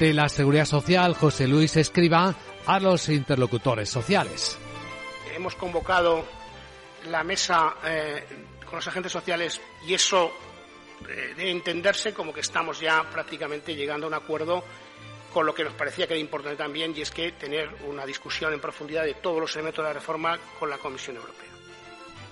de 0.00 0.12
la 0.12 0.28
Seguridad 0.28 0.66
Social, 0.66 1.14
José 1.14 1.48
Luis 1.48 1.76
Escriba, 1.76 2.34
a 2.66 2.78
los 2.78 3.08
interlocutores 3.08 3.88
sociales. 3.88 4.58
Hemos 5.38 5.54
convocado 5.54 6.24
la 7.08 7.22
mesa 7.22 7.76
eh, 7.84 8.24
con 8.64 8.74
los 8.74 8.88
agentes 8.88 9.12
sociales 9.12 9.60
y 9.86 9.94
eso 9.94 10.32
eh, 11.08 11.32
debe 11.36 11.52
entenderse 11.52 12.12
como 12.12 12.34
que 12.34 12.40
estamos 12.40 12.80
ya 12.80 13.04
prácticamente 13.08 13.76
llegando 13.76 14.06
a 14.06 14.08
un 14.08 14.14
acuerdo 14.14 14.64
con 15.32 15.46
lo 15.46 15.54
que 15.54 15.62
nos 15.62 15.74
parecía 15.74 16.08
que 16.08 16.14
era 16.14 16.20
importante 16.20 16.56
también 16.56 16.92
y 16.96 17.02
es 17.02 17.12
que 17.12 17.30
tener 17.30 17.68
una 17.86 18.04
discusión 18.04 18.52
en 18.52 18.60
profundidad 18.60 19.04
de 19.04 19.14
todos 19.14 19.40
los 19.40 19.54
elementos 19.54 19.84
de 19.84 19.90
la 19.90 19.94
reforma 19.94 20.36
con 20.58 20.70
la 20.70 20.78
Comisión 20.78 21.14
Europea. 21.14 21.50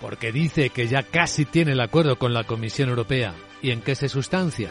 Porque 0.01 0.33
dice 0.33 0.71
que 0.71 0.89
ya 0.89 1.05
casi 1.05 1.45
tiene 1.45 1.73
el 1.73 1.81
acuerdo 1.81 2.19
con 2.19 2.35
la 2.35 2.43
Comisión 2.43 2.89
Europea. 2.89 3.35
¿Y 3.63 3.71
en 3.71 3.83
qué 3.83 3.95
se 3.95 4.09
sustancia? 4.09 4.71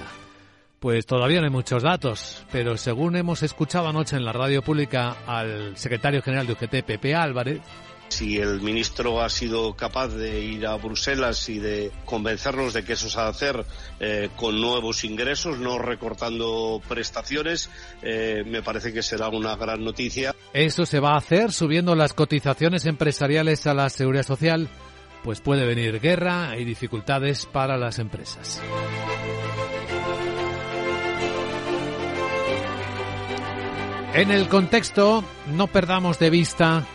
Pues 0.81 1.05
todavía 1.05 1.39
no 1.39 1.45
hay 1.45 1.53
muchos 1.53 1.83
datos, 1.83 2.45
pero 2.51 2.75
según 2.75 3.15
hemos 3.15 3.43
escuchado 3.43 3.87
anoche 3.87 4.17
en 4.17 4.25
la 4.25 4.33
radio 4.33 4.61
pública 4.61 5.15
al 5.25 5.77
secretario 5.77 6.21
general 6.21 6.45
de 6.45 6.53
UGT, 6.53 6.85
Pepe 6.85 7.15
Álvarez, 7.15 7.61
si 8.09 8.37
el 8.37 8.61
ministro 8.61 9.21
ha 9.21 9.29
sido 9.29 9.75
capaz 9.75 10.09
de 10.09 10.39
ir 10.39 10.67
a 10.67 10.75
Bruselas 10.75 11.49
y 11.49 11.59
de 11.59 11.91
convencernos 12.05 12.73
de 12.73 12.83
que 12.83 12.93
eso 12.93 13.09
se 13.09 13.19
ha 13.19 13.23
de 13.23 13.29
hacer 13.29 13.65
eh, 13.99 14.29
con 14.35 14.59
nuevos 14.59 15.03
ingresos, 15.03 15.59
no 15.59 15.77
recortando 15.77 16.81
prestaciones, 16.87 17.69
eh, 18.01 18.43
me 18.45 18.61
parece 18.61 18.93
que 18.93 19.03
será 19.03 19.29
una 19.29 19.55
gran 19.55 19.83
noticia. 19.83 20.33
Eso 20.53 20.85
se 20.85 20.99
va 20.99 21.13
a 21.13 21.17
hacer 21.17 21.51
subiendo 21.51 21.95
las 21.95 22.13
cotizaciones 22.13 22.85
empresariales 22.85 23.67
a 23.67 23.73
la 23.73 23.89
seguridad 23.89 24.23
social, 24.23 24.69
pues 25.23 25.41
puede 25.41 25.65
venir 25.65 25.99
guerra 25.99 26.57
y 26.57 26.63
dificultades 26.63 27.45
para 27.45 27.77
las 27.77 27.99
empresas. 27.99 28.61
En 34.13 34.31
el 34.31 34.47
contexto, 34.47 35.25
no 35.47 35.67
perdamos 35.67 36.19
de 36.19 36.29
vista 36.29 36.87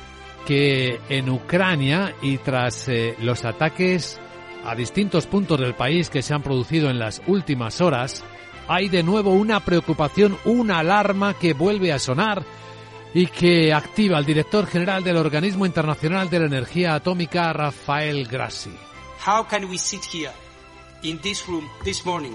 que 0.50 1.00
en 1.08 1.30
Ucrania 1.30 2.12
y 2.22 2.38
tras 2.38 2.88
eh, 2.88 3.14
los 3.20 3.44
ataques 3.44 4.18
a 4.64 4.74
distintos 4.74 5.28
puntos 5.28 5.60
del 5.60 5.76
país 5.76 6.10
que 6.10 6.22
se 6.22 6.34
han 6.34 6.42
producido 6.42 6.90
en 6.90 6.98
las 6.98 7.22
últimas 7.28 7.80
horas, 7.80 8.24
hay 8.66 8.88
de 8.88 9.04
nuevo 9.04 9.30
una 9.30 9.60
preocupación, 9.60 10.36
una 10.44 10.80
alarma 10.80 11.34
que 11.34 11.52
vuelve 11.54 11.92
a 11.92 12.00
sonar 12.00 12.42
y 13.14 13.28
que 13.28 13.72
activa 13.72 14.18
el 14.18 14.26
director 14.26 14.66
general 14.66 15.04
del 15.04 15.18
Organismo 15.18 15.66
Internacional 15.66 16.28
de 16.28 16.40
la 16.40 16.46
Energía 16.46 16.96
Atómica, 16.96 17.52
Rafael 17.52 18.26
Grassi. 18.26 18.72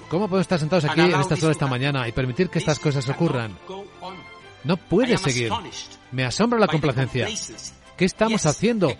¿Cómo 0.08 0.30
podemos 0.30 0.40
estar 0.40 0.60
sentados 0.60 0.86
aquí 0.86 1.02
en 1.02 1.20
estas 1.20 1.44
horas 1.44 1.58
esta 1.58 1.68
mañana 1.68 2.08
y 2.08 2.14
permitir 2.14 2.50
que 2.50 2.60
estas 2.60 2.80
cosas 2.80 3.10
ocurran? 3.10 3.58
No 4.64 4.78
puede 4.78 5.18
seguir. 5.18 5.52
Me 6.14 6.24
asombra 6.24 6.58
la 6.58 6.68
complacencia. 6.68 7.28
¿Qué 7.98 8.06
estamos 8.06 8.46
haciendo 8.46 8.92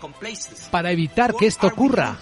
para 0.70 0.90
evitar 0.90 1.34
que 1.34 1.46
esto 1.46 1.66
ocurra? 1.66 2.18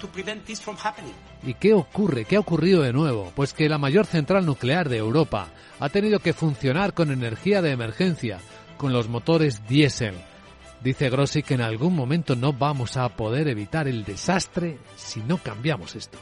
¿Y 1.45 1.55
qué 1.55 1.72
ocurre? 1.72 2.25
¿Qué 2.25 2.37
ha 2.37 2.41
ocurrido 2.41 2.83
de 2.83 2.93
nuevo? 2.93 3.33
Pues 3.37 3.53
que 3.53 3.68
la 3.68 3.79
mayor 3.79 4.07
central 4.07 4.45
nuclear 4.45 4.89
de 4.89 4.97
Europa 4.97 5.49
ha 5.79 5.89
tenido 5.89 6.18
que 6.18 6.33
funcionar 6.33 6.95
con 6.95 7.12
energía 7.12 7.62
de 7.62 7.70
emergencia, 7.70 8.41
con 8.77 8.93
los 8.93 9.09
motores 9.09 9.66
diésel. 9.68 10.14
Dice 10.83 11.11
Grossi 11.11 11.43
que 11.43 11.55
en 11.55 11.62
algún 11.62 11.95
momento 11.95 12.35
no 12.35 12.53
vamos 12.53 12.97
a 12.97 13.09
poder 13.09 13.49
evitar 13.49 13.87
el 13.87 14.05
desastre 14.05 14.79
si 14.97 15.20
no 15.20 15.39
cambiamos 15.39 15.95
esto. 15.95 16.18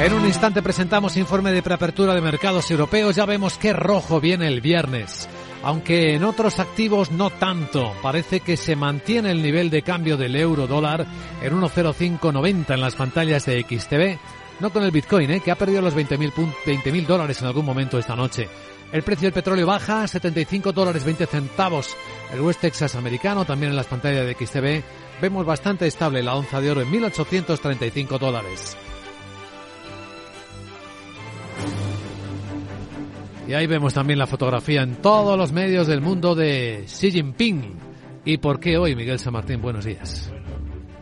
En 0.00 0.14
un 0.14 0.26
instante 0.26 0.62
presentamos 0.62 1.16
informe 1.16 1.52
de 1.52 1.62
preapertura 1.62 2.14
de 2.14 2.20
mercados 2.20 2.70
europeos. 2.70 3.14
Ya 3.14 3.24
vemos 3.24 3.56
qué 3.56 3.72
rojo 3.72 4.20
viene 4.20 4.48
el 4.48 4.60
viernes. 4.60 5.28
Aunque 5.62 6.14
en 6.14 6.24
otros 6.24 6.58
activos 6.58 7.12
no 7.12 7.30
tanto. 7.30 7.92
Parece 8.02 8.40
que 8.40 8.56
se 8.56 8.74
mantiene 8.74 9.30
el 9.30 9.42
nivel 9.42 9.70
de 9.70 9.82
cambio 9.82 10.16
del 10.16 10.34
euro 10.34 10.66
dólar 10.66 11.06
en 11.40 11.52
1.0590 11.54 12.74
en 12.74 12.80
las 12.80 12.96
pantallas 12.96 13.46
de 13.46 13.62
XTV. 13.62 14.18
No 14.60 14.72
con 14.72 14.82
el 14.82 14.90
Bitcoin, 14.90 15.30
¿eh? 15.30 15.40
que 15.40 15.52
ha 15.52 15.56
perdido 15.56 15.82
los 15.82 15.94
20.000 15.94 17.06
dólares 17.06 17.40
en 17.40 17.46
algún 17.46 17.64
momento 17.64 17.98
esta 17.98 18.16
noche. 18.16 18.48
El 18.90 19.02
precio 19.04 19.26
del 19.26 19.32
petróleo 19.32 19.66
baja, 19.66 20.06
75 20.06 20.72
dólares 20.72 21.04
20 21.04 21.26
centavos. 21.26 21.96
El 22.32 22.40
West 22.40 22.60
Texas 22.60 22.96
americano, 22.96 23.44
también 23.44 23.70
en 23.70 23.76
las 23.76 23.86
pantallas 23.86 24.26
de 24.26 24.34
XTV, 24.34 24.82
vemos 25.20 25.46
bastante 25.46 25.86
estable 25.86 26.22
la 26.22 26.34
onza 26.34 26.60
de 26.60 26.70
oro 26.72 26.82
en 26.82 26.90
1.835 26.90 28.18
dólares. 28.18 28.76
Y 33.48 33.54
ahí 33.54 33.66
vemos 33.66 33.94
también 33.94 34.18
la 34.18 34.26
fotografía 34.26 34.82
en 34.82 34.96
todos 34.96 35.36
los 35.36 35.52
medios 35.52 35.86
del 35.86 36.00
mundo 36.00 36.34
de 36.34 36.84
Xi 36.86 37.10
Jinping. 37.10 37.74
¿Y 38.24 38.38
por 38.38 38.60
qué 38.60 38.78
hoy, 38.78 38.94
Miguel 38.94 39.18
San 39.18 39.32
Martín? 39.32 39.60
Buenos 39.60 39.84
días. 39.84 40.32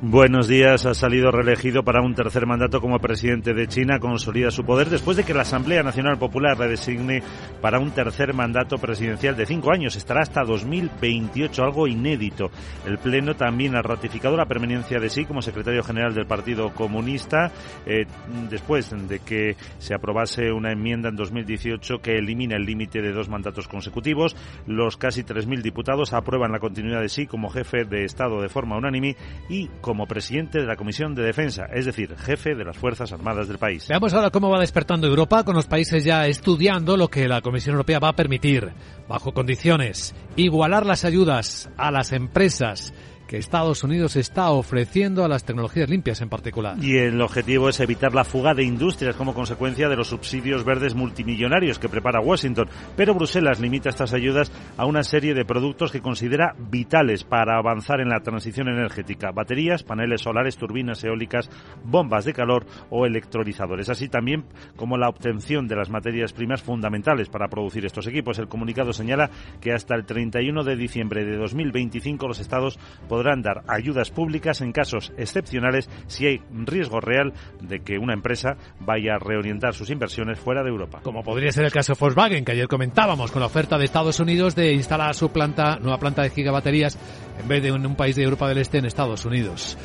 Buenos 0.03 0.49
días. 0.49 0.87
Ha 0.87 0.95
salido 0.95 1.31
reelegido 1.31 1.83
para 1.83 2.01
un 2.01 2.15
tercer 2.15 2.47
mandato 2.47 2.81
como 2.81 2.99
presidente 3.01 3.53
de 3.53 3.69
China. 3.69 3.99
Consolida 3.99 4.51
su 4.51 4.65
poder 4.65 4.89
después 4.89 5.19
de 5.19 5.25
que 5.25 5.35
la 5.35 5.43
Asamblea 5.43 5.83
Nacional 5.83 6.17
Popular 6.19 6.59
le 6.59 6.69
designe 6.69 7.23
para 7.61 7.79
un 7.79 7.91
tercer 7.91 8.33
mandato 8.33 8.79
presidencial 8.79 9.37
de 9.37 9.45
cinco 9.45 9.71
años. 9.75 9.97
Estará 9.97 10.23
hasta 10.23 10.43
2028, 10.43 11.63
algo 11.63 11.87
inédito. 11.87 12.51
El 12.87 12.97
Pleno 12.97 13.37
también 13.37 13.77
ha 13.77 13.83
ratificado 13.83 14.39
la 14.39 14.47
permanencia 14.47 14.99
de 14.99 15.11
sí 15.11 15.27
como 15.27 15.43
secretario 15.43 15.83
general 15.83 16.15
del 16.15 16.25
Partido 16.25 16.73
Comunista 16.73 17.53
eh, 17.85 18.07
después 18.49 18.91
de 19.07 19.19
que 19.19 19.57
se 19.77 19.93
aprobase 19.93 20.51
una 20.51 20.73
enmienda 20.73 21.11
en 21.11 21.17
2018 21.17 22.01
que 22.01 22.17
elimina 22.17 22.57
el 22.57 22.65
límite 22.65 23.03
de 23.03 23.13
dos 23.13 23.29
mandatos 23.29 23.69
consecutivos. 23.69 24.35
Los 24.67 24.97
casi 24.97 25.25
3.000 25.25 25.61
diputados 25.61 26.15
aprueban 26.15 26.53
la 26.53 26.59
continuidad 26.59 27.03
de 27.03 27.11
sí 27.11 27.27
como 27.27 27.51
jefe 27.51 27.85
de 27.85 28.07
Estado 28.07 28.41
de 28.41 28.49
forma 28.49 28.79
unánime 28.79 29.15
y 29.51 29.69
como 29.91 30.07
presidente 30.07 30.61
de 30.61 30.67
la 30.67 30.77
Comisión 30.77 31.17
de 31.17 31.25
Defensa, 31.25 31.65
es 31.65 31.85
decir, 31.85 32.15
jefe 32.17 32.55
de 32.55 32.65
las 32.65 32.77
Fuerzas 32.77 33.11
Armadas 33.11 33.49
del 33.49 33.59
país. 33.59 33.89
Veamos 33.89 34.15
ahora 34.15 34.31
cómo 34.31 34.49
va 34.49 34.61
despertando 34.61 35.09
Europa 35.09 35.43
con 35.43 35.57
los 35.57 35.67
países 35.67 36.05
ya 36.05 36.29
estudiando 36.29 36.97
lo 36.97 37.09
que 37.09 37.27
la 37.27 37.41
Comisión 37.41 37.73
Europea 37.73 37.99
va 37.99 38.11
a 38.11 38.15
permitir, 38.15 38.71
bajo 39.09 39.35
condiciones, 39.35 40.15
igualar 40.37 40.87
las 40.87 41.05
ayudas 41.05 41.69
a 41.77 41.91
las 41.91 42.13
empresas 42.13 42.95
que 43.31 43.37
Estados 43.37 43.85
Unidos 43.85 44.17
está 44.17 44.51
ofreciendo 44.51 45.25
a 45.25 45.29
las 45.29 45.45
tecnologías 45.45 45.89
limpias 45.89 46.21
en 46.21 46.29
particular. 46.29 46.77
Y 46.83 46.97
el 46.97 47.21
objetivo 47.21 47.69
es 47.69 47.79
evitar 47.79 48.13
la 48.13 48.25
fuga 48.25 48.55
de 48.55 48.65
industrias 48.65 49.15
como 49.15 49.35
consecuencia 49.35 49.89
de 49.89 49.95
los 49.95 50.09
subsidios 50.09 50.65
verdes 50.65 50.97
multimillonarios 50.97 51.79
que 51.79 51.89
prepara 51.89 52.21
Washington. 52.21 52.69
Pero 52.97 53.15
Bruselas 53.15 53.61
limita 53.61 53.89
estas 53.89 54.15
ayudas 54.15 54.51
a 54.77 54.85
una 54.85 55.05
serie 55.05 55.33
de 55.33 55.45
productos 55.45 55.93
que 55.93 56.01
considera 56.01 56.57
vitales 56.59 57.23
para 57.23 57.57
avanzar 57.57 58.01
en 58.01 58.09
la 58.09 58.19
transición 58.19 58.67
energética. 58.67 59.31
Baterías, 59.31 59.85
paneles 59.85 60.23
solares, 60.23 60.57
turbinas 60.57 61.05
eólicas, 61.05 61.49
bombas 61.85 62.25
de 62.25 62.33
calor 62.33 62.67
o 62.91 63.07
electrolizadores. 63.07 63.91
Así 63.91 64.09
también 64.09 64.45
como 64.75 64.99
la 64.99 65.09
obtención 65.09 65.69
de 65.69 65.77
las 65.77 65.89
materias 65.89 66.33
primas 66.33 66.63
fundamentales 66.63 67.29
para 67.29 67.47
producir 67.47 67.87
estos 67.87 68.09
equipos. 68.09 68.41
El 68.41 68.49
comunicado 68.49 68.93
señala 68.93 69.31
que 69.61 69.73
hasta 69.73 69.95
el 69.95 70.05
31 70.05 70.65
de 70.65 70.75
diciembre 70.75 71.25
de 71.25 71.37
2025 71.37 72.27
los 72.27 72.41
estados 72.41 72.77
podrán 73.09 73.20
podrán 73.21 73.43
dar 73.43 73.63
ayudas 73.69 74.11
públicas 74.11 74.63
en 74.63 74.73
casos 74.73 75.13
excepcionales 75.19 75.91
si 76.07 76.25
hay 76.25 76.41
riesgo 76.65 77.01
real 77.01 77.35
de 77.61 77.81
que 77.81 77.99
una 77.99 78.15
empresa 78.15 78.57
vaya 78.79 79.17
a 79.17 79.19
reorientar 79.19 79.75
sus 79.75 79.91
inversiones 79.91 80.41
fuera 80.41 80.63
de 80.63 80.71
Europa. 80.71 81.01
Como 81.03 81.23
podría 81.23 81.53
ser 81.53 81.67
el 81.67 81.71
caso 81.71 81.93
de 81.93 82.01
Volkswagen, 82.01 82.47
que 82.47 82.53
ayer 82.53 82.67
comentábamos 82.67 83.31
con 83.31 83.41
la 83.41 83.47
oferta 83.47 83.77
de 83.77 83.85
Estados 83.85 84.21
Unidos 84.21 84.55
de 84.55 84.73
instalar 84.73 85.15
su 85.15 85.31
planta, 85.31 85.79
nueva 85.79 85.99
planta 85.99 86.23
de 86.23 86.31
gigabaterías 86.31 86.97
en 87.39 87.47
vez 87.47 87.63
de 87.63 87.69
en 87.69 87.85
un 87.85 87.95
país 87.95 88.17
de 88.17 88.23
Europa 88.23 88.49
del 88.49 88.57
Este 88.57 88.79
en 88.79 88.87
Estados 88.87 89.27
Unidos. 89.27 89.77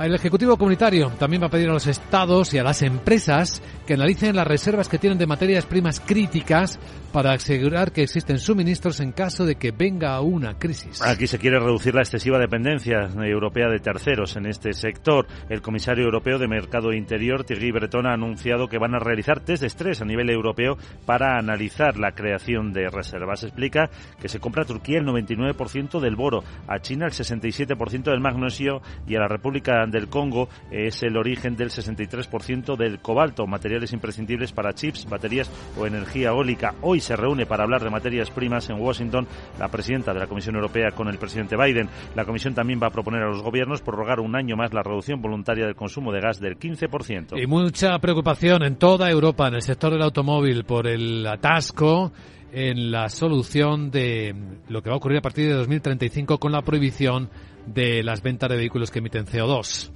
El 0.00 0.14
Ejecutivo 0.14 0.56
Comunitario 0.56 1.10
también 1.18 1.42
va 1.42 1.46
a 1.46 1.50
pedir 1.50 1.68
a 1.68 1.72
los 1.72 1.88
estados 1.88 2.54
y 2.54 2.58
a 2.58 2.62
las 2.62 2.82
empresas 2.82 3.60
que 3.84 3.94
analicen 3.94 4.36
las 4.36 4.46
reservas 4.46 4.88
que 4.88 4.98
tienen 4.98 5.18
de 5.18 5.26
materias 5.26 5.66
primas 5.66 5.98
críticas 5.98 6.78
para 7.12 7.32
asegurar 7.32 7.90
que 7.90 8.02
existen 8.02 8.38
suministros 8.38 9.00
en 9.00 9.10
caso 9.10 9.44
de 9.44 9.56
que 9.56 9.72
venga 9.72 10.20
una 10.20 10.56
crisis. 10.56 11.02
Aquí 11.02 11.26
se 11.26 11.38
quiere 11.38 11.58
reducir 11.58 11.94
la 11.96 12.02
excesiva 12.02 12.38
dependencia 12.38 13.08
europea 13.24 13.68
de 13.68 13.80
terceros 13.80 14.36
en 14.36 14.46
este 14.46 14.72
sector. 14.72 15.26
El 15.48 15.62
comisario 15.62 16.04
europeo 16.04 16.38
de 16.38 16.46
Mercado 16.46 16.92
Interior, 16.92 17.42
Thierry 17.44 17.72
Breton, 17.72 18.06
ha 18.06 18.12
anunciado 18.12 18.68
que 18.68 18.78
van 18.78 18.94
a 18.94 19.00
realizar 19.00 19.40
test 19.40 19.62
de 19.62 19.66
estrés 19.66 20.00
a 20.00 20.04
nivel 20.04 20.30
europeo 20.30 20.76
para 21.06 21.38
analizar 21.38 21.98
la 21.98 22.12
creación 22.12 22.72
de 22.72 22.88
reservas. 22.88 23.42
Explica 23.42 23.90
que 24.20 24.28
se 24.28 24.38
compra 24.38 24.62
a 24.62 24.66
Turquía 24.66 24.98
el 24.98 25.06
99% 25.06 25.98
del 25.98 26.14
boro, 26.14 26.44
a 26.68 26.78
China 26.78 27.06
el 27.06 27.12
67% 27.12 28.04
del 28.04 28.20
magnesio 28.20 28.80
y 29.08 29.16
a 29.16 29.20
la 29.20 29.28
República 29.28 29.87
del 29.90 30.08
Congo 30.08 30.48
es 30.70 31.02
el 31.02 31.16
origen 31.16 31.56
del 31.56 31.70
63% 31.70 32.76
del 32.76 33.00
cobalto, 33.00 33.46
materiales 33.46 33.92
imprescindibles 33.92 34.52
para 34.52 34.72
chips, 34.72 35.08
baterías 35.08 35.50
o 35.78 35.86
energía 35.86 36.28
eólica. 36.28 36.74
Hoy 36.82 37.00
se 37.00 37.16
reúne 37.16 37.46
para 37.46 37.64
hablar 37.64 37.82
de 37.82 37.90
materias 37.90 38.30
primas 38.30 38.68
en 38.70 38.80
Washington 38.80 39.26
la 39.58 39.68
presidenta 39.68 40.12
de 40.12 40.20
la 40.20 40.26
Comisión 40.26 40.54
Europea 40.56 40.90
con 40.92 41.08
el 41.08 41.18
presidente 41.18 41.56
Biden. 41.56 41.88
La 42.14 42.24
Comisión 42.24 42.54
también 42.54 42.80
va 42.82 42.88
a 42.88 42.90
proponer 42.90 43.22
a 43.22 43.28
los 43.28 43.42
gobiernos 43.42 43.82
prorrogar 43.82 44.20
un 44.20 44.36
año 44.36 44.56
más 44.56 44.72
la 44.72 44.82
reducción 44.82 45.20
voluntaria 45.20 45.66
del 45.66 45.74
consumo 45.74 46.12
de 46.12 46.20
gas 46.20 46.40
del 46.40 46.58
15%. 46.58 47.40
Y 47.40 47.46
mucha 47.46 47.98
preocupación 47.98 48.62
en 48.62 48.76
toda 48.76 49.10
Europa, 49.10 49.48
en 49.48 49.54
el 49.54 49.62
sector 49.62 49.92
del 49.92 50.02
automóvil, 50.02 50.64
por 50.64 50.86
el 50.86 51.26
atasco 51.26 52.12
en 52.52 52.90
la 52.90 53.08
solución 53.08 53.90
de 53.90 54.34
lo 54.68 54.82
que 54.82 54.88
va 54.88 54.94
a 54.94 54.98
ocurrir 54.98 55.18
a 55.18 55.22
partir 55.22 55.46
de 55.48 55.54
2035 55.54 56.38
con 56.38 56.52
la 56.52 56.62
prohibición 56.62 57.28
de 57.74 58.02
las 58.02 58.22
ventas 58.22 58.50
de 58.50 58.56
vehículos 58.56 58.90
que 58.90 58.98
emiten 58.98 59.26
CO2 59.26 59.90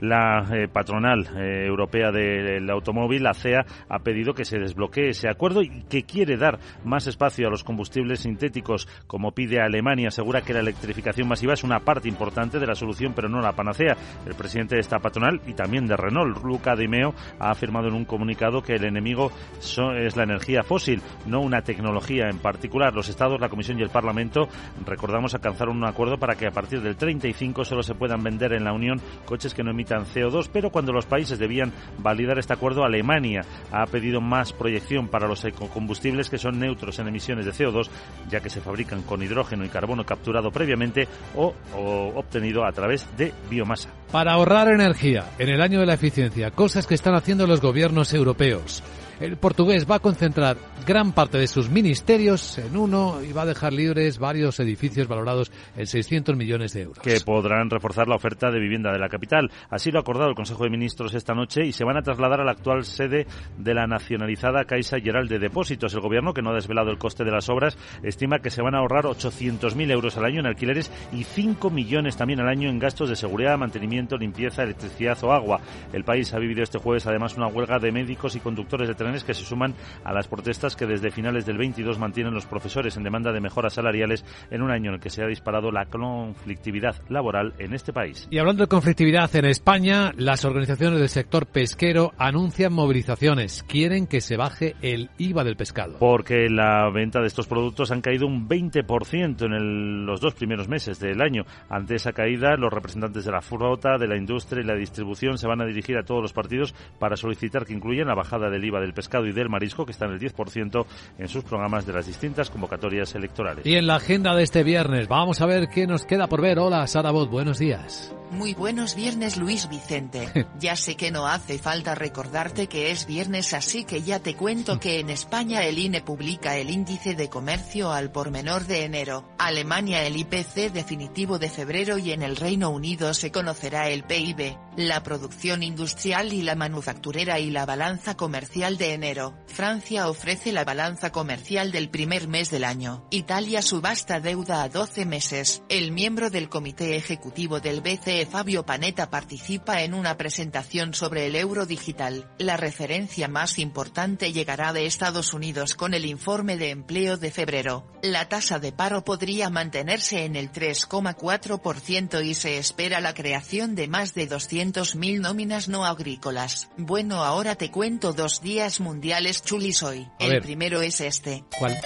la 0.00 0.46
eh, 0.52 0.68
patronal 0.68 1.26
eh, 1.36 1.66
europea 1.66 2.10
del 2.10 2.68
automóvil, 2.70 3.22
la 3.22 3.34
CEA, 3.34 3.64
ha 3.88 3.98
pedido 4.00 4.34
que 4.34 4.44
se 4.44 4.58
desbloquee 4.58 5.10
ese 5.10 5.28
acuerdo 5.28 5.62
y 5.62 5.84
que 5.88 6.04
quiere 6.04 6.36
dar 6.36 6.58
más 6.84 7.06
espacio 7.06 7.46
a 7.46 7.50
los 7.50 7.64
combustibles 7.64 8.20
sintéticos, 8.20 8.88
como 9.06 9.32
pide 9.32 9.60
Alemania. 9.60 10.08
Asegura 10.08 10.42
que 10.42 10.52
la 10.52 10.60
electrificación 10.60 11.28
masiva 11.28 11.54
es 11.54 11.64
una 11.64 11.80
parte 11.80 12.08
importante 12.08 12.58
de 12.58 12.66
la 12.66 12.74
solución, 12.74 13.12
pero 13.14 13.28
no 13.28 13.40
la 13.40 13.52
panacea. 13.52 13.96
El 14.26 14.34
presidente 14.34 14.74
de 14.74 14.80
esta 14.80 14.98
patronal 14.98 15.40
y 15.46 15.54
también 15.54 15.86
de 15.86 15.96
Renault, 15.96 16.42
Luca 16.42 16.76
Di 16.76 16.88
Meo, 16.88 17.14
ha 17.38 17.50
afirmado 17.50 17.88
en 17.88 17.94
un 17.94 18.04
comunicado 18.04 18.62
que 18.62 18.74
el 18.74 18.84
enemigo 18.84 19.30
es 19.58 20.16
la 20.16 20.24
energía 20.24 20.62
fósil, 20.62 21.02
no 21.26 21.40
una 21.40 21.62
tecnología 21.62 22.28
en 22.28 22.38
particular. 22.38 22.94
Los 22.94 23.08
Estados, 23.08 23.40
la 23.40 23.48
Comisión 23.48 23.78
y 23.78 23.82
el 23.82 23.90
Parlamento, 23.90 24.48
recordamos, 24.84 25.34
alcanzaron 25.34 25.76
un 25.76 25.84
acuerdo 25.84 26.18
para 26.18 26.34
que 26.34 26.46
a 26.46 26.50
partir 26.50 26.80
del 26.80 26.96
35 26.96 27.64
solo 27.64 27.82
se 27.82 27.94
puedan 27.94 28.22
vender 28.22 28.52
en 28.52 28.64
la 28.64 28.72
Unión 28.72 29.00
coches 29.24 29.54
que 29.54 29.62
no 29.62 29.70
emitan 29.84 30.06
CO2, 30.06 30.48
pero 30.52 30.70
cuando 30.70 30.92
los 30.92 31.04
países 31.06 31.38
debían 31.38 31.72
validar 31.98 32.38
este 32.38 32.54
acuerdo, 32.54 32.84
Alemania 32.84 33.42
ha 33.70 33.86
pedido 33.86 34.20
más 34.20 34.52
proyección 34.52 35.08
para 35.08 35.28
los 35.28 35.44
ecocombustibles 35.44 36.30
que 36.30 36.38
son 36.38 36.58
neutros 36.58 36.98
en 36.98 37.08
emisiones 37.08 37.44
de 37.44 37.52
CO2, 37.52 37.88
ya 38.30 38.40
que 38.40 38.50
se 38.50 38.60
fabrican 38.60 39.02
con 39.02 39.22
hidrógeno 39.22 39.64
y 39.64 39.68
carbono 39.68 40.04
capturado 40.04 40.50
previamente 40.50 41.06
o, 41.36 41.54
o 41.76 42.12
obtenido 42.16 42.64
a 42.64 42.72
través 42.72 43.06
de 43.16 43.32
biomasa. 43.50 43.90
Para 44.10 44.32
ahorrar 44.32 44.68
energía 44.68 45.24
en 45.38 45.50
el 45.50 45.60
año 45.60 45.80
de 45.80 45.86
la 45.86 45.94
eficiencia, 45.94 46.50
cosas 46.50 46.86
que 46.86 46.94
están 46.94 47.14
haciendo 47.14 47.46
los 47.46 47.60
gobiernos 47.60 48.14
europeos 48.14 48.82
el 49.20 49.36
portugués 49.36 49.86
va 49.90 49.96
a 49.96 50.00
concentrar 50.00 50.56
gran 50.86 51.12
parte 51.12 51.38
de 51.38 51.46
sus 51.46 51.70
ministerios 51.70 52.58
en 52.58 52.76
uno 52.76 53.22
y 53.22 53.32
va 53.32 53.42
a 53.42 53.46
dejar 53.46 53.72
libres 53.72 54.18
varios 54.18 54.60
edificios 54.60 55.08
valorados 55.08 55.50
en 55.76 55.86
600 55.86 56.36
millones 56.36 56.72
de 56.72 56.82
euros. 56.82 56.98
Que 56.98 57.20
podrán 57.20 57.70
reforzar 57.70 58.08
la 58.08 58.16
oferta 58.16 58.50
de 58.50 58.60
vivienda 58.60 58.92
de 58.92 58.98
la 58.98 59.08
capital. 59.08 59.50
Así 59.70 59.90
lo 59.90 59.98
ha 59.98 60.02
acordado 60.02 60.28
el 60.28 60.34
Consejo 60.34 60.64
de 60.64 60.70
Ministros 60.70 61.14
esta 61.14 61.34
noche 61.34 61.64
y 61.64 61.72
se 61.72 61.84
van 61.84 61.96
a 61.96 62.02
trasladar 62.02 62.40
a 62.40 62.44
la 62.44 62.52
actual 62.52 62.84
sede 62.84 63.26
de 63.58 63.74
la 63.74 63.86
nacionalizada 63.86 64.64
Caixa 64.64 65.00
Geral 65.00 65.28
de 65.28 65.38
Depósitos. 65.38 65.94
El 65.94 66.00
gobierno, 66.00 66.34
que 66.34 66.42
no 66.42 66.50
ha 66.50 66.54
desvelado 66.54 66.90
el 66.90 66.98
coste 66.98 67.24
de 67.24 67.30
las 67.30 67.48
obras, 67.48 67.78
estima 68.02 68.40
que 68.40 68.50
se 68.50 68.62
van 68.62 68.74
a 68.74 68.78
ahorrar 68.78 69.04
800.000 69.04 69.90
euros 69.90 70.16
al 70.16 70.24
año 70.24 70.40
en 70.40 70.46
alquileres 70.46 70.90
y 71.12 71.24
5 71.24 71.70
millones 71.70 72.16
también 72.16 72.40
al 72.40 72.48
año 72.48 72.68
en 72.68 72.78
gastos 72.78 73.08
de 73.08 73.16
seguridad, 73.16 73.58
mantenimiento, 73.58 74.16
limpieza, 74.16 74.62
electricidad 74.62 75.22
o 75.22 75.32
agua. 75.32 75.60
El 75.92 76.04
país 76.04 76.32
ha 76.34 76.38
vivido 76.38 76.62
este 76.62 76.78
jueves 76.78 77.06
además 77.06 77.36
una 77.36 77.46
huelga 77.46 77.78
de 77.78 77.92
médicos 77.92 78.36
y 78.36 78.40
conductores 78.40 78.88
de 78.88 78.94
que 79.04 79.34
se 79.34 79.44
suman 79.44 79.74
a 80.02 80.12
las 80.12 80.28
protestas 80.28 80.76
que 80.76 80.86
desde 80.86 81.10
finales 81.10 81.44
del 81.46 81.58
22 81.58 81.98
mantienen 81.98 82.32
los 82.32 82.46
profesores 82.46 82.96
en 82.96 83.02
demanda 83.02 83.32
de 83.32 83.40
mejoras 83.40 83.74
salariales 83.74 84.24
en 84.50 84.62
un 84.62 84.70
año 84.70 84.90
en 84.90 84.94
el 84.94 85.00
que 85.00 85.10
se 85.10 85.22
ha 85.22 85.26
disparado 85.26 85.70
la 85.70 85.86
conflictividad 85.86 86.96
laboral 87.08 87.54
en 87.58 87.74
este 87.74 87.92
país. 87.92 88.26
Y 88.30 88.38
hablando 88.38 88.64
de 88.64 88.68
conflictividad 88.68 89.34
en 89.36 89.44
España, 89.44 90.12
las 90.16 90.44
organizaciones 90.44 90.98
del 90.98 91.08
sector 91.08 91.46
pesquero 91.46 92.12
anuncian 92.16 92.72
movilizaciones. 92.72 93.62
Quieren 93.62 94.06
que 94.06 94.20
se 94.20 94.36
baje 94.36 94.74
el 94.80 95.10
IVA 95.18 95.44
del 95.44 95.56
pescado. 95.56 95.98
Porque 95.98 96.48
la 96.48 96.90
venta 96.90 97.20
de 97.20 97.26
estos 97.26 97.46
productos 97.46 97.90
han 97.90 98.00
caído 98.00 98.26
un 98.26 98.48
20% 98.48 99.44
en 99.44 100.06
los 100.06 100.20
dos 100.20 100.34
primeros 100.34 100.68
meses 100.68 100.98
del 100.98 101.20
año. 101.20 101.44
Ante 101.68 101.96
esa 101.96 102.12
caída, 102.12 102.56
los 102.56 102.72
representantes 102.72 103.24
de 103.24 103.32
la 103.32 103.42
flota, 103.42 103.98
de 103.98 104.08
la 104.08 104.16
industria 104.16 104.62
y 104.62 104.66
la 104.66 104.74
distribución 104.74 105.36
se 105.36 105.46
van 105.46 105.60
a 105.60 105.66
dirigir 105.66 105.98
a 105.98 106.04
todos 106.04 106.22
los 106.22 106.32
partidos 106.32 106.74
para 106.98 107.16
solicitar 107.16 107.66
que 107.66 107.74
incluyan 107.74 108.08
la 108.08 108.14
bajada 108.14 108.48
del 108.48 108.64
IVA 108.64 108.80
del 108.80 108.93
pescado 108.94 109.26
y 109.26 109.32
del 109.32 109.48
marisco, 109.48 109.84
que 109.84 109.92
están 109.92 110.12
el 110.12 110.20
10% 110.20 110.86
en 111.18 111.28
sus 111.28 111.44
programas 111.44 111.86
de 111.86 111.92
las 111.92 112.06
distintas 112.06 112.50
convocatorias 112.50 113.14
electorales. 113.14 113.66
Y 113.66 113.76
en 113.76 113.86
la 113.86 113.96
agenda 113.96 114.34
de 114.34 114.42
este 114.42 114.62
viernes, 114.62 115.08
vamos 115.08 115.40
a 115.40 115.46
ver 115.46 115.68
qué 115.68 115.86
nos 115.86 116.04
queda 116.04 116.28
por 116.28 116.40
ver. 116.40 116.58
Hola, 116.58 116.86
Sara 116.86 117.10
Bot, 117.10 117.30
buenos 117.30 117.58
días. 117.58 118.14
Muy 118.30 118.52
buenos 118.52 118.96
viernes, 118.96 119.36
Luis 119.36 119.68
Vicente. 119.68 120.28
Ya 120.58 120.76
sé 120.76 120.96
que 120.96 121.10
no 121.10 121.26
hace 121.26 121.58
falta 121.58 121.94
recordarte 121.94 122.68
que 122.68 122.90
es 122.90 123.06
viernes, 123.06 123.52
así 123.54 123.84
que 123.84 124.02
ya 124.02 124.18
te 124.18 124.34
cuento 124.34 124.78
que 124.80 125.00
en 125.00 125.10
España 125.10 125.62
el 125.64 125.78
INE 125.78 126.00
publica 126.00 126.56
el 126.56 126.70
índice 126.70 127.14
de 127.14 127.28
comercio 127.28 127.92
al 127.92 128.10
por 128.10 128.30
menor 128.30 128.66
de 128.66 128.84
enero, 128.84 129.28
Alemania 129.38 130.04
el 130.04 130.16
IPC 130.16 130.72
definitivo 130.72 131.38
de 131.38 131.50
febrero 131.50 131.98
y 131.98 132.12
en 132.12 132.22
el 132.22 132.36
Reino 132.36 132.70
Unido 132.70 133.12
se 133.14 133.30
conocerá 133.30 133.88
el 133.88 134.04
PIB, 134.04 134.56
la 134.76 135.02
producción 135.02 135.62
industrial 135.62 136.32
y 136.32 136.42
la 136.42 136.54
manufacturera 136.54 137.40
y 137.40 137.50
la 137.50 137.66
balanza 137.66 138.16
comercial 138.16 138.78
de 138.78 138.83
enero. 138.92 139.38
Francia 139.46 140.08
ofrece 140.08 140.52
la 140.52 140.64
balanza 140.64 141.12
comercial 141.12 141.72
del 141.72 141.88
primer 141.88 142.28
mes 142.28 142.50
del 142.50 142.64
año. 142.64 143.06
Italia 143.10 143.62
subasta 143.62 144.20
deuda 144.20 144.62
a 144.62 144.68
12 144.68 145.06
meses. 145.06 145.62
El 145.68 145.92
miembro 145.92 146.28
del 146.28 146.48
comité 146.48 146.96
ejecutivo 146.96 147.60
del 147.60 147.80
BCE 147.80 148.26
Fabio 148.26 148.66
Panetta 148.66 149.10
participa 149.10 149.82
en 149.82 149.94
una 149.94 150.16
presentación 150.16 150.92
sobre 150.92 151.26
el 151.26 151.36
euro 151.36 151.66
digital. 151.66 152.30
La 152.38 152.56
referencia 152.56 153.28
más 153.28 153.58
importante 153.58 154.32
llegará 154.32 154.72
de 154.72 154.86
Estados 154.86 155.32
Unidos 155.32 155.74
con 155.74 155.94
el 155.94 156.04
informe 156.04 156.56
de 156.56 156.70
empleo 156.70 157.16
de 157.16 157.30
febrero. 157.30 157.86
La 158.02 158.28
tasa 158.28 158.58
de 158.58 158.72
paro 158.72 159.04
podría 159.04 159.48
mantenerse 159.50 160.24
en 160.24 160.36
el 160.36 160.52
3,4% 160.52 162.24
y 162.24 162.34
se 162.34 162.58
espera 162.58 163.00
la 163.00 163.14
creación 163.14 163.74
de 163.74 163.88
más 163.88 164.14
de 164.14 164.28
200.000 164.28 165.20
nóminas 165.20 165.68
no 165.68 165.86
agrícolas. 165.86 166.68
Bueno, 166.76 167.24
ahora 167.24 167.54
te 167.54 167.70
cuento 167.70 168.12
dos 168.12 168.40
días 168.40 168.73
mundiales 168.80 169.42
chulis 169.42 169.82
hoy. 169.82 170.08
el 170.18 170.40
primero 170.40 170.82
es 170.82 171.00
este. 171.00 171.44
¿Cuál? 171.58 171.78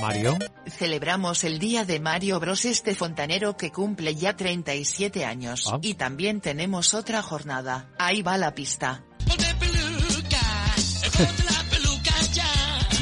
Mario. 0.00 0.38
Celebramos 0.66 1.44
el 1.44 1.58
día 1.58 1.84
de 1.84 2.00
Mario 2.00 2.38
Bros 2.38 2.64
este 2.64 2.94
fontanero 2.94 3.56
que 3.56 3.72
cumple 3.72 4.14
ya 4.14 4.36
37 4.36 5.24
años. 5.24 5.70
Ah. 5.72 5.78
Y 5.80 5.94
también 5.94 6.40
tenemos 6.40 6.94
otra 6.94 7.22
jornada. 7.22 7.88
Ahí 7.98 8.22
va 8.22 8.36
la 8.36 8.54
pista. 8.54 9.04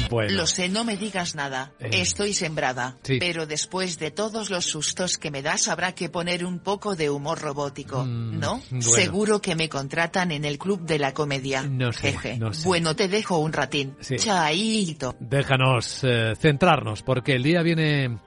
Bueno. 0.09 0.33
Lo 0.33 0.47
sé, 0.47 0.69
no 0.69 0.83
me 0.83 0.97
digas 0.97 1.35
nada. 1.35 1.71
Eh. 1.79 1.89
Estoy 1.93 2.33
sembrada. 2.33 2.97
Sí. 3.03 3.17
Pero 3.19 3.45
después 3.45 3.97
de 3.99 4.11
todos 4.11 4.49
los 4.49 4.65
sustos 4.65 5.17
que 5.17 5.31
me 5.31 5.41
das 5.41 5.67
habrá 5.67 5.93
que 5.93 6.09
poner 6.09 6.45
un 6.45 6.59
poco 6.59 6.95
de 6.95 7.09
humor 7.09 7.39
robótico, 7.41 8.03
Mm, 8.05 8.39
¿no? 8.39 8.61
bueno. 8.69 8.81
Seguro 8.81 9.41
que 9.41 9.55
me 9.55 9.69
contratan 9.69 10.31
en 10.31 10.45
el 10.45 10.57
club 10.57 10.81
de 10.81 10.99
la 10.99 11.13
comedia. 11.13 11.63
No 11.63 11.91
sé, 11.91 12.11
Jeje. 12.13 12.37
no 12.37 12.53
sé. 12.53 12.67
Bueno, 12.67 12.95
te 12.95 13.07
dejo 13.07 13.37
un 13.39 13.53
ratín. 13.53 13.95
Sí. 13.99 14.15
Chaito. 14.17 15.15
Déjanos 15.19 16.01
eh, 16.03 16.33
centrarnos, 16.39 17.01
porque 17.01 17.33
el 17.33 17.43
día 17.43 17.61
viene 17.61 18.19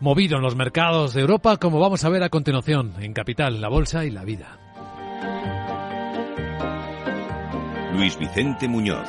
movido 0.00 0.36
en 0.36 0.42
los 0.42 0.56
mercados 0.56 1.14
de 1.14 1.22
Europa, 1.22 1.56
como 1.56 1.78
vamos 1.80 2.04
a 2.04 2.08
ver 2.10 2.22
a 2.22 2.28
continuación 2.28 2.94
en 3.00 3.12
Capital, 3.14 3.60
la 3.60 3.68
Bolsa 3.68 4.04
y 4.04 4.10
la 4.10 4.24
Vida. 4.24 4.58
Luis 7.94 8.18
Vicente 8.18 8.66
Muñoz. 8.68 9.08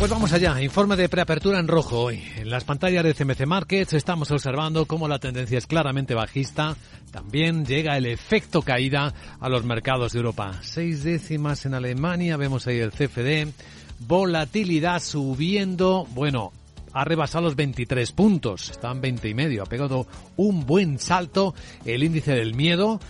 Pues 0.00 0.10
vamos 0.10 0.32
allá, 0.32 0.62
informe 0.62 0.96
de 0.96 1.10
preapertura 1.10 1.60
en 1.60 1.68
rojo 1.68 2.00
hoy. 2.04 2.22
En 2.38 2.48
las 2.48 2.64
pantallas 2.64 3.04
de 3.04 3.12
CMC 3.12 3.44
Markets 3.44 3.92
estamos 3.92 4.30
observando 4.30 4.86
cómo 4.86 5.06
la 5.08 5.18
tendencia 5.18 5.58
es 5.58 5.66
claramente 5.66 6.14
bajista. 6.14 6.74
También 7.12 7.66
llega 7.66 7.98
el 7.98 8.06
efecto 8.06 8.62
caída 8.62 9.12
a 9.38 9.48
los 9.50 9.62
mercados 9.64 10.12
de 10.12 10.20
Europa. 10.20 10.58
Seis 10.62 11.04
décimas 11.04 11.66
en 11.66 11.74
Alemania, 11.74 12.38
vemos 12.38 12.66
ahí 12.66 12.78
el 12.78 12.92
CFD. 12.92 13.52
Volatilidad 13.98 15.02
subiendo, 15.02 16.06
bueno, 16.14 16.50
ha 16.94 17.04
rebasado 17.04 17.44
los 17.44 17.56
23 17.56 18.10
puntos, 18.12 18.70
están 18.70 19.02
20 19.02 19.28
y 19.28 19.34
medio, 19.34 19.64
ha 19.64 19.66
pegado 19.66 20.06
un 20.36 20.64
buen 20.64 20.98
salto 20.98 21.54
el 21.84 22.02
índice 22.02 22.32
del 22.32 22.54
miedo 22.54 23.00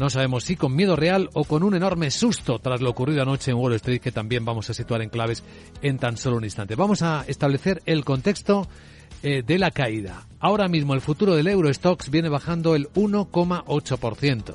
no 0.00 0.08
sabemos 0.08 0.44
si 0.44 0.56
con 0.56 0.74
miedo 0.74 0.96
real 0.96 1.28
o 1.34 1.44
con 1.44 1.62
un 1.62 1.74
enorme 1.74 2.10
susto 2.10 2.58
tras 2.58 2.80
lo 2.80 2.88
ocurrido 2.88 3.20
anoche 3.20 3.50
en 3.50 3.58
Wall 3.58 3.74
Street 3.74 4.00
que 4.00 4.10
también 4.10 4.46
vamos 4.46 4.70
a 4.70 4.74
situar 4.74 5.02
en 5.02 5.10
claves 5.10 5.44
en 5.82 5.98
tan 5.98 6.16
solo 6.16 6.38
un 6.38 6.44
instante. 6.44 6.74
Vamos 6.74 7.02
a 7.02 7.22
establecer 7.28 7.82
el 7.84 8.02
contexto 8.02 8.66
eh, 9.22 9.42
de 9.46 9.58
la 9.58 9.70
caída. 9.70 10.26
Ahora 10.38 10.68
mismo 10.68 10.94
el 10.94 11.02
futuro 11.02 11.36
del 11.36 11.48
Eurostox 11.48 12.10
viene 12.10 12.30
bajando 12.30 12.74
el 12.74 12.88
1,8%. 12.94 14.54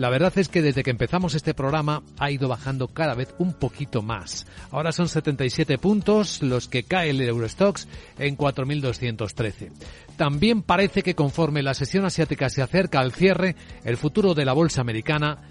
La 0.00 0.08
verdad 0.08 0.32
es 0.38 0.48
que 0.48 0.62
desde 0.62 0.82
que 0.82 0.88
empezamos 0.88 1.34
este 1.34 1.52
programa 1.52 2.02
ha 2.18 2.30
ido 2.30 2.48
bajando 2.48 2.88
cada 2.88 3.12
vez 3.12 3.34
un 3.36 3.52
poquito 3.52 4.00
más. 4.00 4.46
Ahora 4.70 4.92
son 4.92 5.08
77 5.08 5.76
puntos 5.76 6.42
los 6.42 6.68
que 6.68 6.84
cae 6.84 7.10
el 7.10 7.20
Eurostox 7.20 7.86
en 8.18 8.34
4.213. 8.34 9.70
También 10.16 10.62
parece 10.62 11.02
que 11.02 11.14
conforme 11.14 11.62
la 11.62 11.74
sesión 11.74 12.06
asiática 12.06 12.48
se 12.48 12.62
acerca 12.62 13.00
al 13.00 13.12
cierre, 13.12 13.56
el 13.84 13.98
futuro 13.98 14.32
de 14.32 14.46
la 14.46 14.54
bolsa 14.54 14.80
americana 14.80 15.42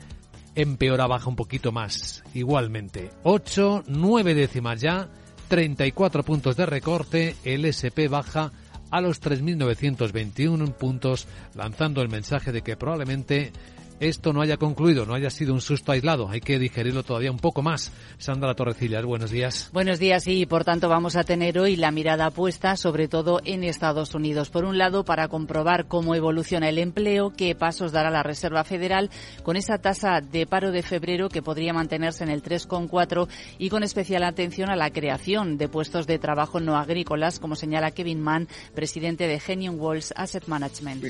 empeora, 0.56 1.06
baja 1.06 1.30
un 1.30 1.36
poquito 1.36 1.72
más. 1.72 2.24
Igualmente, 2.34 3.12
8, 3.22 3.84
9 3.86 4.34
décimas 4.34 4.82
ya, 4.82 5.10
34 5.48 6.24
puntos 6.24 6.58
de 6.58 6.66
recorte, 6.66 7.36
el 7.44 7.66
SP 7.70 8.10
baja 8.10 8.52
a 8.90 9.00
los 9.00 9.22
3.921 9.22 10.74
puntos, 10.74 11.28
lanzando 11.54 12.02
el 12.02 12.10
mensaje 12.10 12.52
de 12.52 12.64
que 12.64 12.78
probablemente 12.78 13.52
esto 14.00 14.34
no 14.34 14.42
haya 14.42 14.58
concluido, 14.58 15.06
no 15.06 15.14
haya 15.14 15.30
sido 15.30 15.54
un 15.54 15.62
susto 15.62 15.92
aislado. 15.92 16.30
Hay 16.30 16.42
que 16.42 16.60
digerirlo 16.60 17.04
todavía 17.04 17.32
un 17.32 17.40
poco 17.40 17.62
más. 17.62 17.92
Sandra 18.18 18.56
Torrecillas, 18.56 19.06
buenos 19.06 19.32
días. 19.32 19.70
Buenos 19.74 20.00
días 20.00 20.28
y 20.28 20.46
por 20.46 20.64
tanto 20.64 20.90
vamos 20.90 21.16
a 21.16 21.24
tener 21.24 21.60
hoy 21.60 21.76
la 21.76 21.92
mirada 21.92 22.32
puesta 22.32 22.76
sobre 22.76 23.08
todo 23.08 23.42
en 23.46 23.64
Estados 23.64 24.16
Unidos. 24.16 24.50
Por 24.50 24.66
un 24.66 24.78
lado, 24.78 25.04
para 25.06 25.28
comprobar 25.28 25.88
cómo 25.88 26.16
evoluciona 26.16 26.70
el 26.70 26.78
empleo, 26.78 27.34
qué 27.36 27.56
pasos 27.56 27.92
dará 27.92 28.10
la 28.10 28.24
Reserva 28.24 28.64
Federal 28.64 29.10
con 29.44 29.56
esa 29.56 29.78
tasa 29.78 30.22
de 30.22 30.46
paro 30.46 30.72
de 30.72 30.84
febrero 30.84 31.30
que 31.30 31.42
podría 31.42 31.74
mantenerse 31.74 32.24
en 32.24 32.30
el 32.30 32.42
3,4 32.42 33.28
y 33.58 33.70
con 33.70 33.84
especial 33.84 34.24
atención 34.24 34.70
a 34.70 34.76
la 34.76 34.92
creación 34.92 35.58
de 35.58 35.68
puestos 35.68 36.08
de 36.08 36.20
trabajo 36.20 36.60
no 36.60 36.78
agrícolas, 36.78 37.40
como 37.40 37.56
señala 37.56 37.92
Kevin 37.92 38.22
Mann, 38.22 38.48
presidente 38.74 39.28
de 39.28 39.40
Genion 39.40 39.80
Walls 39.80 40.14
Asset 40.16 40.48
Management. 40.48 41.04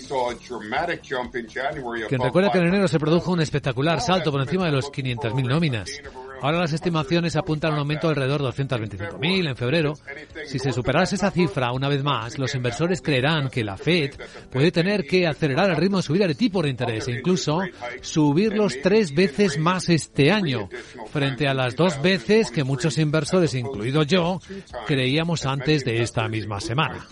Quien 2.07 2.21
recuerda 2.21 2.51
que 2.51 2.57
en 2.57 2.78
se 2.87 2.99
produjo 2.99 3.31
un 3.31 3.41
espectacular 3.41 4.01
salto 4.01 4.31
por 4.31 4.41
encima 4.41 4.65
de 4.65 4.71
los 4.71 4.91
500.000 4.91 5.47
nóminas. 5.47 5.89
Ahora 6.41 6.59
las 6.59 6.71
estimaciones 6.71 7.35
apuntan 7.35 7.71
a 7.71 7.73
un 7.73 7.79
aumento 7.79 8.07
de 8.07 8.13
alrededor 8.13 8.41
de 8.41 8.63
225.000 8.63 9.49
en 9.49 9.55
febrero. 9.55 9.93
Si 10.45 10.57
se 10.57 10.71
superase 10.71 11.15
esa 11.15 11.31
cifra 11.31 11.73
una 11.73 11.89
vez 11.89 12.01
más, 12.01 12.39
los 12.39 12.55
inversores 12.55 13.01
creerán 13.01 13.49
que 13.49 13.63
la 13.63 13.75
Fed 13.75 14.11
puede 14.49 14.71
tener 14.71 15.03
que 15.05 15.27
acelerar 15.27 15.69
el 15.69 15.75
ritmo 15.75 15.97
de 15.97 16.03
subida 16.03 16.27
de 16.27 16.35
tipo 16.35 16.61
de 16.61 16.69
interés 16.69 17.07
e 17.07 17.11
incluso 17.11 17.59
subirlos 18.01 18.77
tres 18.81 19.13
veces 19.13 19.57
más 19.57 19.89
este 19.89 20.31
año, 20.31 20.69
frente 21.11 21.47
a 21.47 21.53
las 21.53 21.75
dos 21.75 22.01
veces 22.01 22.51
que 22.51 22.63
muchos 22.63 22.97
inversores, 22.97 23.53
incluido 23.53 24.03
yo, 24.03 24.39
creíamos 24.87 25.45
antes 25.45 25.83
de 25.83 26.01
esta 26.01 26.27
misma 26.29 26.61
semana. 26.61 27.05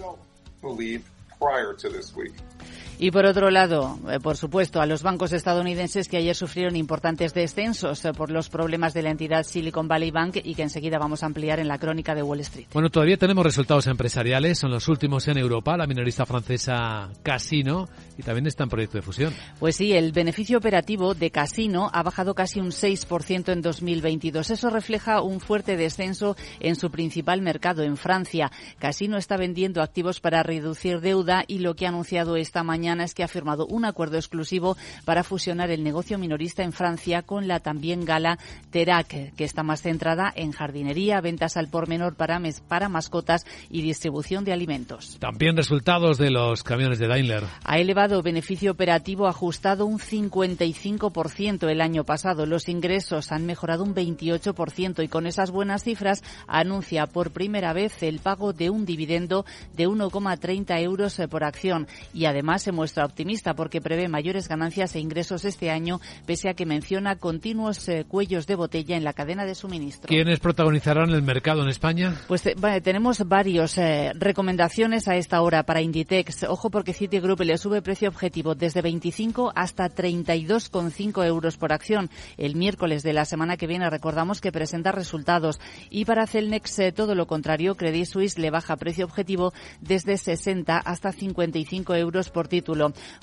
Y 3.00 3.12
por 3.12 3.26
otro 3.26 3.52
lado, 3.52 4.00
eh, 4.10 4.20
por 4.20 4.38
supuesto, 4.38 4.82
a 4.82 4.88
los 4.88 5.04
bancos 5.04 5.32
estadounidenses 5.32 6.08
que 6.08 6.18
ayer 6.18 6.36
sufrieron 6.36 6.76
importantes 6.76 7.32
descensos 7.36 8.04
eh, 8.04 8.12
por 8.12 8.32
los 8.32 8.50
problemas 8.50 8.96
de 8.96 9.04
la 9.04 9.12
entidad 9.12 9.44
Silicon 9.44 9.88
Valley 9.88 10.10
Bank 10.10 10.38
y 10.44 10.56
que 10.56 10.64
enseguida 10.64 10.98
vamos 10.98 11.22
a 11.22 11.28
ampliar 11.28 11.60
en 11.60 11.68
la 11.68 11.78
crónica 11.78 12.16
de 12.16 12.24
Wall 12.24 12.40
Street. 12.40 12.66
Bueno, 12.74 12.90
todavía 12.90 13.18
tenemos 13.18 13.46
resultados 13.46 13.86
empresariales, 13.86 14.58
son 14.58 14.72
los 14.72 14.88
últimos 14.88 15.28
en 15.28 15.38
Europa, 15.38 15.78
la 15.78 15.86
minorista 15.86 16.26
francesa 16.26 17.10
Casino 17.22 17.88
y 18.18 18.24
también 18.24 18.48
está 18.48 18.64
en 18.64 18.70
proyecto 18.70 18.98
de 18.98 19.04
fusión. 19.04 19.32
Pues 19.60 19.76
sí, 19.76 19.94
el 19.94 20.12
beneficio 20.12 20.58
operativo 20.58 21.14
de 21.14 21.30
Casino 21.30 21.92
ha 21.94 22.02
bajado 22.02 22.34
casi 22.34 22.60
un 22.60 22.72
6% 22.72 23.52
en 23.52 23.62
2022. 23.62 24.50
Eso 24.50 24.72
refleja 24.72 25.22
un 25.22 25.40
fuerte 25.40 25.78
descenso 25.78 26.36
en 26.60 26.76
su 26.76 26.90
principal 26.90 27.44
mercado, 27.44 27.84
en 27.84 27.96
Francia. 27.96 28.52
Casino 28.80 29.18
está 29.18 29.38
vendiendo 29.38 29.84
activos 29.84 30.20
para 30.20 30.42
reducir 30.42 31.00
deuda 31.00 31.44
y 31.46 31.60
lo 31.60 31.76
que 31.76 31.86
ha 31.86 31.90
anunciado 31.90 32.38
esta 32.38 32.64
mañana 32.64 32.87
es 32.88 33.14
que 33.14 33.24
ha 33.24 33.28
firmado 33.28 33.68
un 33.68 33.86
acuerdo 33.86 34.18
exclusivo 34.18 34.78
para 35.06 35.24
fusionar 35.24 35.70
el 35.72 35.84
negocio 35.84 36.18
minorista 36.18 36.64
en 36.64 36.72
Francia 36.72 37.22
con 37.22 37.48
la 37.48 37.60
también 37.60 38.06
gala 38.06 38.40
Terac, 38.72 39.34
que 39.36 39.44
está 39.44 39.64
más 39.64 39.82
centrada 39.82 40.32
en 40.36 40.52
jardinería, 40.52 41.22
ventas 41.22 41.58
al 41.58 41.68
por 41.68 41.88
menor 41.88 42.16
para, 42.16 42.42
para 42.68 42.90
mascotas 42.90 43.46
y 43.70 43.82
distribución 43.82 44.46
de 44.46 44.54
alimentos. 44.54 45.18
También 45.20 45.58
resultados 45.58 46.18
de 46.18 46.32
los 46.32 46.64
camiones 46.64 47.00
de 47.00 47.08
Daimler. 47.08 47.44
Ha 47.64 47.78
elevado 47.80 48.22
beneficio 48.22 48.72
operativo 48.72 49.28
ajustado 49.28 49.86
un 49.86 50.00
55% 50.00 51.70
el 51.70 51.82
año 51.82 52.04
pasado. 52.04 52.46
Los 52.46 52.70
ingresos 52.70 53.32
han 53.32 53.46
mejorado 53.46 53.84
un 53.84 53.94
28% 53.94 55.04
y 55.04 55.08
con 55.08 55.28
esas 55.28 55.52
buenas 55.52 55.84
cifras 55.84 56.24
anuncia 56.48 57.08
por 57.08 57.32
primera 57.32 57.74
vez 57.74 58.02
el 58.04 58.20
pago 58.20 58.54
de 58.54 58.70
un 58.70 58.86
dividendo 58.86 59.46
de 59.76 59.88
1,30 59.88 60.82
euros 60.82 61.20
por 61.30 61.44
acción 61.44 61.88
y 62.14 62.26
además 62.26 62.62
se 62.62 62.72
muestra 62.78 63.06
optimista 63.06 63.56
porque 63.56 63.82
prevé 63.82 64.08
mayores 64.08 64.48
ganancias 64.48 64.94
e 64.94 65.00
ingresos 65.00 65.46
este 65.46 65.72
año, 65.72 66.00
pese 66.28 66.48
a 66.48 66.54
que 66.54 66.68
menciona 66.68 67.16
continuos 67.16 67.90
eh, 67.90 68.06
cuellos 68.08 68.46
de 68.46 68.54
botella 68.54 68.96
en 68.96 69.04
la 69.04 69.14
cadena 69.14 69.46
de 69.46 69.56
suministro. 69.56 70.08
¿Quiénes 70.08 70.40
protagonizarán 70.40 71.10
el 71.10 71.24
mercado 71.24 71.64
en 71.64 71.70
España? 71.70 72.14
Pues 72.28 72.46
eh, 72.46 72.56
tenemos 72.84 73.28
varios 73.28 73.80
eh, 73.80 74.12
recomendaciones 74.14 75.08
a 75.08 75.16
esta 75.16 75.42
hora 75.42 75.64
para 75.64 75.82
Inditex. 75.82 76.44
Ojo 76.44 76.70
porque 76.70 76.94
Citigroup 76.94 77.42
le 77.42 77.58
sube 77.58 77.82
precio 77.82 78.10
objetivo 78.10 78.54
desde 78.54 78.84
25 78.84 79.54
hasta 79.56 79.90
32,5 79.90 81.26
euros 81.26 81.58
por 81.58 81.74
acción. 81.74 82.12
El 82.38 82.56
miércoles 82.56 83.02
de 83.02 83.14
la 83.14 83.26
semana 83.26 83.58
que 83.58 83.66
viene 83.66 83.90
recordamos 83.90 84.40
que 84.40 84.52
presenta 84.52 84.92
resultados. 84.92 85.60
Y 85.90 86.06
para 86.06 86.28
Celnex 86.28 86.94
todo 86.96 87.16
lo 87.16 87.26
contrario, 87.26 87.74
Credit 87.74 88.06
Suisse 88.06 88.38
le 88.38 88.52
baja 88.52 88.76
precio 88.76 89.06
objetivo 89.06 89.52
desde 89.82 90.16
60 90.16 90.78
hasta 90.78 91.12
55 91.12 91.96
euros 91.96 92.30
por 92.30 92.48
título 92.48 92.67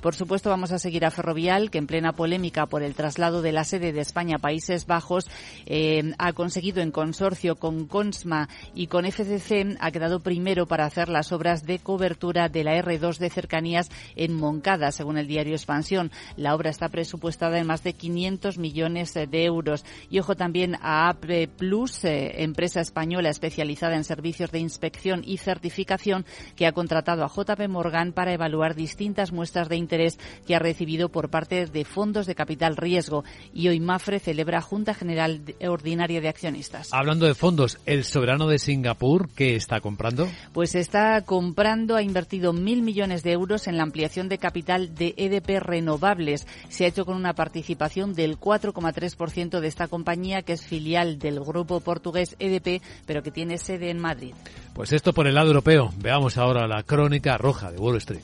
por 0.01 0.15
supuesto, 0.15 0.49
vamos 0.49 0.73
a 0.73 0.79
seguir 0.79 1.05
a 1.05 1.11
Ferrovial, 1.11 1.71
que 1.71 1.79
en 1.79 1.87
plena 1.87 2.13
polémica 2.13 2.67
por 2.67 2.83
el 2.83 2.95
traslado 2.95 3.43
de 3.43 3.53
la 3.53 3.65
sede 3.65 3.93
de 3.93 4.01
España 4.01 4.37
a 4.37 4.39
Países 4.39 4.87
Bajos, 4.87 5.29
eh, 5.67 6.15
ha 6.19 6.33
conseguido 6.33 6.81
en 6.81 6.91
consorcio 6.91 7.57
con 7.57 7.87
Consma 7.87 8.49
y 8.75 8.87
con 8.87 9.05
FCC, 9.05 9.77
ha 9.81 9.91
quedado 9.91 10.21
primero 10.21 10.67
para 10.67 10.87
hacer 10.87 11.09
las 11.09 11.33
obras 11.33 11.67
de 11.67 11.79
cobertura 11.79 12.49
de 12.49 12.65
la 12.65 12.77
R2 12.77 13.19
de 13.19 13.31
cercanías 13.31 13.91
en 14.17 14.35
Moncada, 14.35 14.93
según 14.93 15.19
el 15.19 15.27
diario 15.27 15.55
Expansión. 15.55 16.11
La 16.37 16.55
obra 16.55 16.71
está 16.71 16.89
presupuestada 16.89 17.59
en 17.59 17.67
más 17.67 17.83
de 17.83 17.93
500 17.93 18.59
millones 18.59 19.15
de 19.15 19.45
euros. 19.45 19.85
Y 20.09 20.21
ojo 20.21 20.37
también 20.37 20.77
a 20.81 21.09
AP 21.09 21.49
Plus, 21.57 22.05
eh, 22.05 22.43
empresa 22.43 22.81
española 22.81 23.29
especializada 23.29 23.97
en 23.97 24.05
servicios 24.05 24.51
de 24.51 24.61
inspección 24.61 25.23
y 25.25 25.37
certificación, 25.37 26.25
que 26.57 26.67
ha 26.67 26.73
contratado 26.73 27.25
a 27.25 27.29
JP 27.29 27.69
Morgan 27.69 28.13
para 28.13 28.33
evaluar 28.33 28.75
distintas 28.75 29.33
muestras 29.35 29.69
de 29.69 29.77
interés 29.77 30.19
que 30.47 30.55
ha 30.55 30.59
recibido 30.59 31.11
por 31.11 31.29
parte 31.29 31.67
de 31.67 31.85
fondos 31.85 32.27
de 32.27 32.35
capital 32.35 32.77
riesgo. 32.77 33.25
Y 33.53 33.69
hoy 33.69 33.81
Mafre 33.81 34.21
celebra 34.21 34.63
Junta 34.63 34.95
General 34.95 35.41
Ordinaria 35.61 36.21
de 36.21 36.29
Accionistas. 36.29 36.89
Hablando 36.93 37.27
de 37.27 37.35
fondos, 37.35 37.79
¿el 37.85 38.05
soberano 38.05 38.47
de 38.47 38.59
Singapur 38.59 39.29
qué 39.35 39.57
está 39.57 39.81
comprando? 39.81 40.29
Pues 40.53 40.75
está 40.75 41.21
comprando, 41.23 41.97
ha 41.97 42.03
invertido 42.03 42.53
mil 42.53 42.83
millones 42.83 43.23
de 43.23 43.33
euros 43.33 43.67
en 43.67 43.77
la 43.77 43.83
ampliación 43.83 44.29
de 44.29 44.39
capital 44.39 44.95
de 44.95 45.15
EDP 45.17 45.61
Renovables. 45.61 46.47
Se 46.69 46.85
ha 46.85 46.89
hecho 46.89 47.05
con 47.05 47.17
una 47.17 47.35
participación 47.35 48.15
del 48.15 48.39
4,3% 48.39 49.61
de 49.61 49.69
esta 49.69 49.89
compañía, 49.89 50.43
que 50.43 50.53
es 50.53 50.65
filial 50.65 51.19
del 51.19 51.41
grupo 51.41 51.81
portugués 51.81 52.37
EDP, 52.39 52.83
pero 53.07 53.23
que 53.23 53.31
tiene 53.31 53.59
sede 53.59 53.91
en 53.91 53.99
Madrid. 53.99 54.35
Pues 54.75 54.93
esto 54.93 55.13
por 55.13 55.27
el 55.27 55.35
lado 55.35 55.49
europeo. 55.49 55.93
Veamos 55.99 56.37
ahora 56.37 56.67
la 56.67 56.83
crónica 56.83 57.39
roja 57.39 57.71
de 57.71 57.79
Wall 57.79 57.97
Street. 57.97 58.23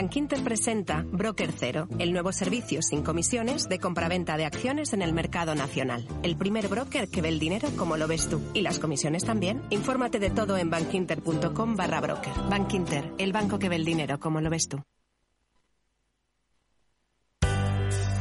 Bankinter 0.00 0.42
presenta 0.42 1.04
Broker 1.12 1.52
Cero, 1.54 1.86
el 1.98 2.14
nuevo 2.14 2.32
servicio 2.32 2.80
sin 2.80 3.02
comisiones 3.02 3.68
de 3.68 3.78
compraventa 3.78 4.38
de 4.38 4.46
acciones 4.46 4.94
en 4.94 5.02
el 5.02 5.12
mercado 5.12 5.54
nacional. 5.54 6.08
El 6.22 6.38
primer 6.38 6.68
broker 6.68 7.10
que 7.10 7.20
ve 7.20 7.28
el 7.28 7.38
dinero 7.38 7.68
como 7.76 7.98
lo 7.98 8.08
ves 8.08 8.30
tú. 8.30 8.40
Y 8.54 8.62
las 8.62 8.78
comisiones 8.78 9.26
también. 9.26 9.60
Infórmate 9.68 10.18
de 10.18 10.30
todo 10.30 10.56
en 10.56 10.70
bankinter.com 10.70 11.76
barra 11.76 12.00
broker. 12.00 12.32
Bankinter, 12.48 13.12
el 13.18 13.32
banco 13.32 13.58
que 13.58 13.68
ve 13.68 13.76
el 13.76 13.84
dinero 13.84 14.18
como 14.18 14.40
lo 14.40 14.48
ves 14.48 14.68
tú. 14.68 14.82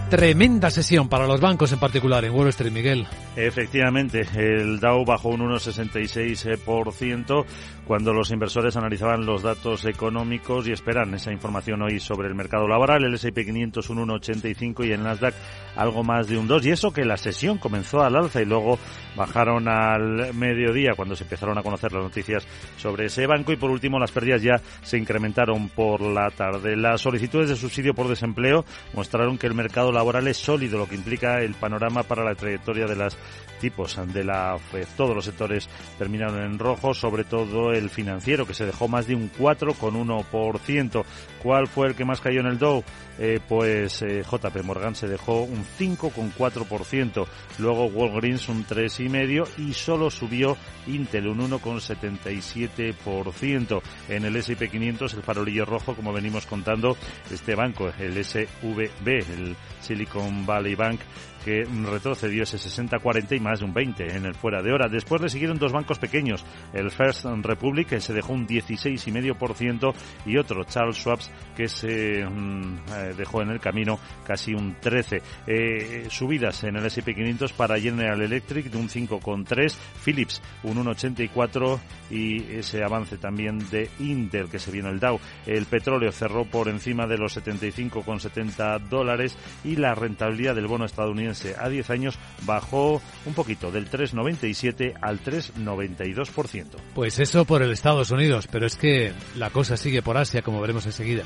Tremenda 0.10 0.72
sesión 0.72 1.08
para 1.08 1.28
los 1.28 1.40
bancos 1.40 1.72
en 1.72 1.78
particular 1.78 2.26
en 2.26 2.34
Wall 2.34 2.48
Street, 2.48 2.72
Miguel. 2.72 3.06
Efectivamente, 3.36 4.26
el 4.34 4.80
Dow 4.80 5.06
bajó 5.06 5.30
un 5.30 5.42
1,66% 5.42 7.46
cuando 7.90 8.14
los 8.14 8.30
inversores 8.30 8.78
analizaban 8.78 9.26
los 9.26 9.42
datos 9.42 9.84
económicos 9.86 10.68
y 10.68 10.72
esperan 10.72 11.12
esa 11.16 11.32
información 11.32 11.82
hoy 11.82 12.00
sobre 12.00 12.28
el 12.28 12.36
mercado 12.36 12.68
laboral. 12.68 13.04
El 13.04 13.16
S&P 13.16 13.44
500 13.44 13.90
un 13.90 14.08
1,85 14.08 14.86
y 14.86 14.92
el 14.92 15.02
Nasdaq 15.02 15.34
algo 15.76 16.04
más 16.04 16.28
de 16.28 16.38
un 16.38 16.48
2. 16.48 16.68
Y 16.68 16.70
eso 16.70 16.94
que 16.94 17.04
la 17.04 17.18
sesión 17.18 17.58
comenzó 17.58 18.04
al 18.04 18.16
alza 18.16 18.44
y 18.44 18.46
luego 18.46 18.78
bajaron 19.16 19.68
al 19.68 20.36
mediodía 20.36 20.92
cuando 20.96 21.16
se 21.16 21.24
empezaron 21.24 21.58
a 21.58 21.64
conocer 21.64 21.92
las 21.92 22.04
noticias 22.04 22.46
sobre 22.78 23.08
ese 23.08 23.26
banco 23.26 23.54
y 23.54 23.58
por 23.58 23.72
último 23.72 23.98
las 23.98 24.12
pérdidas 24.12 24.44
ya 24.44 24.62
se 24.84 25.00
incrementaron 25.00 25.70
por 25.70 26.02
la 26.02 26.30
tarde. 26.30 26.78
Las 26.78 27.02
solicitudes 27.02 27.50
de 27.50 27.56
subsidio 27.56 27.96
por 27.96 28.08
desempleo 28.08 28.66
mostraron 28.94 29.40
que 29.40 29.48
el 29.48 29.56
mercado 29.56 29.92
laboral 29.92 30.28
es 30.28 30.38
sólido, 30.38 30.78
lo 30.78 30.88
que 30.88 30.94
implica 30.94 31.42
el 31.42 31.56
panorama 31.56 32.04
para 32.04 32.24
la 32.24 32.36
trayectoria 32.36 32.86
de 32.86 32.96
las 32.96 33.18
tipos 33.60 34.00
de 34.14 34.24
la 34.24 34.58
FED. 34.58 34.88
Todos 34.96 35.16
los 35.16 35.26
sectores 35.26 35.70
terminaron 35.98 36.42
en 36.42 36.58
rojo, 36.60 36.94
sobre 36.94 37.24
todo 37.24 37.72
el 37.72 37.79
financiero, 37.88 38.46
que 38.46 38.54
se 38.54 38.66
dejó 38.66 38.90
más 38.90 39.08
de 39.08 39.16
un 39.16 39.32
4,1%. 39.32 41.06
¿Cuál 41.42 41.68
fue 41.68 41.88
el 41.88 41.96
que 41.96 42.04
más 42.04 42.20
cayó 42.20 42.42
en 42.42 42.48
el 42.48 42.58
Dow? 42.58 42.84
Eh, 43.22 43.42
pues 43.48 44.02
eh, 44.02 44.24
JP 44.24 44.64
Morgan 44.64 44.96
se 44.96 45.08
dejó 45.08 45.44
un 45.44 45.64
5,4%, 45.66 47.28
luego 47.58 47.86
Walgreens 47.88 48.48
un 48.48 48.66
3,5% 48.66 49.46
y 49.58 49.74
solo 49.74 50.10
subió 50.10 50.56
Intel 50.88 51.28
un 51.28 51.40
1,77%. 51.52 53.82
En 54.08 54.24
el 54.26 54.38
S&P 54.38 54.70
500 54.70 55.14
el 55.14 55.24
farolillo 55.24 55.66
rojo, 55.66 55.96
como 55.96 56.14
venimos 56.14 56.46
contando, 56.46 56.96
este 57.30 57.56
banco, 57.56 57.92
el 58.00 58.24
SVB, 58.24 59.08
el 59.08 59.58
Silicon 59.82 60.46
Valley 60.46 60.76
Bank, 60.76 61.02
que 61.50 61.66
retrocedió 61.66 62.44
ese 62.44 62.58
60-40 62.58 63.36
y 63.36 63.40
más 63.40 63.60
de 63.60 63.66
un 63.66 63.74
20 63.74 64.16
en 64.16 64.26
el 64.26 64.36
fuera 64.36 64.62
de 64.62 64.72
hora. 64.72 64.88
Después 64.88 65.20
le 65.20 65.30
siguieron 65.30 65.58
dos 65.58 65.72
bancos 65.72 65.98
pequeños, 65.98 66.46
el 66.74 66.92
First 66.92 67.26
Republic 67.42 67.88
que 67.88 68.00
se 68.00 68.14
dejó 68.14 68.34
un 68.34 68.48
16,5% 68.48 69.94
y 70.28 70.38
otro 70.38 70.64
Charles 70.66 70.98
Schwab 70.98 71.18
que 71.56 71.68
se 71.68 72.24
mm, 72.24 72.76
eh, 72.94 73.14
dejó 73.18 73.42
en 73.42 73.50
el 73.50 73.60
camino 73.60 74.00
casi 74.24 74.54
un 74.54 74.76
13. 74.80 75.24
Eh, 75.48 76.08
subidas 76.12 76.64
en 76.66 76.76
el 76.76 76.86
S&P 76.86 77.16
500 77.16 77.52
para 77.54 77.80
General 77.80 78.22
Electric 78.22 78.70
de 78.70 78.78
un 78.78 78.88
5,3, 78.88 79.76
Philips 80.06 80.44
un 80.62 80.86
1,84 80.86 81.80
y 82.12 82.44
ese 82.58 82.84
avance 82.84 83.18
también 83.18 83.58
de 83.72 83.90
Intel 83.98 84.50
que 84.50 84.60
se 84.60 84.70
vino 84.70 84.90
el 84.90 85.00
Dow. 85.00 85.20
El 85.48 85.66
petróleo 85.66 86.12
cerró 86.12 86.46
por 86.46 86.68
encima 86.68 87.08
de 87.08 87.18
los 87.18 87.36
75,70 87.38 88.88
dólares 88.88 89.36
y 89.64 89.78
la 89.78 89.96
rentabilidad 89.96 90.54
del 90.54 90.68
bono 90.68 90.86
estadounidense 90.86 91.39
a 91.58 91.70
10 91.70 91.90
años 91.90 92.20
bajó 92.44 93.02
un 93.26 93.34
poquito, 93.34 93.72
del 93.72 93.90
3,97 93.90 94.96
al 95.02 95.22
3,92%. 95.22 96.66
Pues 96.94 97.20
eso 97.20 97.46
por 97.46 97.62
el 97.62 97.72
Estados 97.72 98.12
Unidos, 98.12 98.48
pero 98.52 98.66
es 98.66 98.76
que 98.76 99.14
la 99.36 99.50
cosa 99.50 99.78
sigue 99.78 100.02
por 100.02 100.18
Asia, 100.18 100.42
como 100.42 100.62
veremos 100.62 100.86
enseguida. 100.86 101.24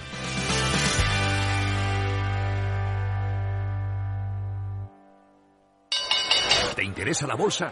¿Te 6.76 6.84
interesa 6.84 7.28
la 7.28 7.36
bolsa? 7.36 7.72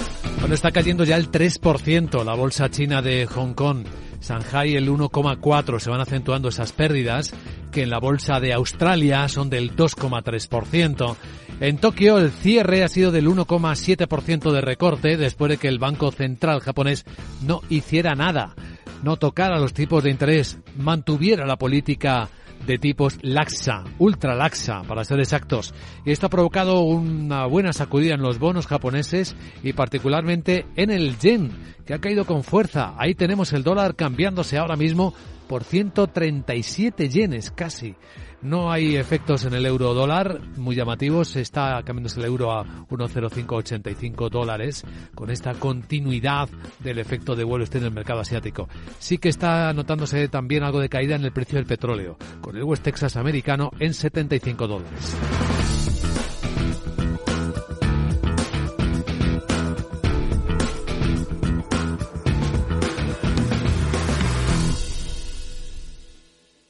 Bueno, 0.41 0.55
está 0.55 0.71
cayendo 0.71 1.03
ya 1.03 1.17
el 1.17 1.29
3% 1.29 2.25
la 2.25 2.33
bolsa 2.33 2.69
china 2.71 3.03
de 3.03 3.27
Hong 3.27 3.53
Kong. 3.53 3.85
Shanghai 4.21 4.75
el 4.75 4.89
1,4%. 4.89 5.79
Se 5.79 5.89
van 5.91 6.01
acentuando 6.01 6.49
esas 6.49 6.71
pérdidas 6.71 7.31
que 7.71 7.83
en 7.83 7.91
la 7.91 7.99
bolsa 7.99 8.39
de 8.39 8.51
Australia 8.51 9.27
son 9.27 9.51
del 9.51 9.75
2,3%. 9.75 11.15
En 11.59 11.77
Tokio 11.77 12.17
el 12.17 12.31
cierre 12.31 12.83
ha 12.83 12.87
sido 12.87 13.11
del 13.11 13.27
1,7% 13.27 14.51
de 14.51 14.61
recorte 14.61 15.15
después 15.15 15.51
de 15.51 15.57
que 15.57 15.67
el 15.67 15.77
Banco 15.77 16.11
Central 16.11 16.59
japonés 16.59 17.05
no 17.43 17.61
hiciera 17.69 18.15
nada, 18.15 18.55
no 19.03 19.17
tocara 19.17 19.59
los 19.59 19.73
tipos 19.73 20.03
de 20.03 20.09
interés, 20.09 20.57
mantuviera 20.75 21.45
la 21.45 21.57
política 21.57 22.29
de 22.65 22.77
tipos 22.77 23.17
laxa, 23.21 23.83
ultra 23.99 24.35
laxa 24.35 24.83
para 24.83 25.03
ser 25.03 25.19
exactos. 25.19 25.73
Y 26.05 26.11
esto 26.11 26.27
ha 26.27 26.29
provocado 26.29 26.81
una 26.81 27.45
buena 27.45 27.73
sacudida 27.73 28.15
en 28.15 28.21
los 28.21 28.39
bonos 28.39 28.67
japoneses 28.67 29.35
y 29.63 29.73
particularmente 29.73 30.65
en 30.75 30.91
el 30.91 31.17
yen, 31.17 31.51
que 31.85 31.93
ha 31.93 31.99
caído 31.99 32.25
con 32.25 32.43
fuerza. 32.43 32.93
Ahí 32.97 33.15
tenemos 33.15 33.53
el 33.53 33.63
dólar 33.63 33.95
cambiándose 33.95 34.57
ahora 34.57 34.75
mismo 34.75 35.13
por 35.47 35.63
137 35.63 37.09
yenes 37.09 37.51
casi. 37.51 37.95
No 38.41 38.71
hay 38.71 38.95
efectos 38.95 39.45
en 39.45 39.53
el 39.53 39.65
euro 39.65 39.93
dólar 39.93 40.41
muy 40.57 40.75
llamativos. 40.75 41.35
Está 41.35 41.81
cambiándose 41.83 42.19
el 42.19 42.25
euro 42.25 42.51
a 42.51 42.65
1,0585 42.89 44.29
dólares 44.29 44.83
con 45.13 45.29
esta 45.29 45.53
continuidad 45.53 46.49
del 46.79 46.97
efecto 46.97 47.35
de 47.35 47.43
vuelo 47.43 47.63
Street 47.65 47.83
en 47.83 47.89
el 47.89 47.93
mercado 47.93 48.21
asiático. 48.21 48.67
Sí 48.97 49.19
que 49.19 49.29
está 49.29 49.71
notándose 49.73 50.27
también 50.27 50.63
algo 50.63 50.79
de 50.79 50.89
caída 50.89 51.15
en 51.15 51.25
el 51.25 51.31
precio 51.31 51.57
del 51.57 51.67
petróleo, 51.67 52.17
con 52.41 52.57
el 52.57 52.63
West 52.63 52.83
Texas 52.83 53.15
americano 53.15 53.71
en 53.79 53.93
75 53.93 54.67
dólares. 54.67 55.15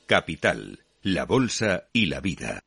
Capital, 0.05 0.79
la 1.01 1.25
Bolsa 1.25 1.85
y 1.93 2.05
la 2.05 2.21
Vida. 2.21 2.61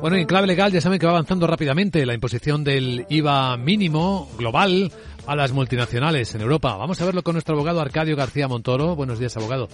Bueno, 0.00 0.16
en 0.16 0.26
clave 0.26 0.46
legal 0.46 0.72
ya 0.72 0.80
saben 0.80 0.98
que 0.98 1.06
va 1.06 1.12
avanzando 1.12 1.46
rápidamente 1.46 2.04
la 2.04 2.14
imposición 2.14 2.64
del 2.64 3.06
IVA 3.08 3.56
mínimo 3.56 4.30
global 4.36 4.92
a 5.26 5.36
las 5.36 5.52
multinacionales 5.52 6.34
en 6.34 6.42
Europa. 6.42 6.76
Vamos 6.76 7.00
a 7.00 7.04
verlo 7.06 7.22
con 7.22 7.34
nuestro 7.34 7.54
abogado 7.54 7.80
Arcadio 7.80 8.16
García 8.16 8.48
Montoro. 8.48 8.94
Buenos 8.94 9.18
días, 9.18 9.36
abogado. 9.36 9.68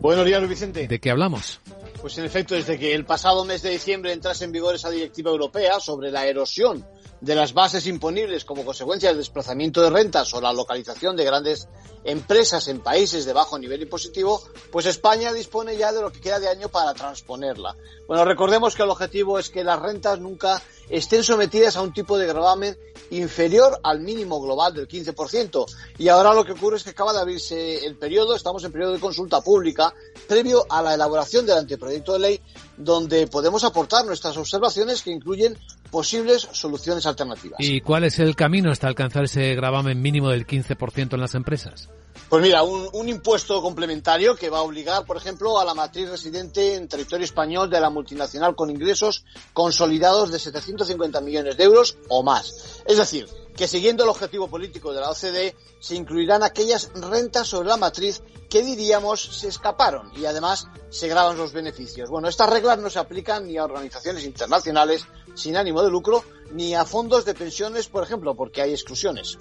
Buenos 0.00 0.24
días, 0.24 0.40
Luis 0.40 0.50
Vicente. 0.50 0.88
¿De 0.88 1.00
qué 1.00 1.10
hablamos? 1.10 1.60
Pues 2.02 2.18
en 2.18 2.24
efecto, 2.24 2.56
desde 2.56 2.80
que 2.80 2.94
el 2.94 3.06
pasado 3.06 3.44
mes 3.44 3.62
de 3.62 3.70
diciembre 3.70 4.12
entrase 4.12 4.44
en 4.44 4.50
vigor 4.50 4.74
esa 4.74 4.90
directiva 4.90 5.30
europea 5.30 5.78
sobre 5.78 6.10
la 6.10 6.26
erosión 6.26 6.84
de 7.20 7.36
las 7.36 7.54
bases 7.54 7.86
imponibles 7.86 8.44
como 8.44 8.64
consecuencia 8.64 9.10
del 9.10 9.18
desplazamiento 9.18 9.80
de 9.80 9.90
rentas 9.90 10.34
o 10.34 10.40
la 10.40 10.52
localización 10.52 11.14
de 11.14 11.24
grandes 11.24 11.68
empresas 12.02 12.66
en 12.66 12.80
países 12.80 13.24
de 13.24 13.32
bajo 13.32 13.56
nivel 13.56 13.82
impositivo, 13.82 14.42
pues 14.72 14.86
España 14.86 15.32
dispone 15.32 15.76
ya 15.76 15.92
de 15.92 16.02
lo 16.02 16.10
que 16.10 16.20
queda 16.20 16.40
de 16.40 16.48
año 16.48 16.68
para 16.68 16.92
transponerla. 16.92 17.76
Bueno, 18.08 18.24
recordemos 18.24 18.74
que 18.74 18.82
el 18.82 18.90
objetivo 18.90 19.38
es 19.38 19.48
que 19.48 19.62
las 19.62 19.80
rentas 19.80 20.18
nunca 20.18 20.60
estén 20.88 21.24
sometidas 21.24 21.76
a 21.76 21.82
un 21.82 21.92
tipo 21.92 22.18
de 22.18 22.26
gravamen 22.26 22.76
inferior 23.10 23.78
al 23.82 24.00
mínimo 24.00 24.40
global 24.40 24.74
del 24.74 24.88
15%. 24.88 25.66
Y 25.98 26.08
ahora 26.08 26.34
lo 26.34 26.44
que 26.44 26.52
ocurre 26.52 26.76
es 26.76 26.84
que 26.84 26.90
acaba 26.90 27.12
de 27.12 27.20
abrirse 27.20 27.84
el 27.84 27.96
periodo, 27.96 28.34
estamos 28.34 28.64
en 28.64 28.72
periodo 28.72 28.94
de 28.94 29.00
consulta 29.00 29.40
pública, 29.40 29.94
previo 30.28 30.64
a 30.68 30.82
la 30.82 30.94
elaboración 30.94 31.46
del 31.46 31.58
anteproyecto 31.58 32.14
de 32.14 32.18
ley, 32.18 32.40
donde 32.76 33.26
podemos 33.26 33.64
aportar 33.64 34.04
nuestras 34.04 34.36
observaciones 34.36 35.02
que 35.02 35.10
incluyen 35.10 35.58
posibles 35.90 36.48
soluciones 36.52 37.04
alternativas. 37.06 37.58
¿Y 37.60 37.80
cuál 37.80 38.04
es 38.04 38.18
el 38.18 38.34
camino 38.34 38.70
hasta 38.70 38.88
alcanzar 38.88 39.24
ese 39.24 39.54
gravamen 39.54 40.00
mínimo 40.00 40.30
del 40.30 40.46
15% 40.46 41.14
en 41.14 41.20
las 41.20 41.34
empresas? 41.34 41.90
Pues 42.28 42.42
mira, 42.42 42.62
un, 42.62 43.08
impuesto 43.08 43.60
complementario 43.60 44.34
que 44.36 44.48
va 44.48 44.58
a 44.58 44.62
obligar, 44.62 45.04
por 45.04 45.16
ejemplo, 45.16 45.58
a 45.58 45.64
la 45.64 45.74
matriz 45.74 46.08
residente 46.08 46.76
en 46.76 46.88
territorio 46.88 47.24
español 47.24 47.68
de 47.68 47.80
la 47.80 47.90
multinacional 47.90 48.54
con 48.54 48.70
ingresos 48.70 49.24
consolidados 49.52 50.32
de 50.32 50.38
750 50.38 51.20
millones 51.20 51.56
de 51.56 51.64
euros 51.64 51.98
o 52.08 52.22
más. 52.22 52.80
Es 52.86 52.96
decir, 52.96 53.28
que 53.56 53.68
siguiendo 53.68 54.04
el 54.04 54.10
objetivo 54.10 54.48
político 54.48 54.92
de 54.92 55.00
la 55.00 55.10
OCDE 55.10 55.54
se 55.78 55.94
incluirán 55.94 56.42
aquellas 56.42 56.90
rentas 56.94 57.48
sobre 57.48 57.68
la 57.68 57.76
matriz 57.76 58.22
que 58.48 58.62
diríamos 58.62 59.20
se 59.20 59.48
escaparon 59.48 60.10
y 60.16 60.24
además 60.24 60.68
se 60.90 61.08
graban 61.08 61.36
los 61.36 61.52
beneficios. 61.52 62.10
Bueno, 62.10 62.28
estas 62.28 62.48
reglas 62.48 62.78
no 62.78 62.90
se 62.90 62.98
aplican 62.98 63.46
ni 63.46 63.58
a 63.58 63.64
organizaciones 63.64 64.24
internacionales 64.24 65.06
sin 65.34 65.56
ánimo 65.56 65.82
de 65.82 65.90
lucro 65.90 66.24
ni 66.52 66.74
a 66.74 66.84
fondos 66.84 67.24
de 67.24 67.34
pensiones, 67.34 67.88
por 67.88 68.02
ejemplo, 68.04 68.34
porque 68.34 68.62
hay 68.62 68.72
exclusiones. 68.72 69.38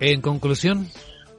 En 0.00 0.20
conclusión, 0.20 0.90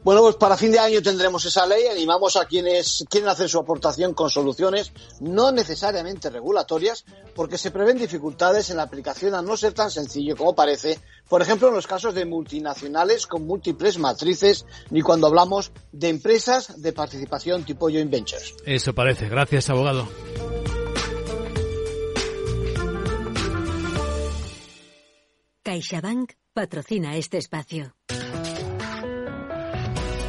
bueno, 0.06 0.22
pues 0.22 0.36
para 0.36 0.56
fin 0.56 0.72
de 0.72 0.78
año 0.78 1.02
tendremos 1.02 1.44
esa 1.46 1.66
ley. 1.66 1.88
Animamos 1.88 2.36
a 2.36 2.46
quienes 2.46 3.04
quieren 3.10 3.28
hacer 3.28 3.50
su 3.50 3.58
aportación 3.58 4.14
con 4.14 4.30
soluciones 4.30 4.92
no 5.20 5.52
necesariamente 5.52 6.30
regulatorias, 6.30 7.06
porque 7.34 7.58
se 7.58 7.72
prevén 7.72 7.98
dificultades 7.98 8.70
en 8.70 8.78
la 8.78 8.84
aplicación 8.84 9.34
a 9.34 9.42
no 9.42 9.58
ser 9.58 9.74
tan 9.74 9.90
sencillo 9.90 10.38
como 10.38 10.54
parece, 10.54 11.00
por 11.28 11.42
ejemplo, 11.42 11.70
en 11.70 11.74
los 11.74 11.88
casos 11.88 12.14
de 12.14 12.24
multinacionales 12.24 13.26
con 13.26 13.48
múltiples 13.48 13.98
matrices, 13.98 14.68
ni 14.92 15.02
cuando 15.02 15.26
hablamos 15.26 15.72
de 15.92 16.10
empresas 16.10 16.80
de 16.80 16.94
participación 16.94 17.64
tipo 17.64 17.90
joint 17.90 18.12
ventures. 18.12 18.54
Eso 18.64 18.94
parece. 18.94 19.28
Gracias, 19.28 19.72
abogado. 19.72 20.08
CaixaBank 25.64 26.34
patrocina 26.54 27.16
este 27.18 27.40
espacio. 27.40 27.96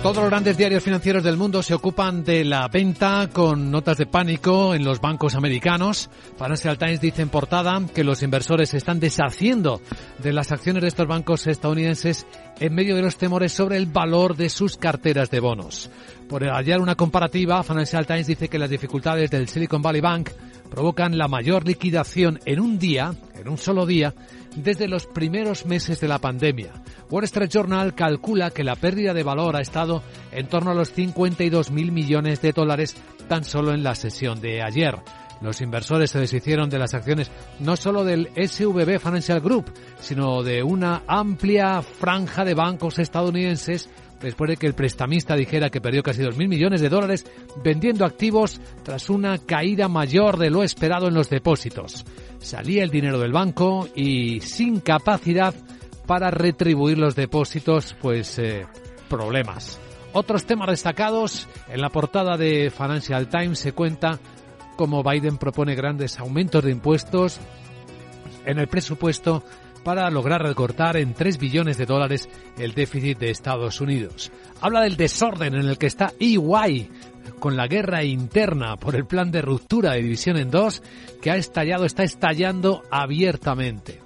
Todos 0.07 0.19
los 0.19 0.31
grandes 0.31 0.57
diarios 0.57 0.85
financieros 0.85 1.25
del 1.25 1.37
mundo 1.37 1.65
se 1.65 1.75
ocupan 1.75 2.23
de 2.23 2.45
la 2.45 2.69
venta 2.69 3.29
con 3.33 3.73
notas 3.73 3.99
de 3.99 4.07
pánico 4.07 4.73
en 4.73 4.85
los 4.85 5.01
bancos 5.01 5.35
americanos. 5.35 6.09
Financial 6.39 6.79
Times 6.79 7.01
dice 7.01 7.23
en 7.23 7.29
portada 7.29 7.83
que 7.93 8.05
los 8.05 8.23
inversores 8.23 8.69
se 8.69 8.77
están 8.77 9.01
deshaciendo 9.01 9.81
de 10.23 10.33
las 10.33 10.53
acciones 10.53 10.83
de 10.83 10.89
estos 10.91 11.09
bancos 11.09 11.49
estadounidenses 11.49 12.25
en 12.61 12.73
medio 12.73 12.95
de 12.95 13.03
los 13.03 13.17
temores 13.17 13.51
sobre 13.51 13.79
el 13.79 13.87
valor 13.87 14.37
de 14.37 14.49
sus 14.49 14.77
carteras 14.77 15.29
de 15.29 15.41
bonos. 15.41 15.91
Por 16.29 16.45
hallar 16.45 16.81
una 16.81 16.95
comparativa, 16.95 17.65
Financial 17.65 18.07
Times 18.07 18.29
dice 18.29 18.49
que 18.49 18.61
las 18.61 18.71
dificultades 18.71 19.29
del 19.29 19.49
Silicon 19.49 19.83
Valley 19.83 20.03
Bank 20.03 20.31
provocan 20.71 21.19
la 21.19 21.27
mayor 21.27 21.67
liquidación 21.67 22.39
en 22.45 22.61
un 22.61 22.79
día, 22.79 23.13
en 23.35 23.49
un 23.49 23.59
solo 23.59 23.85
día, 23.85 24.15
desde 24.57 24.89
los 24.89 25.07
primeros 25.07 25.67
meses 25.67 26.01
de 26.01 26.09
la 26.09 26.19
pandemia. 26.19 26.73
Wall 27.11 27.25
Street 27.25 27.51
Journal 27.51 27.95
calcula 27.95 28.51
que 28.51 28.65
la 28.65 28.77
pérdida 28.77 29.15
de 29.15 29.23
valor 29.23 29.57
ha 29.57 29.61
estado 29.61 30.03
en 30.33 30.49
torno 30.49 30.71
a 30.71 30.75
los 30.75 30.93
52 30.93 31.71
mil 31.71 31.93
millones 31.93 32.41
de 32.43 32.53
dólares 32.53 32.97
tan 33.29 33.45
solo 33.45 33.73
en 33.73 33.83
la 33.83 33.95
sesión 33.95 34.41
de 34.41 34.63
ayer. 34.63 34.97
Los 35.41 35.61
inversores 35.61 36.11
se 36.11 36.19
deshicieron 36.19 36.71
de 36.71 36.79
las 36.79 36.95
acciones 36.95 37.31
no 37.61 37.77
solo 37.77 38.05
del 38.05 38.31
SVB 38.35 38.99
Financial 38.99 39.41
Group, 39.41 39.71
sino 40.01 40.43
de 40.43 40.63
una 40.63 41.03
amplia 41.07 41.83
franja 41.83 42.45
de 42.45 42.55
bancos 42.55 42.99
estadounidenses 42.99 43.91
después 44.21 44.49
de 44.49 44.57
que 44.57 44.67
el 44.67 44.75
prestamista 44.75 45.37
dijera 45.37 45.69
que 45.69 45.81
perdió 45.83 46.03
casi 46.03 46.23
2.000 46.23 46.49
millones 46.49 46.81
de 46.81 46.89
dólares 46.89 47.27
vendiendo 47.63 48.07
activos 48.07 48.61
tras 48.83 49.11
una 49.11 49.39
caída 49.39 49.89
mayor 49.89 50.39
de 50.39 50.51
lo 50.51 50.63
esperado 50.63 51.09
en 51.09 51.15
los 51.15 51.29
depósitos. 51.29 52.05
Salía 52.47 52.85
el 52.85 52.91
dinero 52.91 53.19
del 53.19 53.33
banco 53.33 53.89
y 53.97 54.39
sin 54.39 54.79
capacidad 54.79 55.53
para 56.07 56.31
retribuir 56.31 56.97
los 56.97 57.17
depósitos, 57.17 57.97
pues 58.01 58.39
eh, 58.39 58.65
problemas. 59.09 59.81
Otros 60.13 60.47
temas 60.47 60.69
destacados 60.69 61.49
en 61.67 61.81
la 61.81 61.89
portada 61.89 62.37
de 62.37 62.71
Financial 62.71 63.29
Times 63.29 63.59
se 63.59 63.73
cuenta 63.73 64.21
cómo 64.77 65.03
Biden 65.03 65.39
propone 65.39 65.75
grandes 65.75 66.21
aumentos 66.21 66.63
de 66.63 66.71
impuestos 66.71 67.41
en 68.45 68.61
el 68.61 68.69
presupuesto 68.69 69.43
para 69.83 70.09
lograr 70.09 70.41
recortar 70.41 70.97
en 70.99 71.15
3 71.15 71.39
billones 71.39 71.79
de 71.79 71.87
dólares 71.87 72.29
el 72.59 72.75
déficit 72.75 73.19
de 73.19 73.31
Estados 73.31 73.81
Unidos. 73.81 74.31
Habla 74.61 74.83
del 74.83 74.97
desorden 74.97 75.57
en 75.57 75.69
el 75.69 75.79
que 75.79 75.87
está 75.87 76.13
EY 76.21 76.89
con 77.39 77.57
la 77.57 77.67
guerra 77.67 78.05
interna 78.05 78.77
por 78.77 78.95
el 78.95 79.07
plan 79.07 79.31
de 79.31 79.43
ruptura 79.43 79.93
de 79.93 80.03
división 80.03 80.37
en 80.37 80.51
dos 80.51 80.83
que 81.21 81.31
ha 81.31 81.37
estallado, 81.37 81.85
está 81.85 82.03
estallando 82.03 82.83
abiertamente. 82.91 84.01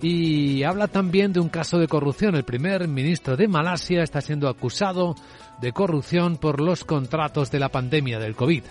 Y 0.00 0.62
habla 0.62 0.86
también 0.86 1.32
de 1.32 1.40
un 1.40 1.48
caso 1.48 1.78
de 1.78 1.88
corrupción. 1.88 2.36
El 2.36 2.44
primer 2.44 2.86
ministro 2.86 3.36
de 3.36 3.48
Malasia 3.48 4.02
está 4.02 4.20
siendo 4.20 4.48
acusado 4.48 5.16
de 5.60 5.72
corrupción 5.72 6.36
por 6.36 6.60
los 6.60 6.84
contratos 6.84 7.50
de 7.50 7.58
la 7.58 7.68
pandemia 7.68 8.20
del 8.20 8.36
COVID. 8.36 8.62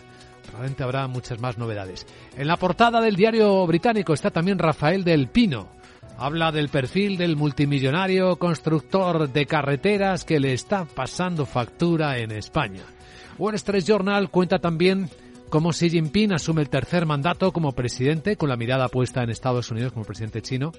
Probablemente 0.43 0.83
habrá 0.83 1.07
muchas 1.07 1.41
más 1.41 1.57
novedades. 1.57 2.07
En 2.37 2.47
la 2.47 2.55
portada 2.55 3.01
del 3.01 3.17
diario 3.17 3.67
británico 3.67 4.13
está 4.13 4.31
también 4.31 4.57
Rafael 4.57 5.03
del 5.03 5.27
Pino. 5.27 5.67
Habla 6.19 6.51
del 6.51 6.69
perfil 6.69 7.15
del 7.15 7.35
multimillonario 7.35 8.37
constructor 8.37 9.31
de 9.31 9.45
carreteras 9.45 10.25
que 10.25 10.39
le 10.39 10.53
está 10.53 10.85
pasando 10.85 11.45
factura 11.45 12.17
en 12.17 12.31
España. 12.31 12.81
Wall 13.37 13.53
Street 13.53 13.83
Journal 13.85 14.31
cuenta 14.31 14.57
también 14.57 15.11
cómo 15.49 15.69
Xi 15.69 15.91
Jinping 15.91 16.33
asume 16.33 16.63
el 16.63 16.69
tercer 16.69 17.05
mandato 17.05 17.53
como 17.53 17.73
presidente, 17.73 18.35
con 18.35 18.49
la 18.49 18.57
mirada 18.57 18.87
puesta 18.87 19.21
en 19.21 19.29
Estados 19.29 19.69
Unidos 19.69 19.93
como 19.93 20.05
presidente 20.05 20.41
chino. 20.41 20.71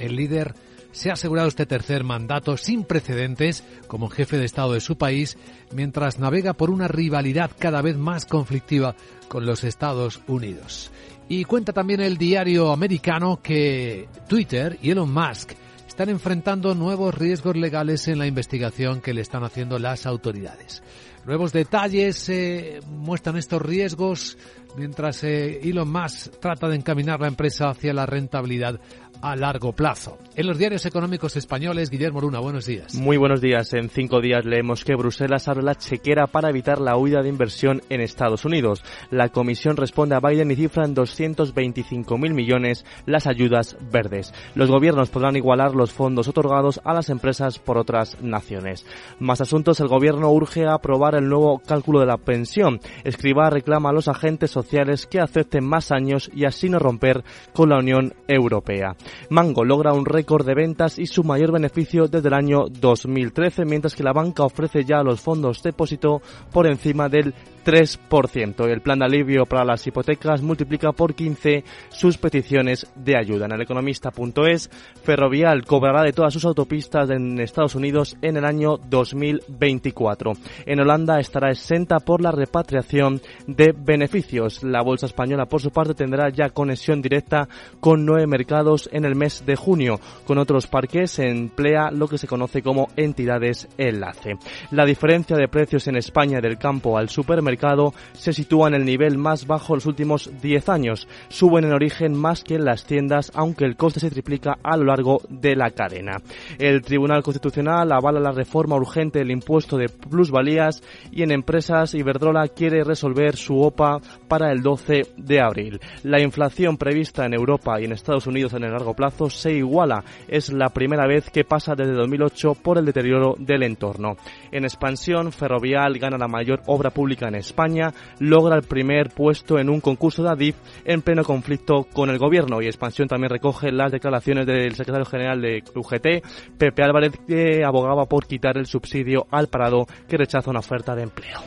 El 0.00 0.16
líder 0.16 0.52
se 0.90 1.10
ha 1.10 1.12
asegurado 1.14 1.46
este 1.46 1.66
tercer 1.66 2.02
mandato 2.02 2.56
sin 2.56 2.82
precedentes 2.82 3.62
como 3.86 4.08
jefe 4.08 4.36
de 4.36 4.46
Estado 4.46 4.72
de 4.72 4.80
su 4.80 4.98
país, 4.98 5.38
mientras 5.72 6.18
navega 6.18 6.54
por 6.54 6.70
una 6.70 6.88
rivalidad 6.88 7.52
cada 7.56 7.82
vez 7.82 7.96
más 7.96 8.26
conflictiva 8.26 8.96
con 9.28 9.46
los 9.46 9.62
Estados 9.62 10.22
Unidos. 10.26 10.90
Y 11.28 11.44
cuenta 11.44 11.72
también 11.72 12.00
el 12.00 12.18
diario 12.18 12.70
americano 12.70 13.40
que 13.42 14.08
Twitter 14.28 14.78
y 14.82 14.90
Elon 14.90 15.12
Musk 15.12 15.52
están 15.88 16.08
enfrentando 16.08 16.74
nuevos 16.74 17.14
riesgos 17.14 17.56
legales 17.56 18.08
en 18.08 18.18
la 18.18 18.26
investigación 18.26 19.00
que 19.00 19.14
le 19.14 19.20
están 19.20 19.44
haciendo 19.44 19.78
las 19.78 20.06
autoridades. 20.06 20.82
Nuevos 21.24 21.52
detalles 21.52 22.28
eh, 22.28 22.80
muestran 22.86 23.38
estos 23.38 23.62
riesgos 23.62 24.36
mientras 24.76 25.24
eh, 25.24 25.60
Elon 25.62 25.90
Musk 25.90 26.38
trata 26.40 26.68
de 26.68 26.76
encaminar 26.76 27.20
la 27.20 27.28
empresa 27.28 27.70
hacia 27.70 27.94
la 27.94 28.04
rentabilidad 28.04 28.78
a 29.24 29.36
largo 29.36 29.72
plazo. 29.72 30.18
En 30.36 30.46
los 30.46 30.58
diarios 30.58 30.84
económicos 30.84 31.34
españoles, 31.36 31.88
Guillermo 31.88 32.20
Luna, 32.20 32.40
buenos 32.40 32.66
días. 32.66 32.94
Muy 32.94 33.16
buenos 33.16 33.40
días. 33.40 33.72
En 33.72 33.88
cinco 33.88 34.20
días 34.20 34.44
leemos 34.44 34.84
que 34.84 34.96
Bruselas 34.96 35.48
abre 35.48 35.62
la 35.62 35.76
chequera 35.76 36.26
para 36.26 36.50
evitar 36.50 36.78
la 36.78 36.98
huida 36.98 37.22
de 37.22 37.30
inversión 37.30 37.80
en 37.88 38.02
Estados 38.02 38.44
Unidos. 38.44 38.84
La 39.10 39.30
comisión 39.30 39.78
responde 39.78 40.14
a 40.14 40.20
Biden 40.20 40.50
y 40.50 40.56
cifra 40.56 40.84
en 40.84 40.94
225.000 40.94 42.34
millones 42.34 42.84
las 43.06 43.26
ayudas 43.26 43.78
verdes. 43.90 44.34
Los 44.54 44.70
gobiernos 44.70 45.08
podrán 45.08 45.36
igualar 45.36 45.74
los 45.74 45.92
fondos 45.92 46.28
otorgados 46.28 46.82
a 46.84 46.92
las 46.92 47.08
empresas 47.08 47.58
por 47.58 47.78
otras 47.78 48.20
naciones. 48.20 48.84
Más 49.20 49.40
asuntos, 49.40 49.80
el 49.80 49.88
gobierno 49.88 50.30
urge 50.32 50.66
aprobar 50.66 51.14
el 51.14 51.28
nuevo 51.30 51.60
cálculo 51.60 52.00
de 52.00 52.06
la 52.06 52.18
pensión. 52.18 52.78
Escriba 53.04 53.48
reclama 53.48 53.88
a 53.88 53.94
los 53.94 54.08
agentes 54.08 54.50
sociales 54.50 55.06
que 55.06 55.20
acepten 55.20 55.64
más 55.64 55.92
años 55.92 56.30
y 56.34 56.44
así 56.44 56.68
no 56.68 56.78
romper 56.78 57.24
con 57.54 57.70
la 57.70 57.78
Unión 57.78 58.12
Europea. 58.28 58.96
Mango 59.30 59.64
logra 59.64 59.92
un 59.92 60.04
récord 60.04 60.46
de 60.46 60.54
ventas 60.54 60.98
y 60.98 61.06
su 61.06 61.24
mayor 61.24 61.52
beneficio 61.52 62.08
desde 62.08 62.28
el 62.28 62.34
año 62.34 62.64
2013, 62.68 63.64
mientras 63.64 63.94
que 63.94 64.02
la 64.02 64.12
banca 64.12 64.44
ofrece 64.44 64.84
ya 64.84 65.02
los 65.02 65.20
fondos 65.20 65.62
depósito 65.62 66.20
por 66.52 66.66
encima 66.66 67.08
del 67.08 67.34
3%. 67.64 68.68
El 68.68 68.82
plan 68.82 68.98
de 68.98 69.06
alivio 69.06 69.46
para 69.46 69.64
las 69.64 69.86
hipotecas 69.86 70.42
multiplica 70.42 70.92
por 70.92 71.14
15 71.14 71.64
sus 71.88 72.18
peticiones 72.18 72.86
de 72.94 73.16
ayuda. 73.16 73.46
En 73.46 73.52
el 73.52 73.62
economista.es, 73.62 74.70
Ferrovial 75.02 75.64
cobrará 75.64 76.02
de 76.02 76.12
todas 76.12 76.32
sus 76.32 76.44
autopistas 76.44 77.08
en 77.10 77.40
Estados 77.40 77.74
Unidos 77.74 78.16
en 78.20 78.36
el 78.36 78.44
año 78.44 78.76
2024. 78.76 80.32
En 80.66 80.80
Holanda 80.80 81.18
estará 81.18 81.50
exenta 81.50 82.00
por 82.00 82.20
la 82.20 82.30
repatriación 82.30 83.20
de 83.46 83.72
beneficios. 83.72 84.62
La 84.62 84.82
bolsa 84.82 85.06
española, 85.06 85.46
por 85.46 85.62
su 85.62 85.70
parte, 85.70 85.94
tendrá 85.94 86.28
ya 86.28 86.50
conexión 86.50 87.00
directa 87.00 87.48
con 87.80 88.04
nueve 88.04 88.26
mercados 88.26 88.88
en 88.92 89.04
el 89.04 89.14
mes 89.14 89.44
de 89.46 89.56
junio. 89.56 90.00
Con 90.26 90.38
otros 90.38 90.66
parques 90.66 91.12
se 91.12 91.28
emplea 91.28 91.90
lo 91.90 92.08
que 92.08 92.18
se 92.18 92.28
conoce 92.28 92.62
como 92.62 92.88
entidades 92.96 93.68
enlace. 93.78 94.34
La 94.70 94.84
diferencia 94.84 95.36
de 95.36 95.48
precios 95.48 95.88
en 95.88 95.96
España 95.96 96.40
del 96.40 96.58
campo 96.58 96.98
al 96.98 97.08
supermercado 97.08 97.53
mercado 97.54 97.94
se 98.12 98.32
sitúa 98.32 98.68
en 98.68 98.74
el 98.74 98.84
nivel 98.84 99.16
más 99.16 99.46
bajo 99.46 99.72
de 99.72 99.76
los 99.78 99.86
últimos 99.86 100.30
10 100.42 100.68
años. 100.68 101.08
Suben 101.28 101.64
en 101.64 101.72
origen 101.72 102.14
más 102.14 102.42
que 102.42 102.56
en 102.56 102.64
las 102.64 102.84
tiendas, 102.84 103.30
aunque 103.34 103.64
el 103.64 103.76
coste 103.76 104.00
se 104.00 104.10
triplica 104.10 104.58
a 104.62 104.76
lo 104.76 104.84
largo 104.84 105.20
de 105.28 105.54
la 105.54 105.70
cadena. 105.70 106.16
El 106.58 106.82
Tribunal 106.82 107.22
Constitucional 107.22 107.92
avala 107.92 108.20
la 108.20 108.32
reforma 108.32 108.76
urgente 108.76 109.20
del 109.20 109.30
impuesto 109.30 109.76
de 109.76 109.88
plusvalías 109.88 110.82
y 111.12 111.22
en 111.22 111.30
empresas 111.30 111.94
Iberdrola 111.94 112.48
quiere 112.48 112.82
resolver 112.82 113.36
su 113.36 113.60
OPA 113.60 114.00
para 114.26 114.50
el 114.50 114.60
12 114.60 115.14
de 115.16 115.40
abril. 115.40 115.80
La 116.02 116.20
inflación 116.20 116.76
prevista 116.76 117.24
en 117.24 117.34
Europa 117.34 117.80
y 117.80 117.84
en 117.84 117.92
Estados 117.92 118.26
Unidos 118.26 118.54
en 118.54 118.64
el 118.64 118.72
largo 118.72 118.94
plazo 118.94 119.30
se 119.30 119.52
iguala. 119.52 120.04
Es 120.26 120.52
la 120.52 120.70
primera 120.70 121.06
vez 121.06 121.30
que 121.30 121.44
pasa 121.44 121.74
desde 121.76 121.92
2008 121.92 122.54
por 122.62 122.78
el 122.78 122.84
deterioro 122.84 123.34
del 123.38 123.62
entorno. 123.62 124.16
En 124.50 124.64
expansión, 124.64 125.30
Ferrovial 125.32 125.98
gana 125.98 126.18
la 126.18 126.28
mayor 126.28 126.62
obra 126.66 126.90
pública 126.90 127.28
en 127.28 127.36
España, 127.46 127.92
logra 128.18 128.56
el 128.56 128.62
primer 128.62 129.10
puesto 129.10 129.58
en 129.58 129.68
un 129.68 129.80
concurso 129.80 130.22
de 130.22 130.30
ADIF 130.30 130.56
en 130.84 131.02
pleno 131.02 131.24
conflicto 131.24 131.84
con 131.92 132.10
el 132.10 132.18
gobierno 132.18 132.60
y 132.60 132.66
expansión 132.66 133.08
también 133.08 133.30
recoge 133.30 133.72
las 133.72 133.92
declaraciones 133.92 134.46
del 134.46 134.74
secretario 134.74 135.06
general 135.06 135.40
de 135.40 135.62
UGT, 135.74 136.56
Pepe 136.58 136.82
Álvarez, 136.82 137.12
que 137.26 137.64
abogaba 137.64 138.06
por 138.06 138.26
quitar 138.26 138.56
el 138.58 138.66
subsidio 138.66 139.26
al 139.30 139.48
parado 139.48 139.86
que 140.08 140.16
rechaza 140.16 140.50
una 140.50 140.60
oferta 140.60 140.94
de 140.94 141.02
empleo. 141.02 141.40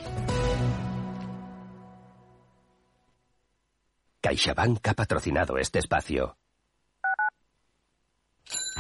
CaixaBank 4.22 4.88
ha 4.88 4.94
patrocinado 4.94 5.58
este 5.58 5.80
espacio. 5.80 6.36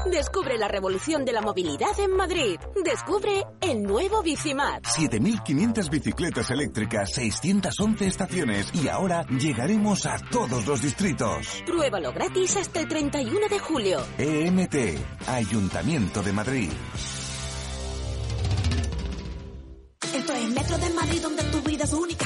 Descubre 0.06 0.58
la 0.58 0.68
revolución 0.68 1.26
de 1.26 1.34
la 1.34 1.42
movilidad 1.42 2.00
en 2.00 2.12
Madrid. 2.16 2.60
Descubre 2.84 3.44
el 3.62 3.84
nuevo 3.84 4.22
Bicimat. 4.22 4.84
7.500 4.84 5.90
bicicletas 5.90 6.50
eléctricas, 6.52 7.12
611 7.12 8.08
estaciones 8.08 8.74
y 8.74 8.88
ahora 8.88 9.26
llegaremos 9.28 10.06
a 10.06 10.18
todos 10.32 10.66
los 10.66 10.82
distritos. 10.82 11.64
Pruébalo 11.66 12.14
gratis 12.14 12.58
hasta 12.58 12.80
el 12.80 12.88
31 12.88 13.48
de 13.50 13.60
julio. 13.60 14.00
EMT, 14.18 14.76
Ayuntamiento 15.28 16.22
de 16.24 16.34
Madrid. 16.34 16.72
Esto 20.14 20.34
es 20.34 20.50
Metro 20.50 20.78
de 20.78 20.90
Madrid 20.92 21.22
donde 21.22 21.44
tu 21.44 21.62
vida 21.62 21.84
es 21.84 21.94
única. 21.94 22.26